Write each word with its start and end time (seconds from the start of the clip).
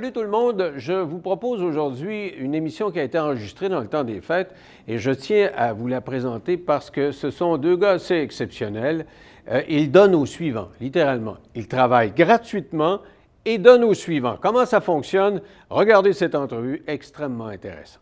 Salut 0.00 0.12
tout 0.12 0.22
le 0.22 0.30
monde. 0.30 0.72
Je 0.78 0.94
vous 0.94 1.18
propose 1.18 1.62
aujourd'hui 1.62 2.28
une 2.28 2.54
émission 2.54 2.90
qui 2.90 2.98
a 2.98 3.02
été 3.02 3.18
enregistrée 3.18 3.68
dans 3.68 3.80
le 3.80 3.86
temps 3.86 4.02
des 4.02 4.22
fêtes 4.22 4.54
et 4.88 4.96
je 4.96 5.10
tiens 5.10 5.50
à 5.54 5.74
vous 5.74 5.88
la 5.88 6.00
présenter 6.00 6.56
parce 6.56 6.88
que 6.88 7.12
ce 7.12 7.30
sont 7.30 7.58
deux 7.58 7.76
gars 7.76 7.90
assez 7.90 8.14
exceptionnels. 8.14 9.04
Euh, 9.50 9.60
ils 9.68 9.92
donnent 9.92 10.14
au 10.14 10.24
suivant, 10.24 10.68
littéralement. 10.80 11.36
Ils 11.54 11.68
travaillent 11.68 12.12
gratuitement 12.12 13.00
et 13.44 13.58
donnent 13.58 13.84
au 13.84 13.92
suivant. 13.92 14.38
Comment 14.40 14.64
ça 14.64 14.80
fonctionne? 14.80 15.42
Regardez 15.68 16.14
cette 16.14 16.34
entrevue 16.34 16.82
extrêmement 16.86 17.48
intéressante. 17.48 18.00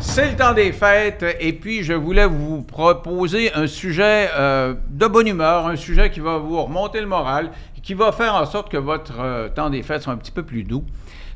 C'est 0.00 0.32
le 0.32 0.36
temps 0.36 0.54
des 0.54 0.72
fêtes 0.72 1.24
et 1.38 1.52
puis 1.52 1.84
je 1.84 1.92
voulais 1.92 2.26
vous 2.26 2.62
proposer 2.62 3.52
un 3.54 3.68
sujet 3.68 4.28
euh, 4.36 4.74
de 4.90 5.06
bonne 5.06 5.28
humeur, 5.28 5.68
un 5.68 5.76
sujet 5.76 6.10
qui 6.10 6.18
va 6.18 6.38
vous 6.38 6.60
remonter 6.60 7.00
le 7.00 7.06
moral, 7.06 7.52
qui 7.80 7.94
va 7.94 8.10
faire 8.10 8.34
en 8.34 8.44
sorte 8.44 8.72
que 8.72 8.76
votre 8.76 9.20
euh, 9.20 9.48
temps 9.48 9.70
des 9.70 9.84
fêtes 9.84 10.02
soit 10.02 10.12
un 10.12 10.16
petit 10.16 10.32
peu 10.32 10.42
plus 10.42 10.64
doux 10.64 10.82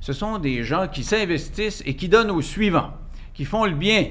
ce 0.02 0.12
sont 0.12 0.38
des 0.38 0.64
gens 0.64 0.88
qui 0.88 1.04
s'investissent 1.04 1.80
et 1.86 1.94
qui 1.94 2.08
donnent 2.08 2.32
au 2.32 2.42
suivant, 2.42 2.90
qui 3.32 3.44
font 3.44 3.64
le 3.64 3.70
bien. 3.70 4.08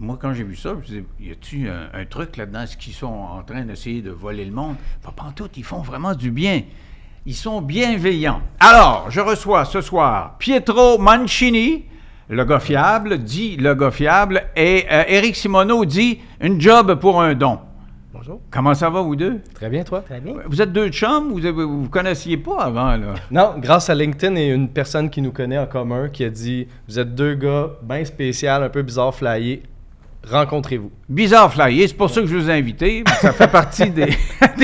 Moi, 0.00 0.18
quand 0.20 0.34
j'ai 0.34 0.42
vu 0.42 0.56
ça, 0.56 0.70
je 0.70 0.74
me 0.74 0.82
disais, 0.82 1.04
y 1.20 1.30
a-tu 1.30 1.70
un, 1.70 2.04
truc 2.04 2.36
là-dedans? 2.36 2.62
Est-ce 2.62 2.76
qu'ils 2.76 2.94
sont 2.94 3.06
en 3.06 3.44
train 3.44 3.62
d'essayer 3.62 4.02
de 4.02 4.10
voler 4.10 4.44
le 4.44 4.50
monde? 4.50 4.74
Pas 5.02 5.32
tout, 5.36 5.48
ils 5.56 5.64
font 5.64 5.82
vraiment 5.82 6.14
du 6.14 6.32
bien. 6.32 6.62
Ils 7.26 7.36
sont 7.36 7.62
bienveillants. 7.62 8.42
Alors, 8.58 9.08
je 9.08 9.20
reçois 9.20 9.64
ce 9.64 9.80
soir 9.80 10.36
Pietro 10.38 10.98
Mancini, 10.98 11.84
le 12.28 12.44
gars 12.44 12.58
fiable, 12.58 13.18
dit 13.18 13.56
le 13.56 13.76
gars 13.76 13.92
fiable, 13.92 14.48
et 14.56 14.84
euh, 14.90 15.04
Eric 15.06 15.36
Simoneau 15.36 15.84
dit 15.84 16.18
une 16.40 16.60
job 16.60 16.98
pour 16.98 17.22
un 17.22 17.34
don. 17.34 17.60
Comment 18.50 18.74
ça 18.74 18.90
va, 18.90 19.00
vous 19.00 19.16
deux? 19.16 19.40
Très 19.54 19.68
bien, 19.68 19.84
toi? 19.84 20.00
Très 20.00 20.20
bien. 20.20 20.34
Vous 20.46 20.60
êtes 20.62 20.72
deux 20.72 20.88
chums? 20.88 21.30
Vous 21.30 21.40
ne 21.40 21.50
vous, 21.50 21.88
connaissiez 21.88 22.36
pas 22.36 22.58
avant, 22.62 22.96
là? 22.96 23.14
Non, 23.30 23.54
grâce 23.58 23.90
à 23.90 23.94
LinkedIn 23.94 24.36
et 24.36 24.48
une 24.48 24.68
personne 24.68 25.10
qui 25.10 25.22
nous 25.22 25.32
connaît 25.32 25.58
en 25.58 25.66
commun 25.66 26.08
qui 26.08 26.24
a 26.24 26.30
dit 26.30 26.66
Vous 26.88 26.98
êtes 26.98 27.14
deux 27.14 27.34
gars 27.34 27.70
bien 27.82 28.04
spéciaux, 28.04 28.50
un 28.50 28.68
peu 28.68 28.82
bizarre 28.82 29.14
flyés. 29.14 29.62
Rencontrez-vous. 30.28 30.90
Bizarre 31.08 31.52
flyé, 31.52 31.86
c'est 31.86 31.94
pour 31.94 32.10
ça 32.10 32.20
que 32.20 32.26
je 32.26 32.36
vous 32.36 32.50
ai 32.50 32.54
invité. 32.54 33.04
Ça 33.20 33.32
fait 33.32 33.50
partie 33.50 33.90
des, 33.90 34.08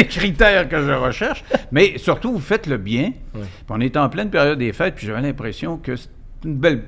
critères 0.06 0.68
que 0.68 0.82
je 0.82 0.92
recherche. 0.92 1.44
Mais 1.70 1.98
surtout, 1.98 2.32
vous 2.32 2.40
faites 2.40 2.66
le 2.66 2.78
bien. 2.78 3.12
On 3.68 3.80
est 3.80 3.96
en 3.96 4.08
pleine 4.08 4.30
période 4.30 4.58
des 4.58 4.72
fêtes, 4.72 4.96
puis 4.96 5.06
j'avais 5.06 5.22
l'impression 5.22 5.76
que 5.76 5.94
c'est 5.94 6.10
une 6.44 6.56
belle, 6.56 6.82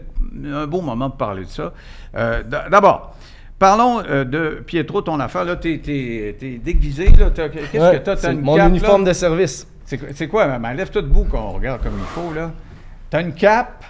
un 0.45 0.67
beau 0.67 0.81
moment 0.81 1.09
de 1.09 1.15
parler 1.15 1.45
de 1.45 1.49
ça. 1.49 1.73
Euh, 2.17 2.43
d'abord, 2.43 3.17
Parlons 3.59 4.03
euh, 4.09 4.25
de 4.25 4.63
Pietro, 4.67 5.01
ton 5.01 5.21
affaire. 5.21 5.45
Là, 5.45 5.57
tu 5.57 5.73
es, 5.73 6.59
déguisé. 6.59 7.07
Qu'est-ce 7.07 7.99
que 7.99 8.05
tu 8.05 8.11
as? 8.11 8.17
C'est 8.17 8.35
mon 8.35 8.59
uniforme 8.67 9.05
de 9.05 9.13
service. 9.13 9.67
C'est 9.85 10.29
quoi? 10.29 10.59
Ben, 10.59 10.75
Lève-toi 10.75 11.03
debout 11.03 11.25
qu'on 11.25 11.53
regarde 11.53 11.83
comme 11.83 11.99
il 11.99 12.07
faut. 12.07 12.33
Tu 13.11 13.17
as 13.17 13.21
une 13.21 13.35
cape? 13.35 13.85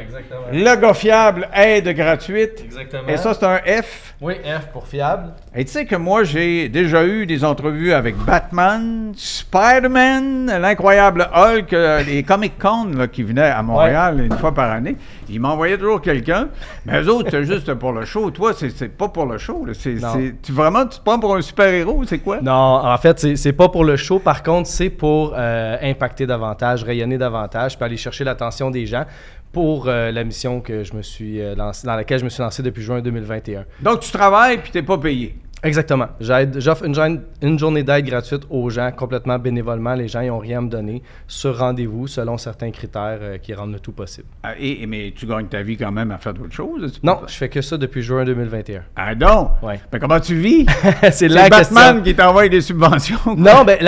Exactement. 0.00 0.40
Le 0.52 0.80
gars 0.80 0.94
fiable, 0.94 1.48
aide 1.54 1.88
gratuite. 1.88 2.62
Exactement. 2.64 3.08
Et 3.08 3.16
ça, 3.16 3.34
c'est 3.34 3.44
un 3.44 3.58
F. 3.58 4.14
Oui, 4.20 4.34
F 4.44 4.66
pour 4.72 4.86
fiable. 4.86 5.32
Et 5.54 5.64
tu 5.64 5.72
sais 5.72 5.84
que 5.84 5.96
moi, 5.96 6.22
j'ai 6.24 6.68
déjà 6.68 7.04
eu 7.04 7.26
des 7.26 7.44
entrevues 7.44 7.92
avec 7.92 8.16
Batman, 8.16 9.12
Spider-Man, 9.16 10.46
l'incroyable 10.60 11.28
Hulk, 11.34 11.72
euh, 11.72 12.02
les 12.04 12.22
Comic-Con 12.22 13.08
qui 13.10 13.22
venaient 13.22 13.42
à 13.42 13.62
Montréal 13.62 14.20
une 14.20 14.38
fois 14.38 14.54
par 14.54 14.70
année. 14.70 14.96
Ils 15.28 15.40
m'envoyaient 15.40 15.78
toujours 15.78 16.00
quelqu'un. 16.00 16.48
Mais 16.86 17.02
eux 17.02 17.08
autres, 17.08 17.30
c'est 17.30 17.44
juste 17.44 17.74
pour 17.74 17.92
le 17.92 18.04
show. 18.04 18.30
Toi, 18.30 18.52
c'est 18.54 18.96
pas 18.96 19.08
pour 19.08 19.26
le 19.26 19.38
show. 19.38 19.66
C'est, 19.72 19.96
tu, 20.42 20.52
vraiment, 20.52 20.86
tu 20.86 20.98
te 20.98 21.04
prends 21.04 21.18
pour 21.18 21.34
un 21.34 21.40
super-héros, 21.42 22.04
c'est 22.04 22.18
quoi? 22.18 22.40
Non, 22.40 22.52
en 22.52 22.98
fait, 22.98 23.36
c'est 23.36 23.52
pas 23.52 23.68
pour 23.68 23.84
le 23.84 23.96
show. 23.96 24.18
Par 24.18 24.42
contre, 24.42 24.68
c'est 24.68 24.90
pour 24.90 25.34
euh, 25.36 25.76
impacter 25.82 26.26
davantage, 26.26 26.84
rayonner 26.84 27.18
davantage, 27.18 27.76
puis 27.76 27.84
aller 27.84 27.96
chercher 27.96 28.24
l'attention 28.24 28.70
des 28.70 28.86
gens 28.86 29.04
pour 29.52 29.88
euh, 29.88 30.10
la 30.10 30.24
mission 30.24 30.60
que 30.60 30.82
je 30.82 30.94
me 30.94 31.02
suis 31.02 31.40
euh, 31.40 31.54
dans 31.54 31.72
laquelle 31.84 32.18
je 32.18 32.24
me 32.24 32.30
suis 32.30 32.42
lancé 32.42 32.62
depuis 32.62 32.82
juin 32.82 33.00
2021. 33.00 33.66
Donc, 33.80 34.00
tu 34.00 34.10
travailles 34.10 34.58
puis 34.58 34.72
tu 34.72 34.78
n'es 34.78 34.82
pas 34.82 34.98
payé. 34.98 35.36
Exactement. 35.64 36.08
J'offre 36.20 36.84
une, 36.84 37.58
journée 37.58 37.84
d'aide 37.84 38.04
gratuite 38.04 38.42
aux 38.50 38.68
gens 38.68 38.90
complètement 38.90 39.38
bénévolement. 39.38 39.94
Les 39.94 40.08
gens 40.08 40.22
n'ont 40.22 40.38
rien 40.38 40.58
à 40.58 40.60
me 40.62 40.68
donner 40.68 41.02
sur 41.28 41.56
rendez-vous 41.56 42.08
selon 42.08 42.36
certains 42.36 42.72
critères 42.72 43.18
euh, 43.20 43.38
qui 43.38 43.54
rendent 43.54 43.72
le 43.72 43.78
tout 43.78 43.92
possible. 43.92 44.26
Ah, 44.42 44.54
et, 44.58 44.84
mais 44.86 45.12
tu 45.14 45.24
gagnes 45.24 45.46
ta 45.46 45.62
vie 45.62 45.76
quand 45.76 45.92
même 45.92 46.10
à 46.10 46.18
faire 46.18 46.34
d'autres 46.34 46.52
choses? 46.52 46.98
Non, 47.04 47.20
je 47.28 47.34
fais 47.34 47.48
que 47.48 47.60
ça 47.62 47.76
depuis 47.76 48.02
juin 48.02 48.24
2021. 48.24 48.82
Ah 48.96 49.14
donc? 49.14 49.62
Ouais. 49.62 49.80
Mais 49.92 50.00
comment 50.00 50.18
tu 50.18 50.34
vis? 50.34 50.66
c'est 51.12 51.28
la 51.28 51.48
Batman 51.48 52.02
qui 52.02 52.14
t'envoie 52.14 52.48
des 52.48 52.60
subventions. 52.60 53.20
Non, 53.36 53.64
ben, 53.64 53.78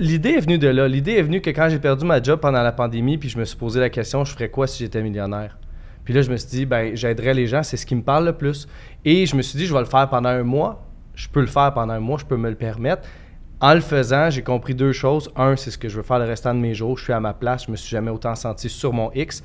l'idée 0.00 0.30
est 0.30 0.40
venue 0.40 0.58
de 0.58 0.68
là. 0.68 0.88
L'idée 0.88 1.12
est 1.12 1.22
venue 1.22 1.40
que 1.40 1.50
quand 1.50 1.68
j'ai 1.68 1.78
perdu 1.78 2.04
ma 2.06 2.20
job 2.20 2.40
pendant 2.40 2.62
la 2.62 2.72
pandémie, 2.72 3.18
puis 3.18 3.28
je 3.28 3.38
me 3.38 3.44
suis 3.44 3.56
posé 3.56 3.78
la 3.78 3.90
question, 3.90 4.24
je 4.24 4.32
ferais 4.32 4.48
quoi 4.48 4.66
si 4.66 4.82
j'étais 4.82 5.02
millionnaire? 5.02 5.56
Puis 6.04 6.14
là, 6.14 6.22
je 6.22 6.30
me 6.30 6.36
suis 6.36 6.48
dit, 6.48 6.66
ben, 6.66 6.96
j'aiderais 6.96 7.34
les 7.34 7.46
gens, 7.46 7.62
c'est 7.62 7.76
ce 7.76 7.86
qui 7.86 7.94
me 7.94 8.02
parle 8.02 8.24
le 8.24 8.32
plus. 8.32 8.66
Et 9.04 9.26
je 9.26 9.36
me 9.36 9.42
suis 9.42 9.58
dit, 9.58 9.66
je 9.66 9.74
vais 9.74 9.80
le 9.80 9.86
faire 9.86 10.08
pendant 10.08 10.30
un 10.30 10.42
mois 10.42 10.87
je 11.18 11.28
peux 11.28 11.40
le 11.40 11.46
faire 11.46 11.74
pendant 11.74 11.94
un 11.94 12.00
mois, 12.00 12.16
je 12.18 12.24
peux 12.24 12.36
me 12.36 12.48
le 12.48 12.54
permettre. 12.54 13.02
En 13.60 13.74
le 13.74 13.80
faisant, 13.80 14.30
j'ai 14.30 14.42
compris 14.42 14.74
deux 14.74 14.92
choses. 14.92 15.30
Un, 15.34 15.56
c'est 15.56 15.72
ce 15.72 15.78
que 15.78 15.88
je 15.88 15.96
veux 15.96 16.04
faire 16.04 16.20
le 16.20 16.26
restant 16.26 16.54
de 16.54 16.60
mes 16.60 16.74
jours. 16.74 16.96
Je 16.96 17.04
suis 17.04 17.12
à 17.12 17.18
ma 17.18 17.34
place, 17.34 17.66
je 17.66 17.72
me 17.72 17.76
suis 17.76 17.90
jamais 17.90 18.12
autant 18.12 18.36
senti 18.36 18.68
sur 18.68 18.92
mon 18.92 19.10
X. 19.12 19.42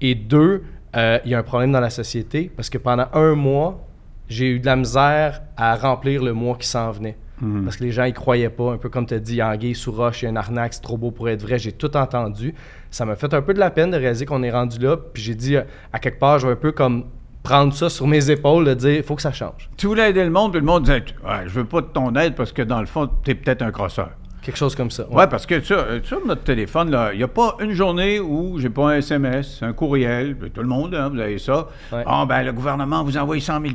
Et 0.00 0.14
deux, 0.14 0.62
euh, 0.94 1.18
il 1.24 1.32
y 1.32 1.34
a 1.34 1.38
un 1.38 1.42
problème 1.42 1.72
dans 1.72 1.80
la 1.80 1.90
société 1.90 2.52
parce 2.54 2.70
que 2.70 2.78
pendant 2.78 3.06
un 3.14 3.34
mois, 3.34 3.84
j'ai 4.28 4.46
eu 4.48 4.60
de 4.60 4.66
la 4.66 4.76
misère 4.76 5.42
à 5.56 5.74
remplir 5.74 6.22
le 6.22 6.32
mois 6.32 6.56
qui 6.56 6.68
s'en 6.68 6.92
venait. 6.92 7.16
Mhm. 7.40 7.64
Parce 7.64 7.78
que 7.78 7.84
les 7.84 7.90
gens 7.90 8.04
y 8.04 8.12
croyaient 8.12 8.48
pas. 8.48 8.74
Un 8.74 8.78
peu 8.78 8.88
comme 8.88 9.06
tu 9.06 9.14
as 9.14 9.18
dit, 9.18 9.36
Yanguay, 9.36 9.74
sous 9.74 9.90
roche, 9.90 10.22
il 10.22 10.26
y 10.26 10.28
a 10.28 10.30
une 10.30 10.36
arnaque, 10.36 10.74
c'est 10.74 10.82
trop 10.82 10.96
beau 10.96 11.10
pour 11.10 11.28
être 11.28 11.42
vrai. 11.42 11.58
J'ai 11.58 11.72
tout 11.72 11.96
entendu. 11.96 12.54
Ça 12.92 13.04
m'a 13.04 13.16
fait 13.16 13.34
un 13.34 13.42
peu 13.42 13.54
de 13.54 13.58
la 13.58 13.72
peine 13.72 13.90
de 13.90 13.96
réaliser 13.96 14.24
qu'on 14.24 14.44
est 14.44 14.52
rendu 14.52 14.78
là. 14.78 14.96
Puis 14.96 15.20
j'ai 15.20 15.34
dit, 15.34 15.56
à 15.56 15.98
quelque 15.98 16.20
part, 16.20 16.38
je 16.38 16.46
vais 16.46 16.52
un 16.52 16.56
peu 16.56 16.70
comme 16.70 17.06
prendre 17.42 17.72
ça 17.72 17.88
sur 17.88 18.06
mes 18.06 18.30
épaules, 18.30 18.64
de 18.64 18.74
dire, 18.74 18.96
il 18.96 19.02
faut 19.02 19.16
que 19.16 19.22
ça 19.22 19.32
change. 19.32 19.70
Tu 19.76 19.86
voulais 19.86 20.10
aider 20.10 20.24
le 20.24 20.30
monde, 20.30 20.52
puis 20.52 20.60
le 20.60 20.66
monde 20.66 20.84
disait, 20.84 21.04
ouais, 21.24 21.44
je 21.46 21.50
veux 21.50 21.64
pas 21.64 21.80
de 21.80 21.86
ton 21.86 22.14
aide 22.14 22.34
parce 22.34 22.52
que 22.52 22.62
dans 22.62 22.80
le 22.80 22.86
fond, 22.86 23.08
tu 23.24 23.30
es 23.30 23.34
peut-être 23.34 23.62
un 23.62 23.70
crosseur. 23.70 24.10
Quelque 24.48 24.56
chose 24.56 24.74
comme 24.74 24.90
ça. 24.90 25.04
Oui, 25.10 25.24
parce 25.30 25.44
que 25.44 25.56
euh, 25.56 26.00
sur, 26.02 26.26
notre 26.26 26.42
téléphone, 26.42 26.88
il 27.12 27.18
n'y 27.18 27.22
a 27.22 27.28
pas 27.28 27.58
une 27.60 27.72
journée 27.72 28.18
où 28.18 28.58
j'ai 28.58 28.70
pas 28.70 28.92
un 28.92 28.96
SMS, 28.96 29.58
un 29.60 29.74
courriel, 29.74 30.36
tout 30.54 30.62
le 30.62 30.66
monde, 30.66 30.94
hein, 30.94 31.10
vous 31.12 31.20
avez 31.20 31.36
ça. 31.36 31.68
Ah, 31.92 32.24
ben, 32.26 32.42
le 32.44 32.52
gouvernement 32.52 33.04
vous 33.04 33.18
envoie 33.18 33.38
100 33.38 33.60
000 33.60 33.74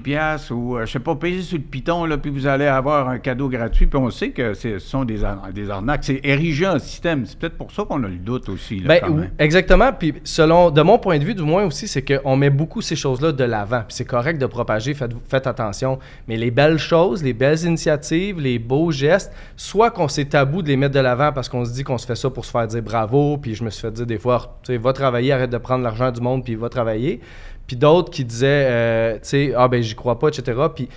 ou, 0.50 0.76
euh, 0.76 0.88
je 0.88 0.94
sais 0.94 1.00
pas, 1.00 1.14
payez 1.14 1.44
sur 1.44 1.60
le 1.60 1.64
piton, 1.64 2.06
là, 2.06 2.18
puis 2.18 2.32
vous 2.32 2.48
allez 2.48 2.66
avoir 2.66 3.08
un 3.08 3.20
cadeau 3.20 3.50
gratuit. 3.50 3.86
Puis 3.86 4.00
on 4.00 4.10
sait 4.10 4.32
que 4.32 4.56
ce 4.56 4.80
sont 4.80 5.06
des, 5.06 5.20
des 5.54 5.70
arnaques. 5.70 6.06
C'est 6.06 6.22
érigé 6.24 6.66
en 6.66 6.80
système. 6.80 7.28
C'est 7.28 7.38
peut-être 7.38 7.58
pour 7.58 7.72
ça 7.72 7.84
qu'on 7.84 8.04
a 8.04 8.08
le 8.08 8.16
doute 8.16 8.50
aussi. 8.50 8.80
Là, 8.80 9.00
ben, 9.00 9.30
Exactement. 9.38 9.94
Puis 9.94 10.16
selon, 10.24 10.72
de 10.72 10.82
mon 10.82 10.98
point 10.98 11.20
de 11.20 11.24
vue, 11.24 11.36
du 11.36 11.44
moins 11.44 11.66
aussi, 11.66 11.88
c'est 11.88 12.02
qu'on 12.02 12.36
met 12.36 12.50
beaucoup 12.50 12.82
ces 12.82 12.96
choses-là 12.96 13.32
de 13.32 13.44
l'avant. 13.44 13.84
Puis 13.88 13.98
c'est 13.98 14.06
correct 14.06 14.40
de 14.40 14.48
propager, 14.48 14.96
faites, 14.96 15.14
faites 15.30 15.46
attention. 15.46 16.00
Mais 16.28 16.36
les 16.36 16.50
belles 16.50 16.80
choses, 16.80 17.22
les 17.22 17.34
belles 17.34 17.64
initiatives, 17.64 18.40
les 18.40 18.58
beaux 18.58 18.90
gestes, 18.90 19.32
soit 19.56 19.92
qu'on 19.92 20.08
s'est 20.08 20.26
tabou 20.26 20.63
de 20.64 20.70
les 20.70 20.78
mettre 20.78 20.96
de 20.96 21.00
l'avant 21.00 21.32
parce 21.32 21.50
qu'on 21.50 21.66
se 21.66 21.72
dit 21.72 21.84
qu'on 21.84 21.98
se 21.98 22.06
fait 22.06 22.16
ça 22.16 22.30
pour 22.30 22.46
se 22.46 22.52
faire 22.52 22.66
dire 22.68 22.82
bravo, 22.82 23.38
puis 23.38 23.56
je 23.56 23.64
me 23.64 23.70
suis 23.70 23.82
fait 23.82 23.92
dire 23.92 24.06
des 24.06 24.18
fois, 24.18 24.60
tu 24.64 24.74
sais, 24.74 24.78
va 24.78 24.94
travailler, 24.94 25.32
arrête 25.32 25.50
de 25.50 25.58
prendre 25.58 25.84
l'argent 25.84 26.12
du 26.12 26.22
monde, 26.22 26.44
puis 26.44 26.56
va 26.56 26.70
travailler. 26.70 27.22
Puis 27.68 27.76
d'autres 27.76 28.12
qui 28.12 28.26
disaient, 28.26 28.68
euh, 28.70 29.14
tu 29.16 29.20
sais, 29.24 29.54
ah 29.56 29.68
ben 29.68 29.82
j'y 29.82 29.96
crois 29.96 30.20
pas, 30.20 30.30
etc. 30.30 30.60
Puis, 30.74 30.90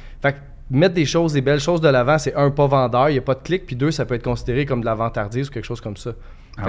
mettre 0.70 0.94
des 0.94 1.06
choses, 1.06 1.32
des 1.32 1.42
belles 1.42 1.60
choses 1.60 1.80
de 1.80 1.88
l'avant, 1.88 2.18
c'est 2.18 2.34
un, 2.34 2.50
pas 2.50 2.66
vendeur, 2.66 3.08
il 3.10 3.12
n'y 3.12 3.18
a 3.18 3.22
pas 3.22 3.34
de 3.34 3.42
clic, 3.42 3.66
puis 3.66 3.76
deux, 3.76 3.90
ça 3.90 4.04
peut 4.04 4.14
être 4.14 4.24
considéré 4.24 4.66
comme 4.66 4.80
de 4.80 4.86
la 4.86 4.94
vantardise 4.94 5.48
ou 5.48 5.52
quelque 5.52 5.64
chose 5.64 5.80
comme 5.80 5.96
ça. 5.96 6.12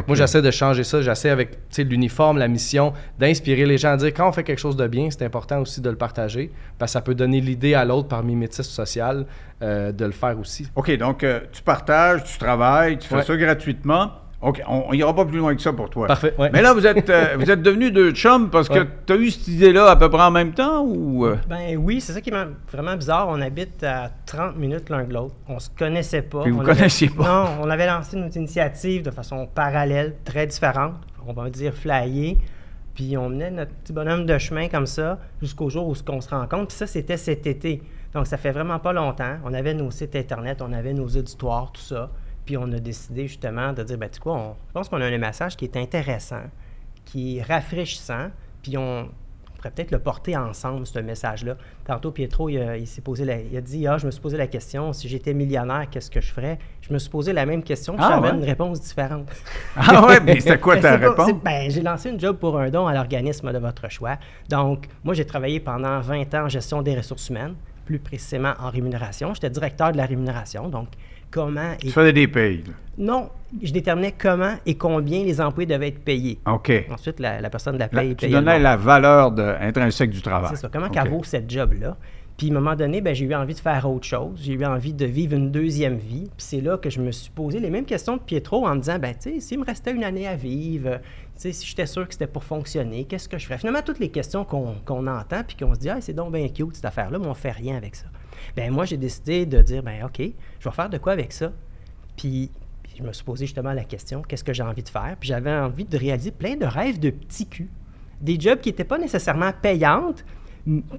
Moi, 0.08 0.16
j'essaie 0.16 0.42
de 0.42 0.52
changer 0.52 0.84
ça. 0.84 1.02
J'essaie 1.02 1.30
avec 1.30 1.58
l'uniforme, 1.78 2.38
la 2.38 2.48
mission, 2.48 2.94
d'inspirer 3.20 3.66
les 3.66 3.78
gens 3.78 3.92
à 3.94 3.98
dire 3.98 4.14
quand 4.14 4.28
on 4.28 4.32
fait 4.32 4.44
quelque 4.44 4.60
chose 4.60 4.76
de 4.76 4.88
bien, 4.88 5.10
c'est 5.10 5.24
important 5.24 5.60
aussi 5.62 5.82
de 5.82 5.90
le 5.90 5.96
partager, 5.96 6.52
parce 6.78 6.92
que 6.92 6.94
ça 6.94 7.02
peut 7.02 7.16
donner 7.16 7.42
l'idée 7.42 7.74
à 7.74 7.86
l'autre 7.86 8.08
par 8.08 8.24
mimétisme 8.24 8.64
social 8.64 9.26
euh, 9.62 9.92
de 9.92 10.06
le 10.06 10.12
faire 10.12 10.38
aussi. 10.40 10.68
OK, 10.76 10.92
donc 10.98 11.24
euh, 11.24 11.40
tu 11.52 11.62
partages, 11.62 12.24
tu 12.24 12.38
travailles, 12.38 12.98
tu 12.98 13.08
fais 13.08 13.24
ça 13.24 13.36
gratuitement. 13.38 14.12
OK, 14.40 14.62
on 14.68 14.94
n'ira 14.94 15.16
pas 15.16 15.26
plus 15.26 15.40
loin 15.40 15.56
que 15.56 15.62
ça 15.62 15.74
pour 15.74 15.90
toi. 15.90 16.06
Parfait. 16.06 16.34
Mais 16.38 16.62
là, 16.62 16.74
vous 16.74 16.86
êtes, 16.86 17.10
euh, 17.10 17.36
vous 17.40 17.50
êtes 17.50 17.64
devenus 17.64 17.92
deux 17.92 18.12
chums 18.12 18.52
parce 18.52 18.70
que 18.70 18.86
tu 19.06 19.14
as 19.14 19.16
eu 19.16 19.32
cette 19.32 19.48
idée-là 19.48 19.90
à 19.90 19.96
peu 19.96 20.10
près 20.10 20.22
en 20.22 20.32
même 20.32 20.54
temps 20.54 20.84
ou. 20.84 21.26
Euh? 21.26 21.38
Ben 21.50 21.76
oui, 21.76 22.00
c'est 22.02 22.14
ça 22.14 22.22
qui 22.22 22.30
est 22.30 22.48
vraiment 22.72 22.96
bizarre. 22.96 23.28
On 23.30 23.42
habite 23.42 23.84
à 23.84 24.12
30 24.28 24.56
minutes 24.58 24.90
l'un 24.90 25.06
de 25.06 25.14
l'autre. 25.14 25.34
On 25.48 25.58
se 25.58 25.70
connaissait 25.72 26.22
pas. 26.22 26.44
Puis 26.44 26.52
vous 26.52 26.62
ne 26.62 26.66
connaissiez 26.66 27.10
pas. 27.10 27.24
Non, 27.24 27.50
on 27.64 27.70
avait 27.70 27.88
lancé 27.88 28.16
notre 28.16 28.38
initiative 28.38 29.02
de 29.02 29.12
façon 29.12 29.48
parallèle, 29.48 30.18
très 30.24 30.46
différente. 30.46 30.94
On 31.26 31.34
va 31.34 31.50
dire 31.50 31.74
flyée. 31.74 32.38
Puis 32.94 33.18
on 33.18 33.30
menait 33.30 33.52
notre 33.52 33.72
petit 33.72 33.94
bonhomme 33.94 34.26
de 34.26 34.38
chemin 34.38 34.70
comme 34.70 34.88
ça 34.88 35.20
jusqu'au 35.42 35.70
jour 35.70 35.88
où 35.88 35.96
on 36.10 36.22
se 36.22 36.30
rencontre. 36.30 36.68
Puis 36.68 36.78
ça, 36.78 36.86
c'était 36.86 37.18
cet 37.18 37.48
été. 37.48 37.82
Donc 38.14 38.28
ça 38.28 38.38
fait 38.38 38.52
vraiment 38.52 38.78
pas 38.78 38.94
longtemps. 38.94 39.38
On 39.46 39.54
avait 39.54 39.74
nos 39.74 39.90
sites 39.90 40.16
Internet, 40.16 40.62
on 40.62 40.74
avait 40.74 40.94
nos 40.94 41.08
auditoires, 41.08 41.72
tout 41.72 41.82
ça. 41.82 42.12
Puis 42.48 42.58
on 42.58 42.72
a 42.72 42.80
décidé 42.80 43.28
justement 43.28 43.74
de 43.74 43.84
dire, 43.84 43.98
ben 43.98 44.10
tu 44.10 44.20
quoi, 44.20 44.34
on, 44.34 44.56
je 44.70 44.74
pense 44.74 44.90
qu'on 44.90 45.02
a 45.02 45.06
un 45.06 45.18
message 45.18 45.58
qui 45.58 45.66
est 45.66 45.78
intéressant, 45.78 46.44
qui 47.06 47.38
est 47.38 47.42
rafraîchissant, 47.44 48.30
puis 48.64 48.78
on, 48.78 49.10
pourrait 49.58 49.72
peut-être 49.72 49.92
le 49.92 50.00
porter 50.00 50.38
ensemble, 50.38 50.88
ce 50.88 51.00
message-là. 51.00 51.58
Tantôt, 51.84 52.12
Pietro, 52.12 52.48
il, 52.48 52.88
s'est 52.88 53.02
posé 53.02 53.24
il 53.52 53.58
a 53.58 53.62
dit 53.62 53.86
Ah, 53.86 53.98
je 53.98 54.06
me 54.06 54.12
suis 54.12 54.22
posé 54.22 54.38
la 54.38 54.48
question, 54.48 54.94
si 54.94 55.10
j'étais 55.10 55.34
millionnaire, 55.34 55.88
qu'est-ce 55.92 56.10
que 56.10 56.22
je 56.22 56.32
ferais 56.32 56.58
Je 56.82 56.94
me 56.94 57.00
suis 57.00 57.10
posé 57.10 57.34
la 57.34 57.46
même 57.46 57.64
question, 57.64 57.96
puis 57.96 58.06
ah, 58.08 58.22
j'avais 58.22 58.38
une 58.38 58.46
réponse 58.46 58.80
différente. 58.80 59.30
Ah 59.76 60.06
ouais, 60.08 60.20
mais 60.22 60.40
c'était 60.40 60.58
quoi 60.58 60.78
ta 60.82 60.96
réponse? 60.96 61.32
ben, 61.44 61.70
J'ai 61.70 61.82
lancé 61.82 62.10
une 62.10 62.20
job 62.20 62.38
pour 62.38 62.58
un 62.58 62.70
don 62.70 62.88
à 62.88 62.94
l'organisme 62.94 63.52
de 63.52 63.58
votre 63.60 63.90
choix. 63.92 64.18
Donc, 64.50 64.88
moi, 65.04 65.14
j'ai 65.14 65.26
travaillé 65.26 65.60
pendant 65.60 66.00
20 66.00 66.34
ans 66.36 66.46
en 66.46 66.50
gestion 66.50 66.82
des 66.82 66.96
ressources 66.96 67.30
humaines, 67.30 67.56
plus 67.86 68.00
précisément 68.00 68.54
en 68.60 68.70
rémunération. 68.70 69.34
J'étais 69.34 69.50
directeur 69.50 69.92
de 69.92 69.98
la 69.98 70.06
rémunération, 70.06 70.70
donc 70.70 70.90
comment... 71.32 71.74
Et... 71.74 71.88
Tu 71.88 71.92
faisais 71.92 72.14
des 72.14 72.28
payes? 72.28 72.64
Non, 72.98 73.30
je 73.62 73.72
déterminais 73.72 74.14
comment 74.18 74.56
et 74.66 74.76
combien 74.76 75.24
les 75.24 75.40
employés 75.40 75.68
devaient 75.68 75.90
être 75.90 76.04
payés. 76.04 76.40
OK. 76.46 76.72
Ensuite, 76.90 77.20
la, 77.20 77.50
personne 77.50 77.76
de 77.76 77.80
la 77.80 77.88
paye... 77.88 78.16
tu 78.16 78.28
donnais 78.28 78.60
la 78.60 78.76
valeur 78.76 79.34
intrinsèque 79.62 80.10
du 80.10 80.22
travail. 80.22 80.50
C'est 80.52 80.62
ça. 80.62 80.70
Comment 80.72 80.90
qu'elle 80.90 81.10
vaut 81.10 81.24
cette 81.24 81.50
job-là? 81.50 81.96
Puis, 82.38 82.50
à 82.50 82.52
un 82.52 82.54
moment 82.54 82.76
donné, 82.76 83.02
ben, 83.02 83.16
j'ai 83.16 83.26
eu 83.26 83.34
envie 83.34 83.56
de 83.56 83.60
faire 83.60 83.90
autre 83.90 84.06
chose. 84.06 84.40
J'ai 84.44 84.54
eu 84.54 84.64
envie 84.64 84.94
de 84.94 85.06
vivre 85.06 85.36
une 85.36 85.52
deuxième 85.52 85.98
vie. 85.98 86.26
Puis, 86.38 86.46
c'est 86.46 86.62
là 86.62 86.78
que 86.78 86.90
je 86.90 87.02
me 87.02 87.12
suis 87.12 87.32
posé 87.32 87.60
les 87.60 87.72
mêmes 87.72 87.86
questions 87.86 88.16
de 88.18 88.22
Pietro 88.22 88.68
en 88.68 88.76
me 88.76 88.80
disant, 88.80 89.00
ben, 89.00 89.16
tu 89.16 89.34
sais, 89.34 89.40
s'il 89.40 89.60
me 89.60 89.66
restait 89.66 89.92
une 89.92 90.04
année 90.04 90.28
à 90.28 90.36
vivre, 90.36 91.00
tu 91.00 91.42
sais, 91.42 91.52
si 91.52 91.66
j'étais 91.66 91.88
sûr 91.88 92.08
que 92.08 92.14
c'était 92.14 92.28
pour 92.28 92.44
fonctionner, 92.44 93.06
qu'est-ce 93.06 93.28
que 93.28 93.40
je 93.40 93.46
ferais? 93.46 93.58
Finalement, 93.58 93.82
toutes 93.84 93.98
les 93.98 94.10
questions 94.10 94.46
qu'on 94.46 95.08
entend, 95.08 95.42
puis 95.48 95.58
qu'on 95.58 95.74
se 95.74 95.80
dit, 95.80 95.90
ah, 95.90 95.98
c'est 96.00 96.14
donc 96.14 96.32
bien 96.32 96.48
cute 96.48 96.76
cette 96.76 96.86
affaire-là, 96.86 97.18
mais 97.18 97.28
on 97.28 97.34
fait 97.34 97.52
rien 97.52 97.76
avec 97.76 97.96
ça. 97.96 98.06
Ben 98.56 98.72
moi, 98.72 98.86
j'ai 98.86 98.98
décidé 98.98 99.46
de 99.46 99.62
dire, 99.62 99.84
ben 99.84 100.04
OK, 100.06 100.22
je 100.60 100.70
vais 100.70 100.76
faire 100.76 100.90
de 100.90 100.98
quoi 100.98 101.14
avec 101.14 101.34
ça? 101.34 101.52
Puis, 102.16 102.52
je 102.98 103.04
me 103.04 103.14
suis 103.14 103.24
posé 103.24 103.46
justement 103.46 103.74
la 103.74 103.84
question, 103.84 104.22
qu'est-ce 104.22 104.44
que 104.44 104.54
j'ai 104.54 104.64
envie 104.64 104.84
de 104.84 104.90
faire? 104.90 105.16
Puis 105.20 105.30
j'avais 105.30 105.52
envie 105.52 105.86
de 105.86 105.98
réaliser 105.98 106.32
plein 106.32 106.56
de 106.56 106.66
rêves 106.66 107.00
de 107.00 107.12
petits 107.12 107.48
culs. 107.48 107.70
Des 108.22 108.40
jobs 108.40 108.60
qui 108.60 108.70
n'étaient 108.70 108.84
pas 108.84 108.98
nécessairement 108.98 109.52
payantes, 109.62 110.26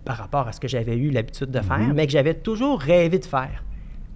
par 0.05 0.17
rapport 0.17 0.49
à 0.49 0.53
ce 0.53 0.61
que 0.61 0.69
j'avais 0.69 0.97
eu 0.97 1.11
l'habitude 1.11 1.51
de 1.51 1.61
faire, 1.61 1.79
mhm. 1.79 1.93
mais 1.95 2.07
que 2.07 2.13
j'avais 2.13 2.35
toujours 2.35 2.81
rêvé 2.81 3.19
de 3.19 3.25
faire. 3.25 3.65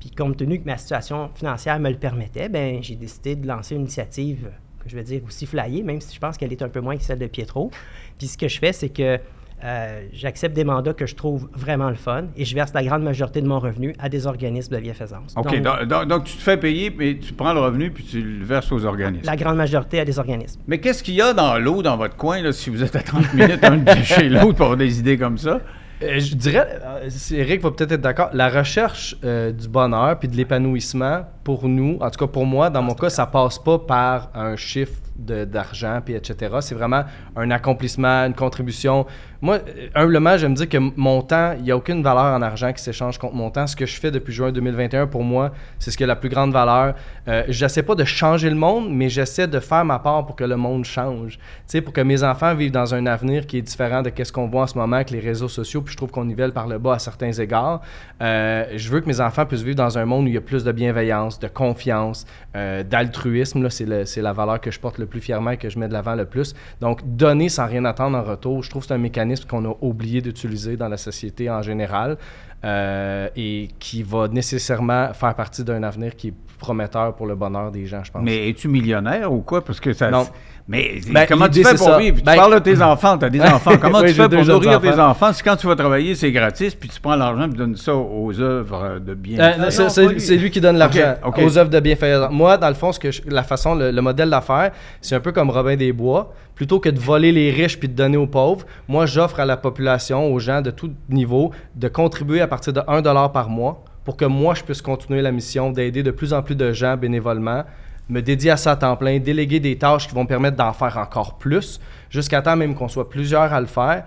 Puis 0.00 0.10
compte 0.10 0.36
tenu 0.36 0.58
que 0.58 0.64
ma 0.64 0.78
situation 0.78 1.30
financière 1.34 1.78
me 1.78 1.90
le 1.90 1.96
permettait, 1.96 2.48
ben 2.48 2.82
j'ai 2.82 2.96
décidé 2.96 3.36
de 3.36 3.46
lancer 3.46 3.74
une 3.74 3.82
initiative 3.82 4.50
que 4.82 4.88
je 4.88 4.96
vais 4.96 5.04
dire 5.04 5.22
aussi 5.24 5.46
flyée, 5.46 5.82
même 5.82 6.00
si 6.00 6.14
je 6.14 6.18
pense 6.18 6.36
qu'elle 6.36 6.52
est 6.52 6.62
un 6.62 6.68
peu 6.68 6.80
moins 6.80 6.96
que 6.96 7.04
celle 7.04 7.18
de 7.18 7.26
Pietro. 7.26 7.70
Puis 8.18 8.28
ce 8.28 8.38
que 8.38 8.48
je 8.48 8.58
fais, 8.58 8.72
c'est 8.72 8.88
que 8.88 9.20
euh, 9.64 10.06
j'accepte 10.12 10.56
des 10.56 10.64
mandats 10.64 10.92
que 10.92 11.06
je 11.06 11.14
trouve 11.14 11.48
vraiment 11.54 11.88
le 11.88 11.94
fun 11.94 12.24
et 12.36 12.44
je 12.44 12.54
verse 12.54 12.72
la 12.74 12.82
grande 12.82 13.02
majorité 13.02 13.40
de 13.40 13.46
mon 13.46 13.60
revenu 13.60 13.94
à 14.00 14.08
des 14.08 14.26
organismes 14.26 14.74
de 14.74 14.80
bienfaisance. 14.80 15.34
OK, 15.36 15.62
donc, 15.62 16.24
tu 16.24 16.36
te 16.36 16.42
fais 16.42 16.56
payer, 16.56 16.92
mais 16.96 17.16
tu 17.18 17.32
prends 17.32 17.52
le 17.52 17.60
revenu 17.60 17.90
puis 17.90 18.04
tu 18.04 18.20
le 18.20 18.44
verses 18.44 18.72
aux 18.72 18.84
organismes. 18.84 19.24
La 19.24 19.36
grande 19.36 19.56
majorité 19.56 20.00
à 20.00 20.04
des 20.04 20.18
organismes. 20.18 20.60
Mais 20.66 20.78
qu'est-ce 20.78 21.02
qu'il 21.02 21.14
y 21.14 21.22
a 21.22 21.32
dans 21.32 21.58
l'eau 21.58 21.82
dans 21.82 21.96
votre 21.96 22.16
coin, 22.16 22.42
là, 22.42 22.52
si 22.52 22.70
vous 22.70 22.82
êtes 22.82 22.96
à 22.96 23.02
30 23.02 23.34
minutes 23.34 23.62
un 23.62 23.76
de 23.76 23.94
chez 24.02 24.28
l'autre 24.28 24.54
pour 24.54 24.66
avoir 24.66 24.76
des 24.76 24.98
idées 24.98 25.16
comme 25.16 25.38
ça? 25.38 25.60
Euh, 26.02 26.18
je 26.18 26.34
dirais, 26.34 26.80
euh, 26.84 27.08
Eric 27.30 27.60
va 27.60 27.70
peut-être 27.70 27.92
être, 27.92 28.00
d'accord, 28.00 28.30
la 28.32 28.48
recherche 28.48 29.16
du 29.20 29.68
bonheur 29.68 30.18
puis 30.18 30.26
de 30.26 30.36
l'épanouissement, 30.36 31.24
pour 31.44 31.68
nous, 31.68 31.98
en 32.00 32.10
tout 32.10 32.18
cas 32.18 32.26
pour 32.26 32.46
moi, 32.46 32.70
dans 32.70 32.82
mon 32.82 32.94
cas, 32.94 33.10
ça 33.10 33.26
passe 33.26 33.58
pas 33.58 33.78
par 33.78 34.30
un 34.34 34.56
chiffre 34.56 34.94
d'argent, 35.16 36.00
puis 36.04 36.14
etc. 36.14 36.56
C'est 36.60 36.74
vraiment 36.74 37.04
un 37.36 37.50
accomplissement, 37.50 38.26
une 38.26 38.34
contribution. 38.34 39.06
Moi, 39.42 39.56
euh, 39.56 39.88
humblement, 39.96 40.36
je 40.38 40.46
me 40.46 40.54
dis 40.54 40.68
que 40.68 40.78
mon 40.78 41.20
temps, 41.20 41.54
il 41.58 41.64
n'y 41.64 41.72
a 41.72 41.76
aucune 41.76 42.00
valeur 42.00 42.26
en 42.26 42.42
argent 42.42 42.72
qui 42.72 42.80
s'échange 42.80 43.18
contre 43.18 43.34
mon 43.34 43.50
temps. 43.50 43.66
Ce 43.66 43.74
que 43.74 43.86
je 43.86 43.98
fais 43.98 44.12
depuis 44.12 44.32
juin 44.32 44.52
2021, 44.52 45.08
pour 45.08 45.24
moi, 45.24 45.50
c'est 45.80 45.90
ce 45.90 45.96
qui 45.96 46.04
a 46.04 46.06
la 46.06 46.14
plus 46.14 46.28
grande 46.28 46.52
valeur. 46.52 46.94
Euh, 47.26 47.42
j'essaie 47.48 47.82
pas 47.82 47.96
de 47.96 48.04
changer 48.04 48.48
le 48.48 48.54
monde, 48.54 48.86
mais 48.90 49.08
j'essaie 49.08 49.48
de 49.48 49.58
faire 49.58 49.84
ma 49.84 49.98
part 49.98 50.24
pour 50.26 50.36
que 50.36 50.44
le 50.44 50.56
monde 50.56 50.84
change. 50.84 51.38
Tu 51.38 51.42
sais, 51.66 51.80
pour 51.80 51.92
que 51.92 52.00
mes 52.00 52.22
enfants 52.22 52.54
vivent 52.54 52.70
dans 52.70 52.94
un 52.94 53.04
avenir 53.06 53.48
qui 53.48 53.58
est 53.58 53.62
différent 53.62 54.02
de 54.02 54.12
ce 54.22 54.30
qu'on 54.30 54.46
voit 54.46 54.62
en 54.62 54.66
ce 54.68 54.78
moment 54.78 54.94
avec 54.94 55.10
les 55.10 55.18
réseaux 55.18 55.48
sociaux, 55.48 55.82
puis 55.82 55.90
je 55.90 55.96
trouve 55.96 56.12
qu'on 56.12 56.24
nivelle 56.24 56.52
par 56.52 56.68
le 56.68 56.78
bas 56.78 56.94
à 56.94 56.98
certains 57.00 57.32
égards. 57.32 57.80
Euh, 58.22 58.66
je 58.76 58.90
veux 58.90 59.00
que 59.00 59.08
mes 59.08 59.20
enfants 59.20 59.44
puissent 59.44 59.62
vivre 59.62 59.74
dans 59.74 59.98
un 59.98 60.04
monde 60.04 60.26
où 60.26 60.28
il 60.28 60.34
y 60.34 60.38
a 60.38 60.40
plus 60.40 60.62
de 60.62 60.70
bienveillance, 60.70 61.40
de 61.40 61.48
confiance, 61.48 62.26
euh, 62.54 62.84
d'altruisme. 62.84 63.68
C'est 63.70 64.22
la 64.22 64.32
valeur 64.32 64.60
que 64.60 64.70
je 64.70 64.78
porte 64.78 64.98
le 64.98 65.06
plus 65.06 65.20
fièrement 65.20 65.50
et 65.50 65.56
que 65.56 65.68
je 65.68 65.80
mets 65.80 65.88
de 65.88 65.92
l'avant 65.92 66.14
le 66.14 66.26
plus. 66.26 66.54
Donc, 66.80 67.00
donner 67.04 67.48
sans 67.48 67.66
rien 67.66 67.84
attendre 67.86 68.16
en 68.16 68.22
retour, 68.22 68.62
je 68.62 68.70
trouve 68.70 68.82
que 68.82 68.86
c'est 68.86 68.94
un 68.94 68.98
mécanisme 68.98 69.31
qu'on 69.40 69.64
a 69.64 69.74
oublié 69.80 70.20
d'utiliser 70.20 70.76
dans 70.76 70.88
la 70.88 70.96
société 70.96 71.50
en 71.50 71.62
général 71.62 72.16
euh, 72.64 73.28
et 73.36 73.68
qui 73.78 74.02
va 74.02 74.28
nécessairement 74.28 75.12
faire 75.12 75.34
partie 75.34 75.64
d'un 75.64 75.82
avenir 75.82 76.16
qui 76.16 76.28
est 76.28 76.34
prometteur 76.58 77.14
pour 77.14 77.26
le 77.26 77.34
bonheur 77.34 77.72
des 77.72 77.86
gens, 77.86 78.04
je 78.04 78.12
pense. 78.12 78.22
Mais 78.22 78.48
es-tu 78.48 78.68
millionnaire 78.68 79.32
ou 79.32 79.40
quoi? 79.40 79.64
Parce 79.64 79.80
que 79.80 79.92
ça... 79.92 80.10
Non. 80.10 80.26
Mais 80.68 81.00
ben, 81.10 81.26
comment 81.28 81.48
tu 81.48 81.62
fais 81.64 81.74
pour 81.74 81.96
vivre? 81.96 82.18
tu 82.18 82.22
ben, 82.22 82.36
parles 82.36 82.54
de 82.54 82.58
tes 82.60 82.80
enfants, 82.80 83.18
tu 83.18 83.24
as 83.24 83.30
des 83.30 83.40
enfants. 83.42 83.72
Comment 83.80 84.00
tu 84.02 84.14
fais 84.14 84.28
pour 84.28 84.44
nourrir 84.44 84.80
tes 84.80 84.98
enfants? 84.98 85.32
Si 85.32 85.42
quand 85.42 85.56
tu 85.56 85.66
vas 85.66 85.74
travailler, 85.74 86.14
c'est 86.14 86.30
gratis, 86.30 86.74
puis 86.74 86.88
tu 86.88 87.00
prends 87.00 87.16
l'argent 87.16 87.46
et 87.46 87.50
tu 87.50 87.56
donnes 87.56 87.76
ça 87.76 87.94
aux 87.94 88.40
œuvres 88.40 88.98
de 89.00 89.14
bienfaisance. 89.14 89.98
Euh, 89.98 90.14
c'est 90.18 90.36
lui 90.36 90.50
qui 90.50 90.60
donne 90.60 90.78
l'argent 90.78 91.14
aux 91.24 91.58
œuvres 91.58 91.70
de 91.70 91.80
bienfaisance. 91.80 92.30
Moi, 92.32 92.56
dans 92.56 92.68
le 92.68 92.74
fond, 92.74 92.92
ce 92.92 93.00
que 93.00 93.08
la 93.28 93.42
façon, 93.42 93.74
le, 93.74 94.00
modèle 94.00 94.30
d'affaires, 94.30 94.72
c'est 95.00 95.14
un 95.14 95.20
peu 95.20 95.32
comme 95.32 95.50
Robin 95.50 95.76
des 95.76 95.92
Bois. 95.92 96.32
Plutôt 96.54 96.78
que 96.80 96.90
de 96.90 96.98
voler 97.00 97.32
les 97.32 97.50
riches 97.50 97.78
puis 97.78 97.88
de 97.88 97.94
donner 97.94 98.16
aux 98.18 98.26
pauvres, 98.26 98.66
moi, 98.86 99.06
j'offre 99.06 99.40
à 99.40 99.44
la 99.46 99.56
population, 99.56 100.32
aux 100.32 100.38
gens 100.38 100.60
de 100.60 100.70
tout 100.70 100.92
niveau, 101.08 101.50
de 101.74 101.88
contribuer 101.88 102.40
à 102.40 102.46
partir 102.46 102.72
de 102.72 102.82
1 102.86 103.02
par 103.30 103.48
mois 103.48 103.82
pour 104.04 104.16
que 104.16 104.24
moi, 104.24 104.54
je 104.54 104.62
puisse 104.62 104.82
continuer 104.82 105.22
la 105.22 105.32
mission 105.32 105.70
d'aider 105.70 106.02
de 106.02 106.10
plus 106.10 106.32
en 106.32 106.42
plus 106.42 106.56
de 106.56 106.72
gens 106.72 106.96
bénévolement, 106.96 107.64
me 108.12 108.20
dédier 108.20 108.50
à 108.50 108.56
ça 108.56 108.72
à 108.72 108.76
temps 108.76 108.94
plein, 108.96 109.18
déléguer 109.18 109.58
des 109.58 109.76
tâches 109.78 110.06
qui 110.06 110.14
vont 110.14 110.24
me 110.24 110.28
permettre 110.28 110.56
d'en 110.56 110.72
faire 110.72 110.98
encore 110.98 111.38
plus, 111.38 111.80
jusqu'à 112.10 112.42
temps 112.42 112.56
même 112.56 112.74
qu'on 112.74 112.88
soit 112.88 113.08
plusieurs 113.08 113.52
à 113.52 113.60
le 113.60 113.66
faire. 113.66 114.04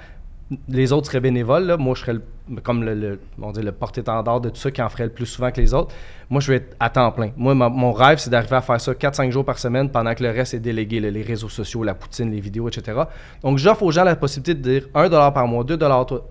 Les 0.70 0.94
autres 0.94 1.08
seraient 1.08 1.22
bénévoles, 1.22 1.76
moi 1.80 1.96
je 1.96 2.02
serais 2.02 2.18
comme 2.62 2.84
le, 2.84 2.94
le, 2.94 3.20
le 3.40 3.72
porte-étendard 3.72 4.40
de 4.42 4.50
tout 4.50 4.58
ça 4.58 4.70
qui 4.70 4.80
en 4.80 4.90
ferait 4.90 5.06
le 5.06 5.10
plus 5.10 5.26
souvent 5.26 5.50
que 5.50 5.60
les 5.60 5.74
autres. 5.74 5.96
Moi 6.30 6.40
je 6.40 6.52
vais 6.52 6.58
être 6.58 6.76
à 6.80 6.92
temps 6.92 7.12
plein. 7.12 7.32
Moi, 7.36 7.56
mon 7.56 7.92
rêve, 7.92 8.20
c'est 8.20 8.30
d'arriver 8.30 8.56
à 8.58 8.62
faire 8.62 8.80
ça 8.80 8.92
4-5 8.94 9.32
jours 9.32 9.44
par 9.44 9.58
semaine 9.58 9.90
pendant 9.90 10.14
que 10.14 10.22
le 10.22 10.30
reste 10.30 10.54
est 10.54 10.60
délégué, 10.60 11.00
les 11.00 11.24
réseaux 11.24 11.50
sociaux, 11.50 11.84
la 11.84 11.96
poutine, 11.96 12.30
les 12.30 12.40
vidéos, 12.40 12.70
etc. 12.70 13.02
Donc 13.42 13.58
j'offre 13.58 13.82
aux 13.82 13.92
gens 13.92 14.04
la 14.04 14.16
possibilité 14.16 14.54
de 14.54 14.62
dire 14.62 14.88
1 14.94 15.32
par 15.32 15.48
mois, 15.48 15.64
2 15.64 15.80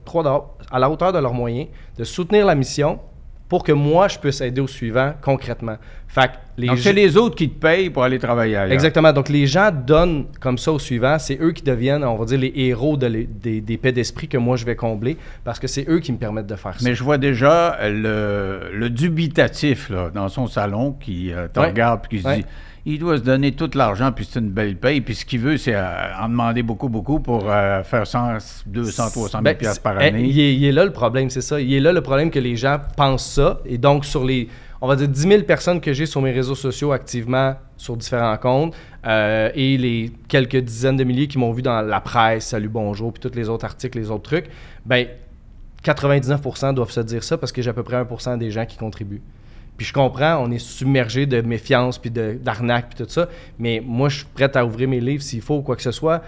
3 0.04 0.56
à 0.70 0.78
la 0.78 0.88
hauteur 0.88 1.12
de 1.12 1.18
leurs 1.18 1.34
moyens, 1.34 1.66
de 1.98 2.04
soutenir 2.04 2.46
la 2.46 2.54
mission, 2.54 3.00
pour 3.54 3.62
que 3.62 3.70
moi, 3.70 4.08
je 4.08 4.18
puisse 4.18 4.40
aider 4.40 4.60
au 4.60 4.66
suivant 4.66 5.14
concrètement. 5.22 5.76
Fait 6.08 6.32
les 6.58 6.66
Donc, 6.66 6.78
c'est 6.78 6.92
les 6.92 7.16
autres 7.16 7.36
qui 7.36 7.48
te 7.48 7.56
payent 7.56 7.88
pour 7.88 8.02
aller 8.02 8.18
travailler 8.18 8.56
ailleurs. 8.56 8.72
Exactement. 8.72 9.12
Donc, 9.12 9.28
les 9.28 9.46
gens 9.46 9.70
donnent 9.70 10.26
comme 10.40 10.58
ça 10.58 10.72
au 10.72 10.80
suivant. 10.80 11.20
C'est 11.20 11.38
eux 11.40 11.52
qui 11.52 11.62
deviennent, 11.62 12.02
on 12.02 12.16
va 12.16 12.24
dire, 12.24 12.40
les 12.40 12.52
héros 12.52 12.96
des, 12.96 13.28
des 13.60 13.76
paix 13.76 13.92
d'esprit 13.92 14.26
que 14.26 14.38
moi, 14.38 14.56
je 14.56 14.64
vais 14.64 14.74
combler 14.74 15.16
parce 15.44 15.60
que 15.60 15.68
c'est 15.68 15.88
eux 15.88 16.00
qui 16.00 16.10
me 16.10 16.18
permettent 16.18 16.48
de 16.48 16.56
faire 16.56 16.80
ça. 16.80 16.80
Mais 16.82 16.96
je 16.96 17.04
vois 17.04 17.16
déjà 17.16 17.78
le, 17.88 18.88
dubitatif 18.88 19.88
là, 19.88 20.10
dans 20.12 20.28
son 20.28 20.48
salon 20.48 20.90
qui 20.90 21.32
euh, 21.32 21.46
te 21.46 21.60
regarde 21.60 22.00
et 22.06 22.16
qui 22.16 22.22
se 22.22 22.34
dit 22.34 22.44
il 22.86 22.98
doit 22.98 23.16
se 23.16 23.22
donner 23.22 23.52
tout 23.52 23.70
l'argent, 23.74 24.12
puis 24.12 24.28
c'est 24.30 24.40
une 24.40 24.50
belle 24.50 24.76
paye. 24.76 25.00
Puis 25.00 25.14
ce 25.14 25.24
qu'il 25.24 25.40
veut, 25.40 25.56
c'est 25.56 25.74
euh, 25.74 26.16
en 26.20 26.28
demander 26.28 26.62
beaucoup, 26.62 26.90
beaucoup 26.90 27.18
pour 27.18 27.50
euh, 27.50 27.82
faire 27.82 28.06
100, 28.06 28.64
200, 28.66 29.10
300 29.10 29.38
000 29.42 29.74
par 29.82 30.00
eh, 30.00 30.08
année. 30.08 30.24
Il 30.24 30.64
est, 30.64 30.72
là 30.72 30.84
le 30.84 30.92
problème, 30.92 31.30
c'est 31.30 31.40
ça. 31.40 31.60
Il 31.60 31.72
est 31.72 31.80
là 31.80 31.92
le 31.92 32.02
problème 32.02 32.30
que 32.30 32.38
les 32.38 32.56
gens 32.56 32.78
pensent 32.96 33.26
ça. 33.26 33.60
Et 33.64 33.78
donc, 33.78 34.04
sur 34.04 34.22
les, 34.22 34.48
on 34.82 34.86
va 34.86 34.96
dire, 34.96 35.08
10 35.08 35.20
000 35.20 35.42
personnes 35.44 35.80
que 35.80 35.94
j'ai 35.94 36.04
sur 36.04 36.20
mes 36.20 36.32
réseaux 36.32 36.54
sociaux 36.54 36.92
activement 36.92 37.54
sur 37.78 37.96
différents 37.96 38.36
comptes, 38.36 38.74
euh, 39.06 39.50
et 39.54 39.78
les 39.78 40.12
quelques 40.28 40.56
dizaines 40.56 40.96
de 40.96 41.04
milliers 41.04 41.26
qui 41.26 41.38
m'ont 41.38 41.52
vu 41.52 41.62
dans 41.62 41.80
la 41.80 42.00
presse, 42.00 42.48
Salut, 42.48 42.68
bonjour, 42.68 43.12
puis 43.12 43.20
tous 43.20 43.36
les 43.36 43.48
autres 43.48 43.64
articles, 43.64 43.98
les 43.98 44.10
autres 44.10 44.22
trucs, 44.22 44.46
ben 44.84 45.06
99% 45.82 46.74
doivent 46.74 46.90
se 46.90 47.00
dire 47.00 47.24
ça 47.24 47.36
parce 47.36 47.52
que 47.52 47.62
j'ai 47.62 47.70
à 47.70 47.72
peu 47.74 47.82
près 47.82 48.02
1% 48.02 48.38
des 48.38 48.50
gens 48.50 48.64
qui 48.64 48.76
contribuent. 48.76 49.22
Puis 49.76 49.86
je 49.86 49.92
comprends, 49.92 50.36
on 50.36 50.50
est 50.50 50.58
submergé 50.58 51.26
de 51.26 51.40
méfiance, 51.40 51.98
puis 51.98 52.10
d'arnaque, 52.10 52.94
puis 52.94 53.04
tout 53.04 53.10
ça. 53.10 53.28
Mais 53.58 53.82
moi, 53.84 54.08
je 54.08 54.18
suis 54.18 54.26
prêt 54.26 54.56
à 54.56 54.64
ouvrir 54.64 54.88
mes 54.88 55.00
livres 55.00 55.22
s'il 55.22 55.40
faut 55.42 55.56
ou 55.56 55.62
quoi 55.62 55.76
que 55.76 55.82
ce 55.82 55.90
soit 55.90 56.22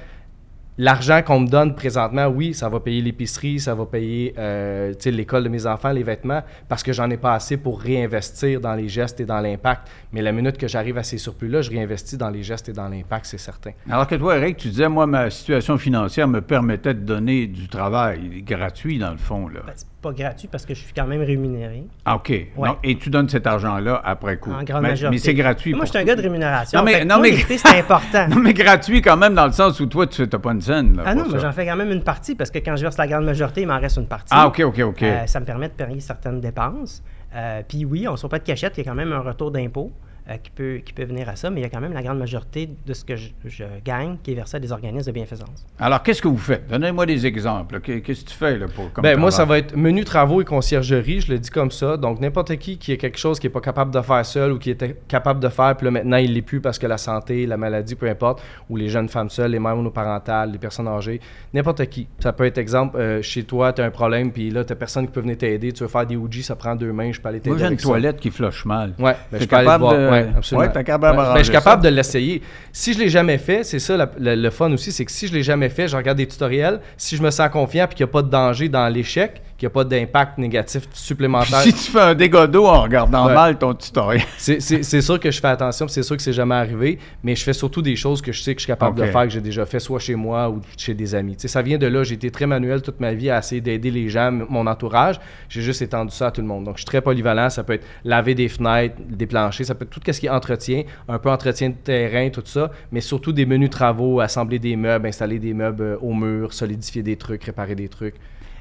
l'argent 0.78 1.22
qu'on 1.22 1.40
me 1.40 1.48
donne 1.48 1.74
présentement, 1.74 2.26
oui, 2.26 2.54
ça 2.54 2.68
va 2.68 2.80
payer 2.80 3.00
l'épicerie, 3.00 3.60
ça 3.60 3.74
va 3.74 3.86
payer 3.86 4.34
euh, 4.38 4.92
l'école 5.06 5.44
de 5.44 5.48
mes 5.48 5.66
enfants, 5.66 5.90
les 5.90 6.02
vêtements, 6.02 6.42
parce 6.68 6.82
que 6.82 6.92
j'en 6.92 7.08
ai 7.10 7.16
pas 7.16 7.34
assez 7.34 7.56
pour 7.56 7.80
réinvestir 7.80 8.60
dans 8.60 8.74
les 8.74 8.88
gestes 8.88 9.20
et 9.20 9.24
dans 9.24 9.40
l'impact. 9.40 9.88
Mais 10.12 10.22
la 10.22 10.32
minute 10.32 10.58
que 10.58 10.68
j'arrive 10.68 10.98
à 10.98 11.02
ces 11.02 11.18
surplus-là, 11.18 11.62
je 11.62 11.70
réinvestis 11.70 12.16
dans 12.16 12.30
les 12.30 12.42
gestes 12.42 12.68
et 12.68 12.72
dans 12.72 12.88
l'impact, 12.88 13.26
c'est 13.26 13.38
certain. 13.38 13.72
Alors 13.88 14.06
que 14.06 14.14
toi, 14.14 14.36
Eric, 14.36 14.58
tu 14.58 14.68
disais, 14.68 14.88
moi, 14.88 15.06
ma 15.06 15.30
situation 15.30 15.78
financière 15.78 16.28
me 16.28 16.40
permettait 16.40 16.94
de 16.94 17.00
donner 17.00 17.46
du 17.46 17.68
travail 17.68 18.42
gratuit, 18.42 18.98
dans 18.98 19.12
le 19.12 19.18
fond. 19.18 19.48
Là. 19.48 19.60
Ben, 19.66 19.72
pas 20.06 20.12
gratuit 20.12 20.48
parce 20.48 20.64
que 20.64 20.74
je 20.74 20.80
suis 20.80 20.92
quand 20.92 21.06
même 21.06 21.22
rémunéré. 21.22 21.84
Ah, 22.04 22.16
OK. 22.16 22.30
et 22.30 22.98
tu 22.98 23.10
donnes 23.10 23.28
cet 23.28 23.46
argent-là 23.46 24.00
après 24.04 24.36
coup. 24.38 24.52
En 24.52 24.62
grande 24.62 24.82
mais, 24.82 24.90
majorité. 24.90 25.16
Mais 25.16 25.18
c'est 25.18 25.34
gratuit. 25.34 25.74
Moi, 25.74 25.84
je 25.84 25.90
suis 25.90 25.98
un 25.98 26.04
gars 26.04 26.16
de 26.16 26.22
rémunération. 26.22 26.78
Non, 26.78 26.84
mais, 26.84 27.04
non, 27.04 27.20
mais... 27.20 27.36
c'est 27.36 27.78
important. 27.78 28.28
non, 28.30 28.36
mais 28.36 28.54
gratuit 28.54 29.02
quand 29.02 29.16
même 29.16 29.34
dans 29.34 29.46
le 29.46 29.52
sens 29.52 29.80
où 29.80 29.86
toi, 29.86 30.06
tu 30.06 30.22
n'as 30.22 30.38
pas 30.38 30.52
une 30.52 30.60
ah 31.04 31.14
non, 31.14 31.24
mais 31.30 31.38
j'en 31.38 31.52
fais 31.52 31.66
quand 31.66 31.76
même 31.76 31.90
une 31.90 32.02
partie 32.02 32.34
parce 32.34 32.50
que 32.50 32.58
quand 32.58 32.76
je 32.76 32.82
verse 32.82 32.98
la 32.98 33.06
grande 33.06 33.24
majorité, 33.24 33.62
il 33.62 33.68
m'en 33.68 33.78
reste 33.78 33.96
une 33.96 34.06
partie. 34.06 34.30
Ah, 34.30 34.46
OK, 34.46 34.60
OK, 34.60 34.78
OK. 34.80 35.02
Euh, 35.02 35.26
ça 35.26 35.40
me 35.40 35.44
permet 35.44 35.68
de 35.68 35.74
payer 35.74 36.00
certaines 36.00 36.40
dépenses. 36.40 37.02
Euh, 37.34 37.62
puis 37.66 37.84
oui, 37.84 38.06
on 38.08 38.12
ne 38.12 38.16
sort 38.16 38.30
pas 38.30 38.38
de 38.38 38.44
cachette, 38.44 38.74
il 38.76 38.84
y 38.84 38.86
a 38.86 38.90
quand 38.90 38.96
même 38.96 39.12
un 39.12 39.20
retour 39.20 39.50
d'impôt. 39.50 39.92
Euh, 40.28 40.34
qui, 40.42 40.50
peut, 40.50 40.80
qui 40.84 40.92
peut 40.92 41.04
venir 41.04 41.28
à 41.28 41.36
ça, 41.36 41.50
mais 41.50 41.60
il 41.60 41.62
y 41.62 41.66
a 41.66 41.70
quand 41.70 41.80
même 41.80 41.92
la 41.92 42.02
grande 42.02 42.18
majorité 42.18 42.68
de 42.86 42.92
ce 42.94 43.04
que 43.04 43.16
je, 43.16 43.28
je 43.44 43.64
gagne 43.84 44.16
qui 44.22 44.32
est 44.32 44.34
versé 44.34 44.56
à 44.56 44.60
des 44.60 44.72
organismes 44.72 45.06
de 45.06 45.12
bienfaisance. 45.12 45.64
Alors, 45.78 46.02
qu'est-ce 46.02 46.20
que 46.22 46.28
vous 46.28 46.36
faites? 46.38 46.66
Donnez-moi 46.68 47.06
des 47.06 47.26
exemples. 47.26 47.80
Qu'est- 47.80 48.00
Qu'est-ce 48.00 48.24
que 48.24 48.30
tu 48.30 48.36
fais 48.36 48.58
là, 48.58 48.66
pour 48.68 48.92
comme 48.92 49.02
Ben, 49.02 49.18
moi, 49.18 49.30
ça 49.30 49.44
va 49.44 49.58
être 49.58 49.76
menu 49.76 50.04
travaux 50.04 50.40
et 50.42 50.44
conciergerie, 50.44 51.20
je 51.20 51.32
le 51.32 51.38
dis 51.38 51.50
comme 51.50 51.70
ça. 51.70 51.96
Donc, 51.96 52.20
n'importe 52.20 52.56
qui 52.56 52.78
qui 52.78 52.92
a 52.92 52.96
quelque 52.96 53.18
chose 53.18 53.38
qui 53.38 53.46
n'est 53.46 53.52
pas 53.52 53.60
capable 53.60 53.92
de 53.92 54.00
faire 54.00 54.24
seul 54.26 54.52
ou 54.52 54.58
qui 54.58 54.70
était 54.70 54.96
capable 55.08 55.40
de 55.40 55.48
faire, 55.48 55.76
puis 55.76 55.84
là, 55.84 55.90
maintenant, 55.90 56.16
il 56.16 56.30
ne 56.30 56.34
l'est 56.34 56.42
plus 56.42 56.60
parce 56.60 56.78
que 56.78 56.86
la 56.86 56.98
santé, 56.98 57.46
la 57.46 57.56
maladie, 57.56 57.94
peu 57.94 58.08
importe, 58.08 58.42
ou 58.68 58.76
les 58.76 58.88
jeunes 58.88 59.08
femmes 59.08 59.30
seules, 59.30 59.50
les 59.52 59.58
mères 59.60 59.76
monoparentales, 59.76 60.50
les 60.52 60.58
personnes 60.58 60.88
âgées, 60.88 61.20
n'importe 61.54 61.86
qui. 61.86 62.08
Ça 62.20 62.32
peut 62.32 62.44
être, 62.44 62.58
exemple, 62.58 62.96
euh, 62.98 63.22
chez 63.22 63.44
toi, 63.44 63.72
tu 63.72 63.80
as 63.82 63.84
un 63.84 63.90
problème, 63.90 64.32
puis 64.32 64.50
là, 64.50 64.64
tu 64.64 64.72
n'as 64.72 64.76
personne 64.76 65.06
qui 65.06 65.12
peut 65.12 65.20
venir 65.20 65.38
t'aider. 65.38 65.72
Tu 65.72 65.82
veux 65.82 65.88
faire 65.88 66.06
des 66.06 66.16
Ouija, 66.16 66.42
ça 66.42 66.56
prend 66.56 66.74
deux 66.74 66.92
mains, 66.92 67.12
je 67.12 67.20
peux 67.20 67.28
aller 67.28 67.40
t'aider. 67.40 67.56
Moi, 67.56 67.58
j'ai 67.66 67.72
une 67.72 67.78
ça. 67.78 67.88
toilette 67.88 68.18
qui 68.20 68.30
flush 68.30 68.64
mal. 68.64 68.94
Ouais, 68.98 69.14
ben, 69.30 69.40
je 69.40 69.46
peux 69.46 69.56
aller 69.56 69.64
te 69.66 69.70
capable 69.70 69.82
voir. 69.84 69.94
de- 69.94 70.15
Ouais, 70.15 70.15
absolument. 70.36 70.66
Ouais, 70.66 70.72
t'es 70.72 70.84
capable 70.84 71.18
Ouais. 71.18 71.24
Ben, 71.26 71.38
je 71.38 71.42
suis 71.44 71.52
capable 71.52 71.82
ça. 71.82 71.90
de 71.90 71.94
l'essayer. 71.96 72.42
Si 72.72 72.92
je 72.92 72.98
l'ai 72.98 73.08
jamais 73.08 73.38
fait, 73.38 73.64
c'est 73.64 73.78
ça 73.78 73.96
la- 73.96 74.10
le, 74.18 74.34
le 74.34 74.50
fun 74.50 74.70
aussi, 74.72 74.92
c'est 74.92 75.04
que 75.04 75.12
si 75.12 75.26
je 75.28 75.32
l'ai 75.34 75.42
jamais 75.42 75.68
fait, 75.68 75.88
je 75.88 75.96
regarde 75.96 76.18
des 76.18 76.26
tutoriels. 76.26 76.80
Si 76.96 77.16
je 77.16 77.22
me 77.22 77.30
sens 77.30 77.48
confiant 77.50 77.86
puis 77.86 77.96
qu'il 77.96 78.06
n'y 78.06 78.10
a 78.10 78.12
pas 78.12 78.22
de 78.22 78.28
danger 78.30 78.68
dans 78.68 78.88
l'échec, 78.88 79.42
qu'il 79.56 79.66
n'y 79.66 79.70
a 79.70 79.74
pas 79.74 79.84
d'impact 79.84 80.38
négatif 80.38 80.88
Puis 80.88 80.98
supplémentaire, 80.98 81.60
si 81.60 81.72
tu 81.72 81.90
fais 81.90 82.00
un 82.00 82.14
dégât 82.14 82.46
d'eau 82.46 82.66
en 82.66 82.82
regardant 82.82 83.26
Ouais. 83.26 83.34
mal 83.34 83.58
ton 83.58 83.74
tutoriel. 83.74 84.22
c'est- 84.38 85.00
sûr 85.00 85.18
que 85.20 85.30
je 85.30 85.40
fais 85.40 85.48
attention, 85.48 85.88
c'est 85.88 86.02
sûr 86.02 86.16
que 86.16 86.22
c'est 86.22 86.32
jamais 86.32 86.54
arrivé, 86.54 86.98
mais 87.22 87.34
je 87.34 87.42
fais 87.42 87.52
surtout 87.52 87.80
des 87.82 87.96
choses 87.96 88.20
que 88.20 88.32
je 88.32 88.42
sais 88.42 88.54
que 88.54 88.60
je 88.60 88.64
suis 88.64 88.72
capable 88.72 88.98
de 89.00 89.06
faire, 89.06 89.22
que 89.22 89.30
j'ai 89.30 89.40
déjà 89.40 89.64
fait 89.66 89.80
soit 89.80 89.98
chez 89.98 90.14
moi 90.14 90.50
ou 90.50 90.60
chez 90.76 90.94
des 90.94 91.14
amis. 91.14 91.36
Ça 91.38 91.62
vient 91.62 91.78
de 91.78 91.86
là, 91.86 92.02
j'ai 92.04 92.14
été 92.14 92.30
très 92.30 92.46
manuel 92.46 92.82
toute 92.82 93.00
ma 93.00 93.14
vie 93.14 93.30
à 93.30 93.38
essayer 93.38 93.60
d'aider 93.60 93.90
les 93.90 94.08
gens, 94.08 94.30
mon 94.30 94.66
entourage. 94.66 95.18
J'ai 95.48 95.62
juste 95.62 95.80
étendu 95.82 96.12
ça 96.14 96.26
à 96.28 96.30
tout 96.30 96.40
le 96.40 96.46
monde. 96.46 96.64
Donc, 96.64 96.74
je 96.76 96.80
suis 96.80 96.86
très 96.86 97.00
polyvalent. 97.00 97.48
Ça 97.50 97.64
peut 97.64 97.74
être 97.74 97.86
laver 98.04 98.34
des 98.34 98.48
fenêtres, 98.48 98.96
des 99.08 99.26
planchers, 99.26 99.64
ça 99.66 99.74
peut 99.74 99.84
être 99.84 99.90
tout 99.90 100.00
ce 100.12 100.20
qui 100.20 100.26
est 100.26 100.30
entretien, 100.30 100.82
un 101.08 101.18
peu 101.18 101.30
entretien 101.30 101.70
de 101.70 101.74
terrain, 101.74 102.28
tout 102.30 102.42
ça, 102.44 102.70
mais 102.92 103.00
surtout 103.00 103.32
des 103.32 103.46
menus 103.46 103.70
travaux, 103.70 104.20
assembler 104.20 104.58
des 104.58 104.76
meubles, 104.76 105.06
installer 105.06 105.38
des 105.38 105.54
meubles 105.54 105.82
euh, 105.82 105.96
au 106.00 106.12
mur, 106.12 106.52
solidifier 106.52 107.02
des 107.02 107.16
trucs, 107.16 107.44
réparer 107.44 107.74
des 107.74 107.88
trucs. 107.88 108.14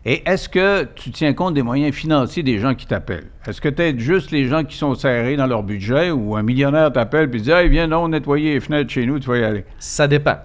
Et 0.07 0.21
est-ce 0.29 0.47
que 0.47 0.83
tu 0.83 1.09
tiens 1.09 1.33
compte 1.33 1.55
des 1.55 1.63
moyens 1.63 1.91
financiers 1.95 2.43
des 2.43 2.59
gens 2.59 2.75
qui 2.75 2.85
t'appellent? 2.85 3.31
Est-ce 3.47 3.59
que 3.59 3.69
tu 3.69 3.81
aides 3.81 3.99
juste 3.99 4.29
les 4.29 4.45
gens 4.45 4.63
qui 4.63 4.77
sont 4.77 4.93
serrés 4.93 5.35
dans 5.35 5.47
leur 5.47 5.63
budget 5.63 6.11
ou 6.11 6.35
un 6.35 6.43
millionnaire 6.43 6.93
t'appelle 6.93 7.27
et 7.33 7.39
dit 7.39 7.49
Hey, 7.49 7.69
viens 7.69 7.87
donc 7.87 8.11
nettoyer 8.11 8.53
les 8.53 8.59
fenêtres 8.59 8.91
chez 8.91 9.07
nous, 9.07 9.17
tu 9.17 9.27
vas 9.27 9.37
y 9.37 9.43
aller? 9.43 9.65
Ça 9.79 10.07
dépend. 10.07 10.37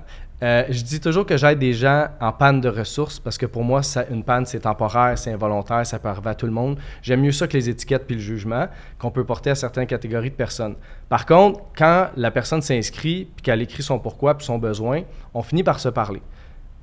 Euh, 0.43 0.65
je 0.71 0.83
dis 0.83 0.99
toujours 0.99 1.27
que 1.27 1.37
j'aide 1.37 1.59
des 1.59 1.75
gens 1.75 2.07
en 2.23 2.33
panne 2.33 2.63
de 2.63 2.71
ressources 2.71 3.21
parce 3.21 3.37
que 3.37 3.45
pour 3.45 3.63
moi, 3.63 3.83
une 4.11 4.25
panne, 4.25 4.47
c'est 4.47 4.61
temporaire, 4.61 5.19
c'est 5.19 5.31
involontaire, 5.31 5.85
ça 5.85 5.99
peut 5.99 6.09
arriver 6.09 6.31
à 6.31 6.35
tout 6.35 6.47
le 6.47 6.53
monde. 6.53 6.79
J'aime 7.03 7.21
mieux 7.21 7.33
ça 7.33 7.47
que 7.47 7.53
les 7.53 7.69
étiquettes 7.69 8.07
puis 8.07 8.17
le 8.17 8.23
jugement 8.23 8.67
qu'on 8.99 9.11
peut 9.11 9.25
porter 9.25 9.51
à 9.51 9.55
certaines 9.55 9.87
catégories 9.87 10.31
de 10.31 10.37
personnes. 10.37 10.77
Par 11.11 11.27
contre, 11.27 11.61
quand 11.77 12.09
la 12.17 12.31
personne 12.31 12.63
s'inscrit 12.63 13.29
puis 13.37 13.43
qu'elle 13.43 13.61
écrit 13.61 13.83
son 13.83 13.99
pourquoi 13.99 14.39
puis 14.39 14.47
son 14.47 14.57
besoin, 14.57 15.03
on 15.35 15.43
finit 15.43 15.63
par 15.63 15.81
se 15.81 15.91
parler. 15.91 16.23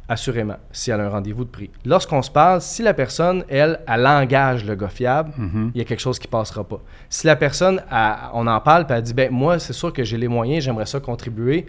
Assurément, 0.09 0.55
si 0.71 0.89
elle 0.89 1.01
a 1.01 1.05
un 1.05 1.09
rendez-vous 1.09 1.43
de 1.43 1.49
prix. 1.49 1.69
Lorsqu'on 1.85 2.21
se 2.21 2.31
parle, 2.31 2.61
si 2.61 2.81
la 2.81 2.93
personne, 2.93 3.43
elle, 3.49 3.81
elle 3.85 4.07
engage 4.07 4.63
le 4.63 4.73
gars 4.75 4.87
fiable, 4.87 5.31
il 5.75 5.77
y 5.77 5.81
a 5.81 5.83
quelque 5.83 5.99
chose 5.99 6.17
qui 6.17 6.29
passera 6.29 6.63
pas. 6.63 6.79
Si 7.09 7.27
la 7.27 7.35
personne, 7.35 7.81
elle- 7.91 8.15
on 8.33 8.47
en 8.47 8.59
parle, 8.61 8.85
puis 8.87 8.95
elle 8.95 9.01
dit, 9.03 9.13
ben 9.13 9.29
moi, 9.31 9.59
c'est 9.59 9.73
sûr 9.73 9.91
que 9.91 10.05
j'ai 10.05 10.17
les 10.17 10.29
moyens, 10.29 10.63
j'aimerais 10.63 10.85
ça 10.85 11.01
contribuer, 11.01 11.65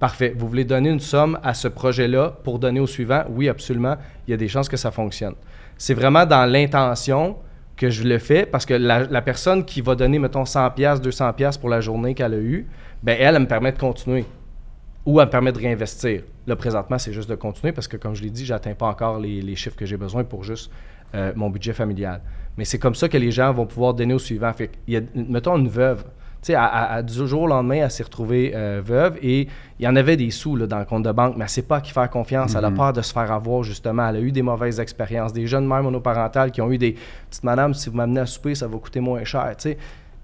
parfait. 0.00 0.32
Vous 0.34 0.48
voulez 0.48 0.64
donner 0.64 0.88
une 0.88 1.00
somme 1.00 1.38
à 1.42 1.52
ce 1.52 1.68
projet-là 1.68 2.32
pour 2.42 2.58
donner 2.58 2.80
au 2.80 2.86
suivant? 2.86 3.24
Oui, 3.28 3.48
absolument. 3.50 3.96
Il 4.26 4.30
y 4.30 4.34
a 4.34 4.38
des 4.38 4.48
chances 4.48 4.70
que 4.70 4.78
ça 4.78 4.90
fonctionne. 4.90 5.34
C'est 5.76 5.94
vraiment 5.94 6.24
dans 6.24 6.46
l'intention 6.50 7.36
que 7.76 7.90
je 7.90 8.04
le 8.04 8.18
fais 8.18 8.46
parce 8.46 8.64
que 8.64 8.74
la, 8.74 9.00
la 9.04 9.20
personne 9.22 9.64
qui 9.66 9.82
va 9.82 9.94
donner, 9.96 10.18
mettons, 10.18 10.44
100$, 10.44 10.98
200$ 11.02 11.58
pour 11.60 11.68
la 11.68 11.80
journée 11.82 12.14
qu'elle 12.14 12.32
a 12.34 12.38
eue, 12.38 12.66
ben 13.02 13.16
elle, 13.20 13.34
elle 13.36 13.42
me 13.42 13.46
permet 13.46 13.72
de 13.72 13.78
continuer 13.78 14.24
ou 15.04 15.20
elle 15.20 15.26
me 15.26 15.30
permet 15.30 15.52
de 15.52 15.58
réinvestir. 15.58 16.22
Là, 16.46 16.56
présentement, 16.56 16.98
c'est 16.98 17.12
juste 17.12 17.28
de 17.30 17.34
continuer 17.34 17.72
parce 17.72 17.88
que, 17.88 17.96
comme 17.96 18.14
je 18.14 18.22
l'ai 18.22 18.30
dit, 18.30 18.44
je 18.44 18.52
n'atteins 18.52 18.74
pas 18.74 18.86
encore 18.86 19.18
les, 19.18 19.40
les 19.42 19.56
chiffres 19.56 19.76
que 19.76 19.86
j'ai 19.86 19.96
besoin 19.96 20.24
pour 20.24 20.42
juste 20.42 20.70
euh, 21.14 21.32
mon 21.36 21.50
budget 21.50 21.74
familial. 21.74 22.20
Mais 22.56 22.64
c'est 22.64 22.78
comme 22.78 22.94
ça 22.94 23.08
que 23.08 23.18
les 23.18 23.30
gens 23.30 23.52
vont 23.52 23.66
pouvoir 23.66 23.92
donner 23.94 24.14
au 24.14 24.18
suivant. 24.18 24.52
Fait 24.52 24.68
qu'il 24.68 24.94
y 24.94 24.96
a, 24.96 25.00
mettons, 25.14 25.56
une 25.56 25.68
veuve. 25.68 26.04
Tu 26.42 26.48
sais, 26.48 26.54
à, 26.56 27.02
du 27.02 27.28
jour 27.28 27.42
au 27.42 27.46
lendemain, 27.46 27.76
elle 27.76 27.90
s'est 27.90 28.02
retrouvée 28.02 28.52
euh, 28.54 28.80
veuve 28.84 29.16
et 29.22 29.46
il 29.78 29.84
y 29.84 29.86
en 29.86 29.94
avait 29.94 30.16
des 30.16 30.30
sous 30.30 30.56
là, 30.56 30.66
dans 30.66 30.80
le 30.80 30.84
compte 30.84 31.04
de 31.04 31.12
banque, 31.12 31.34
mais 31.34 31.40
elle 31.40 31.44
ne 31.44 31.48
sait 31.48 31.62
pas 31.62 31.76
à 31.76 31.80
qui 31.80 31.92
faire 31.92 32.10
confiance. 32.10 32.56
Elle 32.56 32.64
a 32.64 32.70
peur 32.70 32.92
de 32.92 33.00
se 33.02 33.12
faire 33.12 33.30
avoir, 33.30 33.62
justement. 33.62 34.08
Elle 34.08 34.16
a 34.16 34.20
eu 34.20 34.32
des 34.32 34.42
mauvaises 34.42 34.80
expériences. 34.80 35.32
Des 35.32 35.46
jeunes 35.46 35.68
mères 35.68 35.82
monoparentales 35.82 36.50
qui 36.50 36.60
ont 36.60 36.72
eu 36.72 36.78
des 36.78 36.96
petites 37.30 37.44
madames, 37.44 37.74
si 37.74 37.90
vous 37.90 37.96
m'amenez 37.96 38.20
à 38.20 38.26
souper, 38.26 38.54
ça 38.54 38.66
va 38.66 38.76
coûter 38.78 39.00
moins 39.00 39.22
cher. 39.22 39.54
Tu 39.56 39.70
sais, 39.70 39.78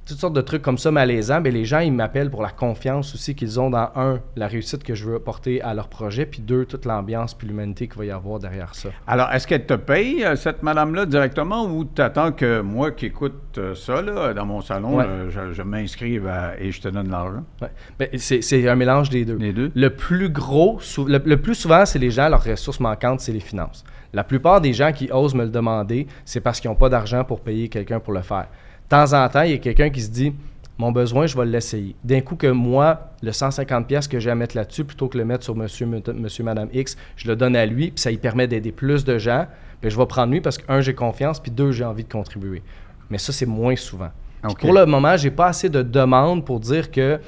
toutes 0.09 0.19
sortes 0.19 0.35
de 0.35 0.41
trucs 0.41 0.63
comme 0.63 0.79
ça 0.79 0.91
malaisants, 0.91 1.41
mais 1.41 1.51
les 1.51 1.65
gens, 1.65 1.81
ils 1.81 1.93
m'appellent 1.93 2.31
pour 2.31 2.43
la 2.43 2.49
confiance 2.51 3.15
aussi 3.15 3.35
qu'ils 3.35 3.61
ont 3.61 3.71
dans, 3.71 3.91
un, 3.95 4.21
la 4.37 4.47
réussite 4.49 4.83
que 4.83 4.95
je 4.95 5.05
veux 5.05 5.17
apporter 5.17 5.61
à 5.63 5.75
leur 5.75 5.89
projet, 5.89 6.25
puis 6.27 6.41
deux, 6.41 6.65
toute 6.65 6.87
l'ambiance 6.87 7.35
puis 7.35 7.47
l'humanité 7.47 7.87
qu'il 7.89 7.99
va 7.99 8.05
y 8.07 8.11
avoir 8.11 8.39
derrière 8.39 8.75
ça. 8.75 8.89
Alors, 9.07 9.31
est-ce 9.33 9.47
qu'elle 9.47 9.67
te 9.67 9.75
paye, 9.75 10.25
euh, 10.25 10.35
cette 10.37 10.63
madame-là, 10.63 11.05
directement, 11.07 11.67
ou 11.67 11.85
tu 11.85 12.01
attends 12.01 12.33
que 12.33 12.61
moi 12.61 12.91
qui 12.93 13.07
écoute 13.07 13.35
euh, 13.59 13.75
ça, 13.75 14.01
là, 14.03 14.33
dans 14.33 14.47
mon 14.47 14.61
salon, 14.63 14.97
Ouais. 14.97 15.05
euh, 15.07 15.31
je, 15.31 15.53
je 15.53 15.63
m'inscrive 15.63 16.31
et 16.59 16.71
je 16.73 16.81
te 16.81 16.89
donne 16.89 17.11
l'argent? 17.11 17.45
Ouais. 17.61 17.69
Ben, 17.99 18.09
c'est, 18.17 18.41
c'est 18.41 18.67
un 18.69 18.77
mélange 18.77 19.11
des 19.11 19.25
deux. 19.25 19.37
Les 19.37 19.53
deux? 19.53 19.71
Le 19.75 19.91
plus 19.91 20.31
gros, 20.31 20.81
le, 21.07 21.19
le 21.19 21.37
plus 21.37 21.55
souvent, 21.55 21.85
c'est 21.85 21.99
les 21.99 22.11
gens, 22.11 22.29
leurs 22.29 22.45
ressources 22.45 22.81
manquantes, 22.81 23.21
c'est 23.21 23.33
les 23.33 23.41
finances. 23.41 23.85
La 24.15 24.25
plupart 24.25 24.63
des 24.63 24.73
gens 24.73 24.93
qui 24.93 25.11
osent 25.13 25.35
me 25.35 25.45
le 25.45 25.51
demander, 25.51 26.07
c'est 26.25 26.41
parce 26.41 26.61
qu'ils 26.61 26.71
n'ont 26.71 26.77
pas 26.77 26.89
d'argent 26.89 27.25
pour 27.25 27.41
payer 27.41 27.69
quelqu'un 27.69 28.01
pour 28.01 28.15
le 28.15 28.23
faire. 28.23 28.47
De 28.89 28.97
temps 28.97 29.13
en 29.13 29.29
temps, 29.29 29.43
il 29.43 29.51
y 29.51 29.55
a 29.55 29.59
quelqu'un 29.59 29.91
qui 29.91 30.01
se 30.01 30.11
dit 30.11 30.33
Mon 30.79 30.93
besoin, 30.93 31.27
je 31.27 31.37
vais 31.37 31.45
l'essayer. 31.45 31.95
D'un 32.05 32.23
coup, 32.23 32.37
que 32.37 32.47
moi, 32.47 33.13
le 33.23 33.33
150$ 33.33 33.85
pièces 33.85 34.09
que 34.09 34.19
j'ai 34.19 34.31
à 34.31 34.35
mettre 34.35 34.57
là-dessus, 34.57 34.85
plutôt 34.85 35.09
que 35.09 35.19
le 35.19 35.27
mettre 35.27 35.45
sur 35.45 35.55
monsieur, 35.55 35.87
monsieur, 35.87 36.45
madame 36.45 36.69
X, 36.73 36.97
je 37.17 37.29
le 37.29 37.37
donne 37.37 37.55
à 37.55 37.67
lui, 37.67 37.91
puis 37.91 38.01
ça 38.01 38.11
lui 38.11 38.17
permet 38.17 38.47
d'aider 38.47 38.73
plus 38.73 39.05
de 39.05 39.19
gens. 39.19 39.47
Puis 39.83 39.91
je 39.91 39.99
vais 39.99 40.07
prendre 40.07 40.33
lui 40.33 40.41
parce 40.41 40.57
que, 40.57 40.65
un, 40.73 40.81
j'ai 40.81 40.95
confiance, 40.95 41.39
puis 41.39 41.51
deux, 41.51 41.71
j'ai 41.71 41.85
envie 41.85 42.05
de 42.05 42.09
contribuer. 42.09 42.63
Mais 43.11 43.19
ça, 43.19 43.33
c'est 43.33 43.47
moins 43.47 43.77
souvent. 43.77 44.11
Pour 44.59 44.73
le 44.73 44.87
moment, 44.87 45.17
j'ai 45.17 45.31
pas 45.31 45.49
assez 45.49 45.69
de 45.69 45.83
demandes 45.83 46.45
pour 46.45 46.61
dire 46.61 46.91
que 46.91 47.21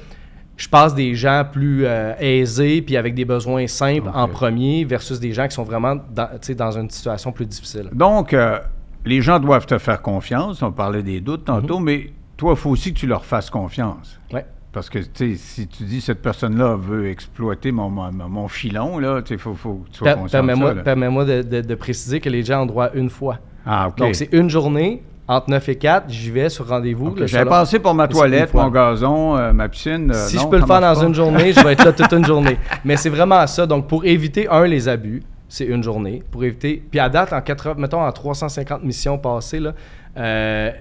je 0.57 0.69
passe 0.69 0.95
des 0.95 1.15
gens 1.15 1.43
plus 1.49 1.85
euh, 1.85 2.13
aisés 2.19 2.81
puis 2.81 2.95
avec 2.97 3.15
des 3.15 3.25
besoins 3.25 3.67
simples 3.67 4.09
en 4.13 4.27
premier 4.27 4.85
versus 4.85 5.19
des 5.19 5.33
gens 5.33 5.47
qui 5.47 5.55
sont 5.55 5.63
vraiment 5.63 5.95
dans 6.15 6.77
une 6.77 6.89
situation 6.89 7.31
plus 7.31 7.45
difficile. 7.45 7.89
Donc, 7.91 8.33
euh, 8.33 8.59
les 9.05 9.21
gens 9.21 9.39
doivent 9.39 9.65
te 9.65 9.77
faire 9.77 10.01
confiance. 10.01 10.61
On 10.61 10.71
parlait 10.71 11.03
des 11.03 11.19
doutes 11.21 11.45
tantôt, 11.45 11.79
Mhm. 11.79 11.85
mais 11.85 12.11
toi, 12.37 12.53
il 12.55 12.57
faut 12.57 12.69
aussi 12.69 12.93
que 12.93 12.99
tu 12.99 13.07
leur 13.07 13.25
fasses 13.25 13.49
confiance. 13.49 14.19
Ouais. 14.33 14.45
Parce 14.73 14.89
que, 14.89 14.99
tu 14.99 15.05
sais, 15.13 15.35
si 15.35 15.67
tu 15.67 15.83
dis 15.83 15.99
cette 16.01 16.21
personne-là 16.21 16.77
veut 16.77 17.09
exploiter 17.09 17.71
mon, 17.73 17.89
mon, 17.89 18.11
mon 18.11 18.47
filon, 18.47 18.99
là, 18.99 19.21
tu 19.21 19.37
faut, 19.37 19.53
faut 19.53 19.83
que 19.85 19.89
tu 19.91 19.97
sois 19.97 20.13
conscient 20.13 20.25
de 20.41 20.47
Permets-moi 20.47 20.69
ça. 20.69 20.75
là. 20.75 20.81
permets-moi 20.83 21.25
de, 21.25 21.41
de- 21.41 21.61
de 21.61 21.75
préciser 21.75 22.19
que 22.21 22.29
les 22.29 22.41
gens 22.43 22.63
ont 22.63 22.65
droit 22.65 22.89
une 22.93 23.09
fois. 23.09 23.39
Ah, 23.65 23.89
OK. 23.89 23.97
Donc, 23.97 24.15
c'est 24.15 24.29
une 24.31 24.49
journée, 24.49 25.03
entre 25.27 25.49
9 25.49 25.67
et 25.69 25.75
4, 25.75 26.05
j'y 26.09 26.31
vais 26.31 26.47
sur 26.49 26.67
rendez-vous. 26.69 27.07
OK, 27.07 27.19
le 27.19 27.27
J'avais 27.27 27.79
pour 27.79 27.93
ma 27.93 28.07
toilette, 28.07 28.53
mon 28.53 28.69
gazon, 28.69 29.35
euh, 29.37 29.51
ma 29.51 29.67
piscine. 29.67 30.09
euh, 30.11 30.13
Si 30.27 30.37
non, 30.37 30.43
je 30.43 30.47
peux 30.47 30.57
le 30.59 30.65
faire 30.65 30.79
dans 30.81 30.95
pas? 30.99 31.05
une 31.05 31.13
journée, 31.13 31.51
je 31.51 31.59
vais 31.61 31.73
être 31.73 31.83
là 31.83 31.91
toute 31.91 32.11
une 32.13 32.25
journée. 32.33 32.57
Mais 32.85 32.95
c'est 32.95 33.09
vraiment 33.09 33.45
ça. 33.47 33.65
Donc, 33.67 33.87
pour 33.87 34.05
éviter, 34.05 34.47
un, 34.47 34.65
les 34.65 34.87
abus, 34.87 35.21
c'est 35.51 35.65
une 35.65 35.83
journée. 35.83 36.23
Pour 36.31 36.45
éviter. 36.45 36.81
Puis 36.89 36.97
à 36.97 37.09
date, 37.09 37.33
en 37.33 37.41
80, 37.41 37.75
mettons, 37.77 38.01
en 38.01 38.11
350 38.11 38.83
missions 38.85 39.17
passées, 39.17 39.59
là, 39.59 39.73
euh, 40.15 40.71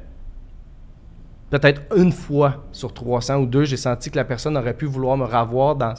peut-être 1.50 1.82
une 1.96 2.12
fois 2.12 2.64
sur 2.70 2.94
300 2.94 3.38
ou 3.38 3.46
deux, 3.46 3.64
j'ai 3.64 3.76
senti 3.76 4.12
que 4.12 4.16
la 4.16 4.24
personne 4.24 4.56
aurait 4.56 4.74
pu 4.74 4.86
vouloir 4.86 5.16
me 5.16 5.24
ravoir 5.24 5.74
dans 5.74 5.94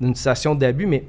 une 0.00 0.14
situation 0.14 0.54
d'abus, 0.54 0.86
mais 0.86 1.04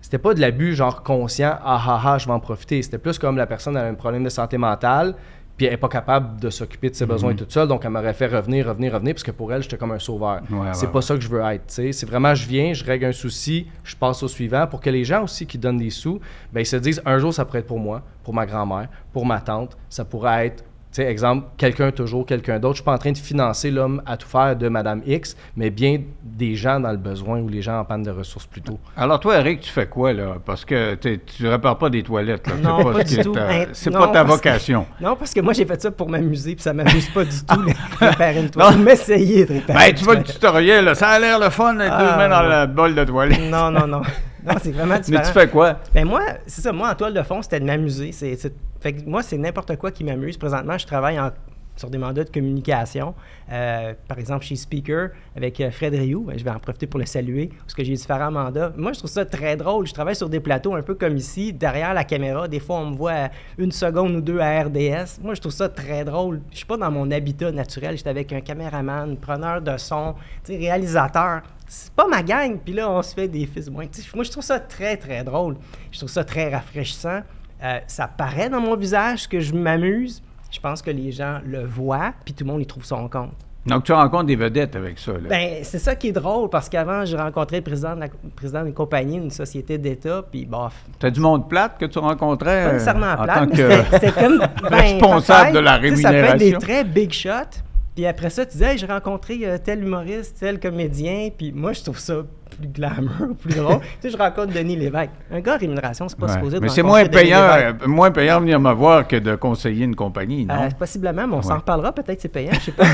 c'était 0.00 0.18
pas 0.18 0.34
de 0.34 0.40
l'abus 0.40 0.74
genre 0.74 1.04
conscient, 1.04 1.56
ah 1.64 1.80
ah 1.86 2.00
ah, 2.04 2.18
je 2.18 2.26
vais 2.26 2.32
en 2.32 2.40
profiter. 2.40 2.82
C'était 2.82 2.98
plus 2.98 3.16
comme 3.16 3.36
la 3.36 3.46
personne 3.46 3.76
a 3.76 3.84
un 3.84 3.94
problème 3.94 4.24
de 4.24 4.28
santé 4.28 4.58
mentale, 4.58 5.14
puis 5.56 5.66
elle 5.66 5.72
n'est 5.72 5.78
pas 5.78 5.88
capable 5.88 6.38
de 6.38 6.50
s'occuper 6.50 6.90
de 6.90 6.94
ses 6.94 7.06
besoins 7.06 7.34
toute 7.34 7.50
seule, 7.50 7.66
donc 7.66 7.84
elle 7.84 7.90
m'aurait 7.90 8.12
fait 8.12 8.26
revenir, 8.26 8.68
revenir, 8.68 8.92
revenir, 8.92 9.14
parce 9.14 9.22
que 9.22 9.30
pour 9.30 9.52
elle, 9.52 9.62
j'étais 9.62 9.78
comme 9.78 9.92
un 9.92 9.98
sauveur. 9.98 10.42
Ouais, 10.50 10.68
c'est 10.72 10.86
ouais, 10.86 10.92
pas 10.92 11.00
ça 11.00 11.14
que 11.14 11.20
je 11.20 11.28
veux 11.28 11.40
être. 11.40 11.66
tu 11.66 11.74
sais. 11.74 11.92
C'est 11.92 12.06
vraiment, 12.06 12.34
je 12.34 12.46
viens, 12.46 12.74
je 12.74 12.84
règle 12.84 13.06
un 13.06 13.12
souci, 13.12 13.66
je 13.82 13.96
passe 13.96 14.22
au 14.22 14.28
suivant, 14.28 14.66
pour 14.66 14.80
que 14.80 14.90
les 14.90 15.04
gens 15.04 15.24
aussi 15.24 15.46
qui 15.46 15.56
donnent 15.56 15.78
des 15.78 15.90
sous, 15.90 16.20
ben, 16.52 16.60
ils 16.60 16.66
se 16.66 16.76
disent, 16.76 17.00
un 17.06 17.18
jour, 17.18 17.32
ça 17.32 17.44
pourrait 17.44 17.60
être 17.60 17.66
pour 17.66 17.78
moi, 17.78 18.02
pour 18.22 18.34
ma 18.34 18.44
grand-mère, 18.44 18.88
pour 19.12 19.24
ma 19.24 19.40
tante, 19.40 19.76
ça 19.88 20.04
pourrait 20.04 20.48
être 20.48 20.64
sais, 20.96 21.04
exemple, 21.06 21.46
quelqu'un 21.56 21.90
toujours, 21.90 22.26
quelqu'un 22.26 22.58
d'autre. 22.58 22.74
Je 22.74 22.80
suis 22.80 22.84
pas 22.84 22.92
en 22.94 22.98
train 22.98 23.12
de 23.12 23.18
financer 23.18 23.70
l'homme 23.70 24.02
à 24.06 24.16
tout 24.16 24.28
faire 24.28 24.56
de 24.56 24.68
Madame 24.68 25.02
X, 25.06 25.36
mais 25.56 25.70
bien 25.70 26.00
des 26.22 26.54
gens 26.54 26.80
dans 26.80 26.90
le 26.90 26.96
besoin 26.96 27.40
ou 27.40 27.48
les 27.48 27.62
gens 27.62 27.78
en 27.80 27.84
panne 27.84 28.02
de 28.02 28.10
ressources 28.10 28.46
plutôt. 28.46 28.78
Alors, 28.96 29.18
toi, 29.20 29.38
Eric, 29.38 29.60
tu 29.60 29.70
fais 29.70 29.86
quoi, 29.86 30.12
là? 30.12 30.36
Parce 30.44 30.64
que 30.64 30.94
tu 30.94 31.46
répares 31.48 31.78
pas 31.78 31.88
des 31.90 32.02
toilettes, 32.02 32.46
là. 32.46 32.54
C'est 32.56 32.62
Non, 32.62 32.92
pas 32.92 33.04
du 33.04 33.18
tout. 33.18 33.32
ta- 33.32 33.48
C'est 33.72 33.90
pas 33.90 34.08
ta 34.08 34.24
parce 34.24 34.40
que- 34.40 34.48
vocation. 34.48 34.86
Non, 35.00 35.16
parce 35.16 35.32
que 35.32 35.40
moi, 35.40 35.52
j'ai 35.52 35.64
fait 35.64 35.80
ça 35.80 35.90
pour 35.90 36.08
m'amuser, 36.08 36.54
puis 36.54 36.62
ça 36.62 36.72
m'amuse 36.72 37.08
pas 37.10 37.24
du 37.24 37.30
tout, 37.46 37.62
de 37.64 37.72
réparer 38.00 38.40
une 38.40 38.50
toilette. 38.50 38.78
M'essayer 38.78 39.44
de 39.46 39.52
réparer 39.54 39.78
Ben, 39.78 39.88
une 39.90 39.94
tu 39.94 40.04
vois 40.04 40.14
le 40.16 40.22
tutoriel, 40.24 40.84
là, 40.84 40.94
ça 40.94 41.08
a 41.08 41.18
l'air 41.18 41.38
le 41.38 41.50
fun, 41.50 41.74
deux 41.74 41.80
Ah, 41.90 42.16
mains 42.16 42.28
dans 42.28 42.48
ouais. 42.48 42.60
le 42.62 42.66
bol 42.72 42.94
de 42.94 43.04
toilette. 43.04 43.40
Non, 43.50 43.70
non, 43.70 43.86
non. 43.86 44.02
Non, 44.46 44.54
c'est 44.62 44.72
vraiment 44.72 44.94
Mais 45.08 45.22
tu 45.22 45.32
fais 45.32 45.48
quoi? 45.48 45.80
Ben 45.92 46.06
moi, 46.06 46.22
c'est 46.46 46.62
ça. 46.62 46.72
Moi, 46.72 46.90
en 46.90 46.94
toile 46.94 47.14
de 47.14 47.22
fond, 47.22 47.42
c'était 47.42 47.60
de 47.60 47.64
m'amuser. 47.64 48.12
C'est, 48.12 48.36
Fait 48.80 48.92
que 48.92 49.08
moi, 49.08 49.22
c'est 49.22 49.38
n'importe 49.38 49.76
quoi 49.76 49.90
qui 49.90 50.04
m'amuse. 50.04 50.36
Présentement, 50.36 50.78
je 50.78 50.86
travaille 50.86 51.18
en 51.18 51.30
sur 51.76 51.90
des 51.90 51.98
mandats 51.98 52.24
de 52.24 52.30
communication. 52.30 53.14
Euh, 53.52 53.94
par 54.08 54.18
exemple, 54.18 54.44
chez 54.44 54.56
Speaker, 54.56 55.10
avec 55.36 55.60
euh, 55.60 55.70
Fred 55.70 55.94
Rioux, 55.94 56.24
ben, 56.24 56.38
je 56.38 56.44
vais 56.44 56.50
en 56.50 56.58
profiter 56.58 56.86
pour 56.86 56.98
le 56.98 57.06
saluer, 57.06 57.50
parce 57.60 57.74
que 57.74 57.84
j'ai 57.84 57.94
différents 57.94 58.30
mandats. 58.30 58.72
Moi, 58.76 58.92
je 58.92 58.98
trouve 58.98 59.10
ça 59.10 59.24
très 59.24 59.56
drôle. 59.56 59.86
Je 59.86 59.92
travaille 59.92 60.16
sur 60.16 60.28
des 60.28 60.40
plateaux 60.40 60.74
un 60.74 60.82
peu 60.82 60.94
comme 60.94 61.16
ici, 61.16 61.52
derrière 61.52 61.94
la 61.94 62.04
caméra. 62.04 62.48
Des 62.48 62.60
fois, 62.60 62.76
on 62.76 62.90
me 62.90 62.96
voit 62.96 63.28
une 63.58 63.72
seconde 63.72 64.16
ou 64.16 64.20
deux 64.20 64.40
à 64.40 64.62
RDS. 64.62 65.20
Moi, 65.22 65.34
je 65.34 65.40
trouve 65.40 65.52
ça 65.52 65.68
très 65.68 66.04
drôle. 66.04 66.40
Je 66.50 66.58
suis 66.58 66.66
pas 66.66 66.76
dans 66.76 66.90
mon 66.90 67.10
habitat 67.10 67.52
naturel. 67.52 67.96
J'étais 67.96 68.10
avec 68.10 68.32
un 68.32 68.40
caméraman, 68.40 69.16
preneur 69.16 69.60
de 69.60 69.76
son, 69.76 70.14
réalisateur 70.48 71.42
c'est 71.66 71.92
pas 71.92 72.06
ma 72.06 72.22
gang. 72.22 72.58
Puis 72.58 72.74
là, 72.74 72.90
on 72.90 73.02
se 73.02 73.14
fait 73.14 73.28
des 73.28 73.46
fils 73.46 73.70
moins. 73.70 73.84
Moi, 74.14 74.24
je 74.24 74.30
trouve 74.30 74.44
ça 74.44 74.60
très, 74.60 74.96
très 74.96 75.24
drôle. 75.24 75.56
Je 75.90 75.98
trouve 75.98 76.10
ça 76.10 76.24
très 76.24 76.52
rafraîchissant. 76.52 77.20
Euh, 77.62 77.78
ça 77.86 78.06
paraît 78.06 78.48
dans 78.48 78.60
mon 78.60 78.76
visage 78.76 79.28
que 79.28 79.40
je 79.40 79.54
m'amuse. 79.54 80.22
Je 80.50 80.60
pense 80.60 80.82
que 80.82 80.90
les 80.90 81.10
gens 81.12 81.40
le 81.44 81.64
voient, 81.64 82.12
puis 82.24 82.34
tout 82.34 82.44
le 82.44 82.52
monde 82.52 82.62
y 82.62 82.66
trouve 82.66 82.84
son 82.84 83.08
compte. 83.08 83.34
Donc, 83.66 83.82
tu 83.82 83.92
rencontres 83.92 84.26
des 84.26 84.36
vedettes 84.36 84.76
avec 84.76 84.96
ça. 84.96 85.12
Là. 85.12 85.28
Ben, 85.28 85.58
c'est 85.62 85.80
ça 85.80 85.96
qui 85.96 86.08
est 86.08 86.12
drôle, 86.12 86.48
parce 86.48 86.68
qu'avant, 86.68 87.04
j'ai 87.04 87.16
rencontré 87.16 87.56
le 87.56 87.62
président, 87.62 87.96
de 87.96 88.00
la, 88.00 88.06
président 88.36 88.62
d'une 88.62 88.72
compagnie, 88.72 89.18
d'une 89.18 89.30
société 89.30 89.76
d'État, 89.76 90.22
puis 90.30 90.46
bof. 90.46 90.72
T'as 91.00 91.10
du 91.10 91.18
monde 91.18 91.48
plate 91.48 91.76
que 91.78 91.86
tu 91.86 91.98
rencontrais 91.98 92.66
Pas 92.66 92.72
nécessairement 92.74 93.06
euh, 93.06 93.14
en 93.14 93.24
plate, 93.24 93.38
tant 93.38 93.46
mais 93.46 93.56
que 93.56 93.84
c'était 93.90 94.12
comme... 94.12 94.38
Ben, 94.70 94.70
responsable 94.70 95.52
de 95.52 95.58
la 95.58 95.80
sais, 95.80 95.96
Ça 95.96 96.10
peut 96.10 96.14
être 96.16 96.32
rémunération? 96.32 96.58
des 96.58 96.64
très 96.64 96.84
big 96.84 97.12
shots, 97.12 97.62
puis 97.96 98.04
après 98.04 98.28
ça, 98.28 98.44
tu 98.44 98.58
dis, 98.58 98.62
hey, 98.62 98.76
j'ai 98.76 98.84
rencontré 98.84 99.38
euh, 99.44 99.56
tel 99.56 99.82
humoriste, 99.82 100.36
tel 100.38 100.60
comédien, 100.60 101.30
puis 101.36 101.50
moi, 101.50 101.72
je 101.72 101.82
trouve 101.82 101.98
ça 101.98 102.26
plus 102.50 102.68
glamour, 102.68 103.36
plus 103.40 103.54
drôle. 103.54 103.80
tu 104.00 104.08
sais, 104.08 104.10
je 104.10 104.16
rencontre 104.16 104.52
Denis 104.52 104.76
Lévesque. 104.76 105.10
Un 105.30 105.40
gars 105.40 105.54
à 105.54 105.56
rémunération, 105.56 106.08
c'est 106.08 106.18
pas 106.18 106.26
Ouais. 106.26 106.32
supposé 106.34 106.56
de 106.56 106.62
Mais 106.62 106.68
c'est 106.68 106.80
rencontrer 106.82 107.02
moins 107.04 107.10
payant, 107.10 107.40
euh, 107.40 107.72
moins 107.86 108.10
payant 108.10 108.40
venir 108.40 108.60
me 108.60 108.72
voir 108.72 109.06
que 109.06 109.16
de 109.16 109.34
conseiller 109.34 109.84
une 109.84 109.96
compagnie, 109.96 110.46
non? 110.46 110.54
Euh, 110.54 110.68
possiblement, 110.78 111.26
mais 111.26 111.34
on 111.34 111.42
s'en 111.42 111.50
Ouais. 111.50 111.56
reparlera. 111.58 111.92
Peut-être 111.92 112.20
c'est 112.20 112.28
payant, 112.28 112.52
je 112.54 112.60
sais 112.60 112.72
pas. 112.72 112.84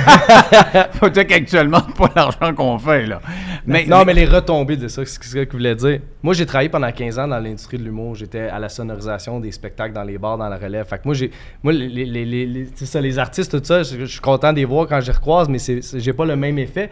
Peut-être 1.00 1.28
qu'actuellement, 1.28 1.78
c'est 1.86 1.96
pas 1.96 2.10
l'argent 2.14 2.54
qu'on 2.54 2.78
fait, 2.78 3.06
là. 3.06 3.20
Mais, 3.66 3.84
non, 3.86 4.04
mais 4.04 4.14
les 4.14 4.24
retombées 4.24 4.76
de 4.76 4.88
ça, 4.88 5.04
c'est 5.04 5.12
ce 5.12 5.18
que 5.18 5.44
je 5.44 5.50
voulais 5.50 5.74
dire. 5.74 6.00
Moi, 6.22 6.34
j'ai 6.34 6.46
travaillé 6.46 6.68
pendant 6.68 6.90
15 6.90 7.18
ans 7.18 7.28
dans 7.28 7.38
l'industrie 7.38 7.78
de 7.78 7.84
l'humour. 7.84 8.14
J'étais 8.14 8.48
à 8.48 8.58
la 8.58 8.68
sonorisation 8.68 9.38
des 9.40 9.52
spectacles 9.52 9.92
dans 9.94 10.02
les 10.04 10.18
bars, 10.18 10.38
dans 10.38 10.48
la 10.48 10.56
relève. 10.56 10.86
Fait 10.86 10.96
que 10.98 11.02
moi, 11.04 11.14
j'ai, 11.14 11.30
moi 11.62 11.72
les, 11.72 11.88
les, 11.88 12.24
les, 12.24 12.46
les- 12.46 12.68
c'est 12.74 12.86
ça, 12.86 13.00
les 13.00 13.18
artistes, 13.18 13.50
tout 13.58 13.64
ça, 13.64 13.82
je, 13.82 14.00
je 14.00 14.04
suis 14.06 14.20
content 14.20 14.52
de 14.52 14.56
les 14.58 14.64
voir 14.64 14.86
quand 14.86 15.00
je 15.00 15.06
les 15.06 15.12
recroise, 15.16 15.48
mais 15.48 15.58
j'ai 15.58 16.12
pas 16.12 16.24
le 16.24 16.36
même 16.36 16.58
effet. 16.58 16.90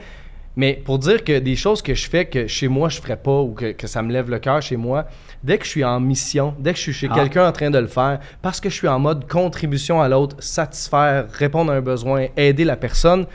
Mais 0.57 0.81
pour 0.85 0.99
dire 0.99 1.23
que 1.23 1.39
des 1.39 1.57
choses 1.57 1.81
que 1.81 1.95
je 1.95 2.09
fais 2.11 2.25
que 2.27 2.47
chez 2.47 2.69
moi, 2.69 2.89
je 2.89 3.01
ferais 3.01 3.17
pas 3.17 3.41
ou 3.41 3.53
que, 3.53 3.73
que 3.73 3.87
ça 3.87 4.03
me 4.03 4.13
lève 4.13 4.29
le 4.31 4.39
cœur 4.39 4.61
chez 4.61 4.77
moi, 4.77 5.07
dès 5.45 5.59
que 5.59 5.65
je 5.65 5.71
suis 5.71 5.85
en 5.85 6.01
mission, 6.01 6.55
dès 6.59 6.73
que 6.73 6.79
je 6.79 6.83
suis 6.83 6.93
chez 6.93 7.09
Ah. 7.11 7.15
quelqu'un 7.15 7.49
en 7.49 7.53
train 7.53 7.71
de 7.71 7.79
le 7.79 7.87
faire, 7.87 8.19
parce 8.43 8.61
que 8.61 8.69
je 8.69 8.75
suis 8.75 8.89
en 8.89 8.99
mode 8.99 9.29
contribution 9.29 10.01
à 10.03 10.09
l'autre, 10.09 10.37
satisfaire, 10.41 11.27
répondre 11.33 11.73
à 11.73 11.77
un 11.77 11.81
besoin, 11.81 12.27
aider 12.37 12.65
la 12.65 12.77
personne, 12.77 13.27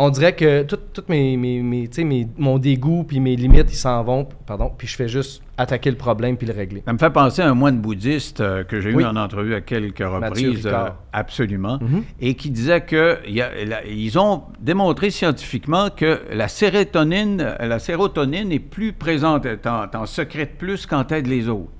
on 0.00 0.10
dirait 0.10 0.34
que 0.36 0.62
tout, 0.62 0.78
tout 0.92 1.02
mes, 1.08 1.36
mes, 1.36 1.60
mes- 1.60 1.88
mes- 2.04 2.28
mon 2.38 2.58
dégoût 2.58 3.02
puis 3.02 3.18
mes 3.18 3.34
limites, 3.36 3.66
ils 3.72 3.76
s'en 3.76 4.02
vont, 4.04 4.28
pardon, 4.46 4.70
puis 4.76 4.86
je 4.86 4.94
fais 4.94 5.08
juste 5.08 5.42
attaquer 5.56 5.90
le 5.90 5.96
problème 5.96 6.36
puis 6.36 6.46
le 6.46 6.52
régler. 6.54 6.82
Ça 6.86 6.92
me 6.92 6.98
fait 6.98 7.10
penser 7.10 7.42
à 7.42 7.48
un 7.50 7.54
moine 7.54 7.80
bouddhiste 7.80 8.40
euh, 8.40 8.62
que 8.62 8.80
j'ai 8.80 8.94
Oui. 8.94 9.02
eu 9.02 9.06
en 9.06 9.16
entrevue 9.16 9.54
à 9.56 9.60
quelques 9.60 9.98
reprises, 9.98 10.66
euh, 10.68 10.88
absolument, 11.12 11.78
Mhm. 11.82 12.04
et 12.20 12.34
qui 12.34 12.50
disait 12.50 12.82
que 12.82 13.18
il 13.26 13.34
y 13.34 13.42
a- 13.42 13.64
la- 13.64 13.84
ils 13.86 14.16
ont 14.20 14.42
démontré 14.60 15.10
scientifiquement 15.10 15.88
que 15.90 16.20
la 16.32 16.46
sérotonine, 16.46 17.56
la 17.58 17.78
sérotonine 17.80 18.52
est 18.52 18.58
plus 18.60 18.92
présente, 18.92 19.46
t'en, 19.62 20.06
secrètes 20.06 20.56
plus 20.58 20.86
quand 20.86 21.02
t'aides 21.04 21.26
les 21.26 21.48
autres. 21.48 21.72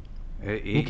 Et, 0.46 0.82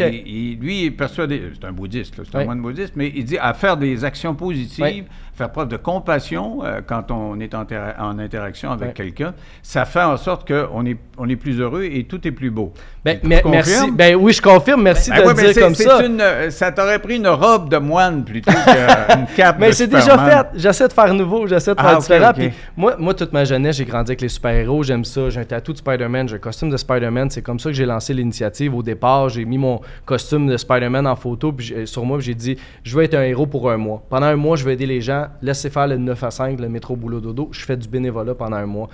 lui 0.60 0.80
il 0.82 0.84
est 0.86 0.90
persuadé, 0.90 1.42
c'est 1.54 1.66
un 1.66 1.72
bouddhiste, 1.72 2.18
là, 2.18 2.24
c'est 2.30 2.36
un 2.38 2.44
moine 2.44 2.60
bouddhiste, 2.60 2.92
mais 2.96 3.10
il 3.14 3.24
dit 3.24 3.38
à 3.38 3.54
faire 3.54 3.76
des 3.78 4.04
actions 4.04 4.34
positives. 4.34 5.06
Faire 5.38 5.50
preuve 5.50 5.68
de 5.68 5.76
compassion 5.76 6.58
euh, 6.64 6.80
quand 6.86 7.10
on 7.10 7.38
est 7.40 7.54
en, 7.54 7.62
intera- 7.62 7.94
en 8.00 8.18
interaction 8.18 8.70
avec 8.72 8.88
Ouais. 8.88 8.94
quelqu'un, 8.94 9.34
ça 9.62 9.84
fait 9.84 10.02
en 10.02 10.16
sorte 10.16 10.46
qu'on 10.46 10.84
est, 10.84 10.96
on 11.16 11.28
est 11.28 11.36
plus 11.36 11.60
heureux 11.60 11.84
et 11.84 12.04
tout 12.04 12.26
est 12.26 12.30
plus 12.32 12.50
beau. 12.50 12.72
Ben, 13.04 13.18
mais- 13.22 13.42
merci. 13.46 13.90
Ben 13.92 14.16
oui, 14.16 14.32
je 14.32 14.42
confirme. 14.42 14.82
Merci 14.82 15.10
Ben 15.10 15.16
de 15.16 15.22
ouais, 15.22 15.28
le 15.34 15.34
mais 15.42 15.52
dire 15.54 15.62
comme 15.62 15.74
ça. 15.74 16.04
une, 16.04 16.20
euh, 16.20 16.50
ça 16.50 16.72
t'aurait 16.72 16.98
pris 16.98 17.16
une 17.16 17.28
robe 17.28 17.68
de 17.70 17.78
moine 17.78 18.24
plutôt 18.24 18.50
qu'une 18.50 19.26
cape 19.36 19.56
Mais 19.58 19.72
c'est 19.72 19.86
déjà 19.86 20.18
fait. 20.18 20.46
J'essaie 20.54 20.88
de 20.88 20.92
faire 20.92 21.14
nouveau, 21.14 21.46
j'essaie 21.46 21.70
de 21.74 21.76
Ah, 21.80 22.00
faire 22.00 22.28
ok, 22.30 22.36
différent. 22.36 22.54
moi, 22.76 22.96
moi, 22.98 23.14
toute 23.14 23.32
ma 23.32 23.44
jeunesse, 23.44 23.76
j'ai 23.76 23.84
grandi 23.84 24.10
avec 24.10 24.20
les 24.20 24.28
super-héros. 24.28 24.82
J'aime 24.82 25.04
ça. 25.04 25.30
J'ai 25.30 25.40
un 25.40 25.44
tatou 25.44 25.72
de 25.72 25.78
Spider-Man, 25.78 26.28
j'ai 26.28 26.36
un 26.36 26.40
costume 26.40 26.70
de 26.70 26.76
Spider-Man. 26.76 27.30
C'est 27.30 27.42
comme 27.42 27.58
ça 27.60 27.70
que 27.70 27.76
j'ai 27.76 27.86
lancé 27.86 28.12
l'initiative. 28.12 28.74
Au 28.74 28.82
départ, 28.82 29.28
j'ai 29.28 29.44
mis 29.44 29.58
mon 29.58 29.80
costume 30.04 30.46
de 30.48 30.56
Spider-Man 30.56 31.06
en 31.06 31.16
photo 31.16 31.52
puis 31.52 31.74
sur 31.86 32.04
moi. 32.04 32.18
j'ai 32.20 32.34
dit, 32.34 32.56
je 32.82 32.96
veux 32.96 33.04
être 33.04 33.14
un 33.14 33.22
héros 33.22 33.46
pour 33.46 33.70
un 33.70 33.76
mois. 33.76 34.02
Pendant 34.10 34.26
un 34.26 34.36
mois, 34.36 34.56
je 34.56 34.64
vais 34.64 34.72
aider 34.74 34.86
les 34.86 35.00
gens. 35.00 35.27
Laissez 35.42 35.70
faire 35.70 35.86
le 35.86 35.96
9 35.96 36.22
à 36.24 36.30
5, 36.30 36.60
le 36.60 36.68
métro 36.68 36.96
boulot 36.96 37.20
dodo. 37.20 37.48
Je 37.52 37.64
fais 37.64 37.76
du 37.76 37.88
bénévolat 37.88 38.34
pendant 38.34 38.56
un 38.56 38.66
mois. 38.66 38.88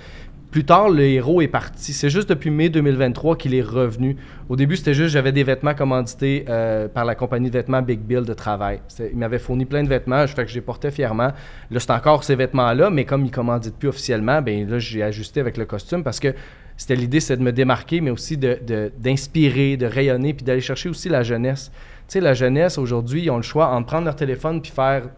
Plus 0.50 0.64
tard, 0.64 0.88
le 0.88 1.02
héros 1.02 1.42
est 1.42 1.48
parti. 1.48 1.92
C'est 1.92 2.10
juste 2.10 2.28
depuis 2.28 2.50
mai 2.50 2.68
2023 2.68 3.36
qu'il 3.36 3.54
est 3.56 3.60
revenu. 3.62 4.16
Au 4.48 4.54
début, 4.54 4.76
c'était 4.76 4.94
juste, 4.94 5.10
j'avais 5.12 5.32
des 5.32 5.42
vêtements 5.42 5.74
commandités 5.74 6.44
euh, 6.48 6.86
par 6.86 7.04
la 7.04 7.16
compagnie 7.16 7.48
de 7.50 7.54
vêtements 7.58 7.82
Big 7.82 7.98
Bill 7.98 8.20
de 8.22 8.34
travail. 8.34 8.80
Il 9.00 9.18
m'avait 9.18 9.40
fourni 9.40 9.64
plein 9.64 9.82
de 9.82 9.88
vêtements, 9.88 10.26
je 10.26 10.32
fais 10.34 10.44
que 10.44 10.50
je 10.50 10.54
les 10.54 10.60
portais 10.60 10.92
fièrement. 10.92 11.32
Là, 11.72 11.80
c'est 11.80 11.90
encore 11.90 12.22
ces 12.22 12.36
vêtements-là, 12.36 12.88
mais 12.90 13.04
comme 13.04 13.22
ils 13.22 13.30
ne 13.30 13.34
commanditent 13.34 13.76
plus 13.76 13.88
officiellement, 13.88 14.40
ben 14.42 14.68
là, 14.68 14.78
j'ai 14.78 15.02
ajusté 15.02 15.40
avec 15.40 15.56
le 15.56 15.64
costume 15.64 16.04
parce 16.04 16.20
que 16.20 16.32
c'était 16.76 16.94
l'idée, 16.94 17.18
c'est 17.18 17.36
de 17.36 17.42
me 17.42 17.50
démarquer, 17.52 18.00
mais 18.00 18.10
aussi 18.10 18.36
de- 18.36 18.58
de- 18.64 18.92
d'inspirer, 18.96 19.76
de, 19.76 19.86
rayonner, 19.86 20.34
puis 20.34 20.44
d'aller 20.44 20.60
chercher 20.60 20.88
aussi 20.88 21.08
la 21.08 21.24
jeunesse. 21.24 21.72
Tu 22.06 22.12
sais, 22.12 22.20
la 22.20 22.34
jeunesse, 22.34 22.78
aujourd'hui, 22.78 23.22
ils 23.24 23.30
ont 23.30 23.36
le 23.38 23.42
choix 23.42 23.68
entre 23.70 23.86
prendre 23.86 24.04
leur 24.04 24.14
téléphone 24.16 24.60
puis 24.62 24.70
faire 24.70 25.08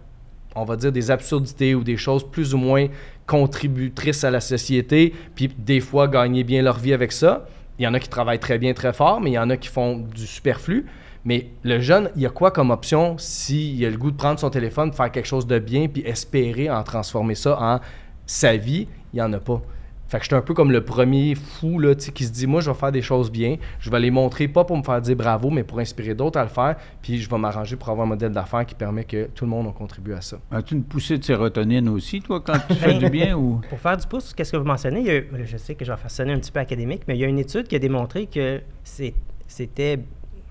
on 0.57 0.64
va 0.64 0.77
dire, 0.77 0.90
des 0.90 1.11
absurdités 1.11 1.75
ou 1.75 1.85
des 1.85 1.97
choses 1.97 2.25
plus 2.29 2.55
ou 2.55 2.59
moins 2.59 2.87
contributrices 3.27 4.25
à 4.25 4.31
la 4.31 4.40
société, 4.40 5.12
puis 5.35 5.51
des 5.57 5.81
fois 5.81 6.09
gagner 6.09 6.45
bien 6.45 6.62
leur 6.62 6.79
vie 6.79 6.92
avec 6.92 7.12
ça. 7.12 7.47
Il 7.79 7.85
y 7.85 7.88
en 7.88 7.95
a 7.95 8.01
qui 8.01 8.09
travaillent 8.09 8.40
très 8.40 8.59
bien, 8.59 8.73
très 8.73 8.92
fort, 8.92 9.21
mais 9.21 9.31
il 9.31 9.35
y 9.35 9.38
en 9.38 9.51
a 9.51 9.57
qui 9.57 9.69
font 9.69 9.99
du 9.99 10.27
superflu. 10.27 10.87
Mais 11.25 11.49
le 11.62 11.81
jeune, 11.81 12.11
il 12.16 12.23
y 12.23 12.27
a 12.27 12.31
quoi 12.31 12.51
comme 12.51 12.71
option 12.71 13.16
s'il 13.19 13.85
a 13.85 13.90
le 13.90 13.99
goût 13.99 14.11
de 14.11 14.16
prendre 14.16 14.38
son 14.38 14.49
téléphone, 14.49 14.92
faire 14.92 15.11
quelque 15.11 15.27
chose 15.27 15.47
de 15.47 15.59
bien, 15.59 15.88
puis 15.88 16.03
espérer 16.03 16.71
en 16.71 16.83
transformer 16.85 17.35
ça 17.35 17.61
en 17.61 17.81
sa 18.25 18.57
vie? 18.57 18.87
Il 19.12 19.16
n'y 19.16 19.23
en 19.23 19.33
a 19.33 19.40
pas. 19.40 19.61
Fait 20.09 20.19
que 20.19 20.25
j'étais 20.25 20.37
un 20.37 20.40
peu 20.42 20.55
comme 20.55 20.71
le 20.71 20.85
premier 20.85 21.35
fou 21.35 21.79
là, 21.81 21.95
tu 21.95 22.05
sais, 22.07 22.12
qui 22.12 22.25
se 22.25 22.31
dit 22.33 22.47
Moi, 22.47 22.61
je 22.61 22.71
vais 22.71 22.77
faire 22.77 22.92
des 22.92 23.03
choses 23.03 23.31
bien. 23.31 23.57
Je 23.81 23.90
vais 23.90 23.99
les 23.99 24.11
montrer, 24.12 24.47
pas 24.47 24.64
pour 24.64 24.77
me 24.77 24.83
faire 24.85 25.01
dire 25.01 25.16
bravo, 25.16 25.51
mais 25.51 25.64
pour 25.64 25.79
inspirer 25.81 26.14
d'autres 26.14 26.38
à 26.38 26.42
le 26.45 26.49
faire. 26.49 26.77
Puis 27.03 27.19
je 27.21 27.29
vais 27.29 27.38
m'arranger 27.38 27.75
pour 27.77 27.88
avoir 27.88 28.07
un 28.07 28.11
modèle 28.11 28.31
d'affaires 28.33 28.64
qui 28.64 28.75
permet 28.77 29.05
que 29.05 29.27
tout 29.35 29.45
le 29.45 29.51
monde 29.51 29.66
en 29.66 29.73
contribue 29.73 30.12
à 30.14 30.21
ça. 30.21 30.38
As-tu 30.53 30.75
une 30.75 30.85
poussée 30.85 31.19
de 31.19 31.25
sérotonine 31.25 31.88
aussi, 31.88 32.21
toi, 32.21 32.40
quand 32.40 32.59
tu 32.69 32.75
fais 32.75 32.95
du 32.95 33.11
bien 33.11 33.37
ou... 33.37 33.61
Pour 33.69 33.81
faire 33.81 33.97
du 33.97 34.07
pouce, 34.07 34.33
qu'est-ce 34.33 34.53
que 34.53 34.57
vous 34.57 34.64
mentionnez? 34.64 35.01
Il 35.01 35.07
y 35.07 35.11
a 35.11 35.16
eu- 35.16 35.29
je 35.45 35.57
sais 35.57 35.75
que 35.75 35.85
je 35.85 35.90
vais 35.90 35.99
faire 35.99 36.11
sonner 36.11 36.33
un 36.33 36.38
petit 36.38 36.53
peu 36.53 36.61
académique, 36.61 37.03
mais 37.09 37.16
il 37.16 37.21
y 37.21 37.25
a 37.25 37.29
une 37.29 37.38
étude 37.40 37.66
qui 37.66 37.75
a 37.75 37.79
démontré 37.81 38.27
que 38.27 38.61
c'est- 38.85 39.14
c'était 39.49 39.99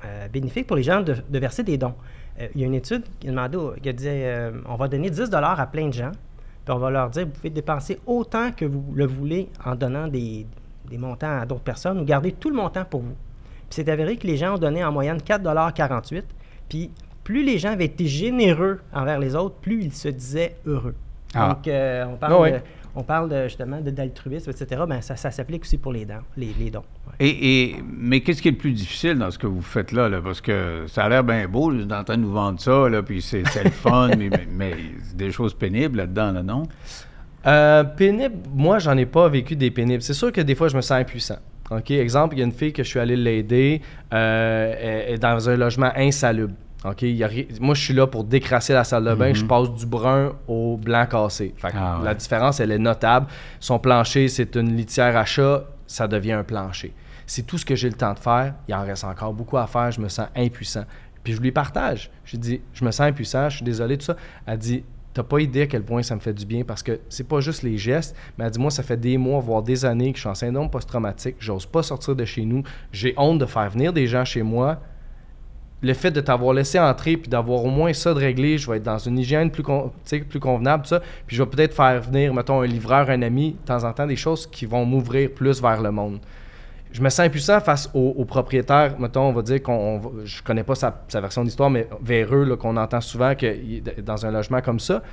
euh, 0.04 0.28
bénéfique 0.28 0.68
pour 0.68 0.76
les 0.76 0.84
gens 0.84 1.02
de, 1.02 1.15
de 1.30 1.39
verser 1.39 1.63
des 1.63 1.78
dons. 1.78 1.96
Euh, 2.41 2.48
il 2.54 2.62
y 2.62 2.63
a 2.63 2.68
une 2.68 2.76
étude 2.76 3.04
qui 3.20 3.28
a 3.28 3.32
demandé, 3.32 3.56
au- 3.58 3.72
qui 3.82 3.88
a 3.89 3.94
dit, 3.94 4.06
euh, 4.08 4.52
on 4.68 4.76
va 4.76 4.88
donner 4.89 5.10
10 5.10 5.30
à 5.34 5.65
plein 5.68 5.88
de 5.88 5.94
gens, 5.94 6.12
puis 6.65 6.73
on 6.73 6.80
va 6.80 6.89
leur 6.89 7.10
dire, 7.12 7.25
vous 7.25 7.32
pouvez 7.32 7.49
dépenser 7.51 7.99
autant 8.08 8.51
que 8.51 8.65
vous 8.65 8.84
le 8.95 9.06
voulez 9.06 9.49
en 9.63 9.75
donnant 9.75 10.08
des, 10.08 10.45
des 10.89 10.97
montants 10.97 11.39
à 11.39 11.45
d'autres 11.45 11.62
personnes 11.62 11.99
ou 11.99 12.04
garder 12.04 12.32
tout 12.32 12.49
le 12.49 12.56
montant 12.56 12.84
pour 12.86 13.01
vous. 13.01 13.15
Puis 13.69 13.69
c'est 13.69 13.89
avéré 13.89 14.17
que 14.17 14.25
les 14.28 14.38
gens 14.38 14.56
ont 14.56 14.58
donné 14.58 14.84
en 14.84 14.91
moyenne 14.91 15.17
4,48 15.17 16.23
puis 16.67 16.91
plus 17.23 17.43
les 17.43 17.58
gens 17.58 17.71
avaient 17.71 17.86
été 17.86 18.06
généreux 18.08 18.82
envers 18.93 19.19
les 19.19 19.36
autres, 19.36 19.56
plus 19.56 19.84
ils 19.84 19.93
se 19.93 20.08
disaient 20.10 20.56
heureux. 20.65 20.95
Ah. 21.34 21.49
Donc, 21.49 21.67
euh, 21.67 22.06
on 22.08 22.15
parle, 22.17 22.34
Ah 22.34 22.51
de- 22.51 22.62
on 22.95 23.03
parle 23.03 23.29
de, 23.29 23.43
justement 23.43 23.81
de- 23.81 23.91
d'altruisme, 23.91 24.49
etc. 24.51 24.84
Ben, 24.88 25.01
ça, 25.01 25.15
ça 25.15 25.31
s'applique 25.31 25.63
aussi 25.63 25.77
pour 25.77 25.91
les 25.93 26.05
dons. 26.05 26.13
Les, 26.38 26.53
les 26.60 26.69
dons 26.71 26.84
ouais. 27.08 27.13
Et, 27.27 27.62
et- 27.71 27.75
mais 27.97 28.21
qu'est-ce 28.21 28.41
qui 28.41 28.47
est 28.47 28.51
le 28.51 28.58
plus 28.58 28.71
difficile 28.71 29.15
dans 29.17 29.31
ce 29.31 29.38
que 29.38 29.47
vous 29.47 29.62
faites 29.62 29.91
là? 29.91 30.08
là? 30.10 30.21
Parce 30.21 30.41
que 30.41 30.86
ça 30.88 31.03
a 31.03 31.10
l'air 31.10 31.23
bien 31.23 31.47
beau, 31.47 31.71
vous 31.71 31.81
êtes 31.81 31.91
en 31.91 32.03
train 32.03 32.17
de 32.17 32.21
nous 32.21 32.31
vendre 32.31 32.60
ça, 32.60 32.88
là, 32.89 33.03
puis 33.03 33.21
c'est 33.21 33.43
c'est 33.47 33.63
le 33.63 33.69
fun, 33.71 34.10
mais, 34.17 34.29
mais, 34.49 34.75
des 35.15 35.31
choses 35.31 35.53
pénibles 35.53 35.97
là-dedans, 35.97 36.31
là, 36.31 36.43
non? 36.43 36.63
Euh, 37.45 37.84
pénible, 37.84 38.36
moi, 38.53 38.79
j'en 38.79 38.97
ai 38.97 39.05
pas 39.05 39.29
vécu 39.29 39.55
des 39.55 39.69
pénibles. 39.69 40.01
C'est 40.01 40.13
sûr 40.15 40.31
que 40.31 40.41
des 40.41 40.55
fois, 40.55 40.67
je 40.67 40.75
me 40.75 40.81
sens 40.81 40.97
impuissant. 40.99 41.38
OK? 41.69 41.91
Exemple, 41.91 42.36
il 42.36 42.39
y 42.39 42.41
a 42.41 42.45
une 42.45 42.51
fille 42.51 42.73
que 42.73 42.84
je 42.84 42.89
suis 42.89 42.99
allé 42.99 43.15
l'aider, 43.15 43.81
euh, 44.13 45.03
elle 45.08 45.13
est 45.15 45.17
dans 45.17 45.49
un 45.49 45.55
logement 45.55 45.91
insalubre. 45.95 46.53
OK? 46.89 47.02
Il 47.04 47.15
y 47.15 47.24
a 47.24 47.28
ri- 47.28 47.48
Moi, 47.60 47.74
je 47.76 47.82
suis 47.82 47.93
là 47.93 48.08
pour 48.08 48.24
décrasser 48.24 48.74
la 48.74 48.84
salle 48.84 49.06
de 49.06 49.13
bain. 49.15 49.34
Je 49.34 49.43
passe 49.45 49.74
du 49.74 49.86
brun 49.86 50.34
au 50.48 50.78
blanc 50.78 51.06
cassé. 51.06 51.54
Fait 51.58 51.69
que 51.69 51.74
Ah 51.78 51.98
ouais. 52.00 52.06
La 52.06 52.13
différence, 52.13 52.60
elle 52.60 52.71
est 52.71 52.80
notable. 52.80 53.28
Son 53.60 53.80
plancher, 53.80 54.28
c'est 54.28 54.56
une 54.56 54.76
litière 54.76 55.15
à 55.17 55.26
chat, 55.26 55.65
ça 55.88 56.08
devient 56.08 56.34
un 56.34 56.43
plancher. 56.43 56.93
C'est 57.28 57.45
tout 57.45 57.58
ce 57.58 57.65
que 57.65 57.76
j'ai 57.76 57.89
le 57.89 57.95
temps 57.95 58.13
de 58.13 58.19
faire. 58.19 58.54
Il 58.67 58.76
en 58.76 58.84
reste 58.84 59.04
encore 59.04 59.34
beaucoup 59.34 59.58
à 59.58 59.67
faire. 59.67 59.91
Je 59.91 60.00
me 60.00 60.10
sens 60.10 60.28
impuissant. 60.36 60.86
Puis 61.24 61.34
je 61.34 61.41
lui 61.41 61.52
partage. 61.52 62.12
Je 62.24 62.32
lui 62.34 62.38
dis, 62.39 62.62
je 62.74 62.86
me 62.86 62.91
sens 62.91 63.08
impuissant, 63.08 63.50
je 63.50 63.56
suis 63.58 63.65
désolé, 63.65 63.98
tout 63.98 64.06
ça. 64.06 64.15
Elle 64.45 64.58
dit, 64.60 64.84
T'as 65.13 65.24
pas 65.24 65.39
idée 65.39 65.62
à 65.62 65.67
quel 65.67 65.82
point 65.82 66.04
ça 66.04 66.13
me 66.13 66.19
fait 66.19 66.34
du 66.34 66.45
bien 66.45 66.65
parce 66.65 66.84
que 66.84 67.00
c'est 67.08 67.26
pas 67.26 67.39
juste 67.39 67.63
les 67.63 67.78
gestes, 67.78 68.13
mais 68.38 68.43
elle 68.43 68.52
dit 68.52 68.60
moi 68.60 68.69
ça 68.69 68.84
fait 68.84 68.98
des 68.98 69.17
mois, 69.17 69.39
voire 69.39 69.63
des 69.63 69.86
années 69.86 70.12
que 70.12 70.17
je 70.17 70.24
suis 70.24 70.30
en 70.30 70.36
syndrome 70.36 70.69
post-traumatique, 70.69 71.38
j'ose 71.39 71.65
pas 71.65 71.84
sortir 71.84 72.17
de 72.17 72.26
chez 72.26 72.43
nous, 72.43 72.63
j'ai 72.91 73.13
honte 73.15 73.39
de 73.39 73.45
faire 73.45 73.69
venir 73.69 73.93
des 73.93 74.08
gens 74.08 74.26
chez 74.26 74.43
moi. 74.43 74.82
Le 75.86 75.93
fait 75.93 76.12
de 76.12 76.19
t'avoir 76.19 76.54
laissé 76.54 76.80
entrer 76.80 77.15
puis 77.15 77.30
d'avoir 77.30 77.63
au 77.63 77.69
moins 77.69 77.93
ça 77.93 78.13
de 78.13 78.19
réglé, 78.19 78.58
je 78.58 78.69
vais 78.69 78.78
être 78.78 78.84
dans 78.84 78.98
une 78.98 79.19
hygiène 79.19 79.52
plus, 79.52 79.63
con- 79.63 79.91
plus 80.30 80.39
convenable. 80.39 80.84
Puis 81.28 81.36
je 81.36 81.43
vais 81.43 81.50
peut-être 81.50 81.74
faire 81.74 82.02
venir, 82.02 82.34
mettons, 82.34 82.62
un 82.62 82.65
livreur, 82.65 83.10
un 83.10 83.21
ami, 83.21 83.52
de 83.52 83.65
temps 83.65 83.84
en 83.84 83.93
temps, 83.93 84.08
des 84.08 84.15
choses 84.15 84.48
qui 84.48 84.65
vont 84.65 84.86
m'ouvrir 84.86 85.30
plus 85.32 85.62
vers 85.62 85.82
le 85.82 85.91
monde. 85.91 86.19
Je 86.91 87.02
me 87.02 87.10
sens 87.10 87.19
impuissant 87.26 87.60
face 87.60 87.89
au, 87.93 88.15
au 88.17 88.26
propriétaire, 88.26 88.98
mettons, 89.00 89.24
on 89.24 89.34
va 89.34 89.41
dire 89.41 89.62
qu'on, 89.62 90.02
je 90.24 90.41
connais 90.41 90.63
pas 90.63 90.76
sa, 90.76 91.04
version 91.13 91.43
d'histoire, 91.43 91.69
mais 91.69 91.88
véreux, 92.02 92.56
qu'on 92.56 92.78
entend 92.78 93.02
souvent 93.02 93.36
que, 93.36 94.02
dans 94.02 94.26
un 94.26 94.32
logement 94.32 94.62
comme 94.62 94.80
ça. 94.80 95.04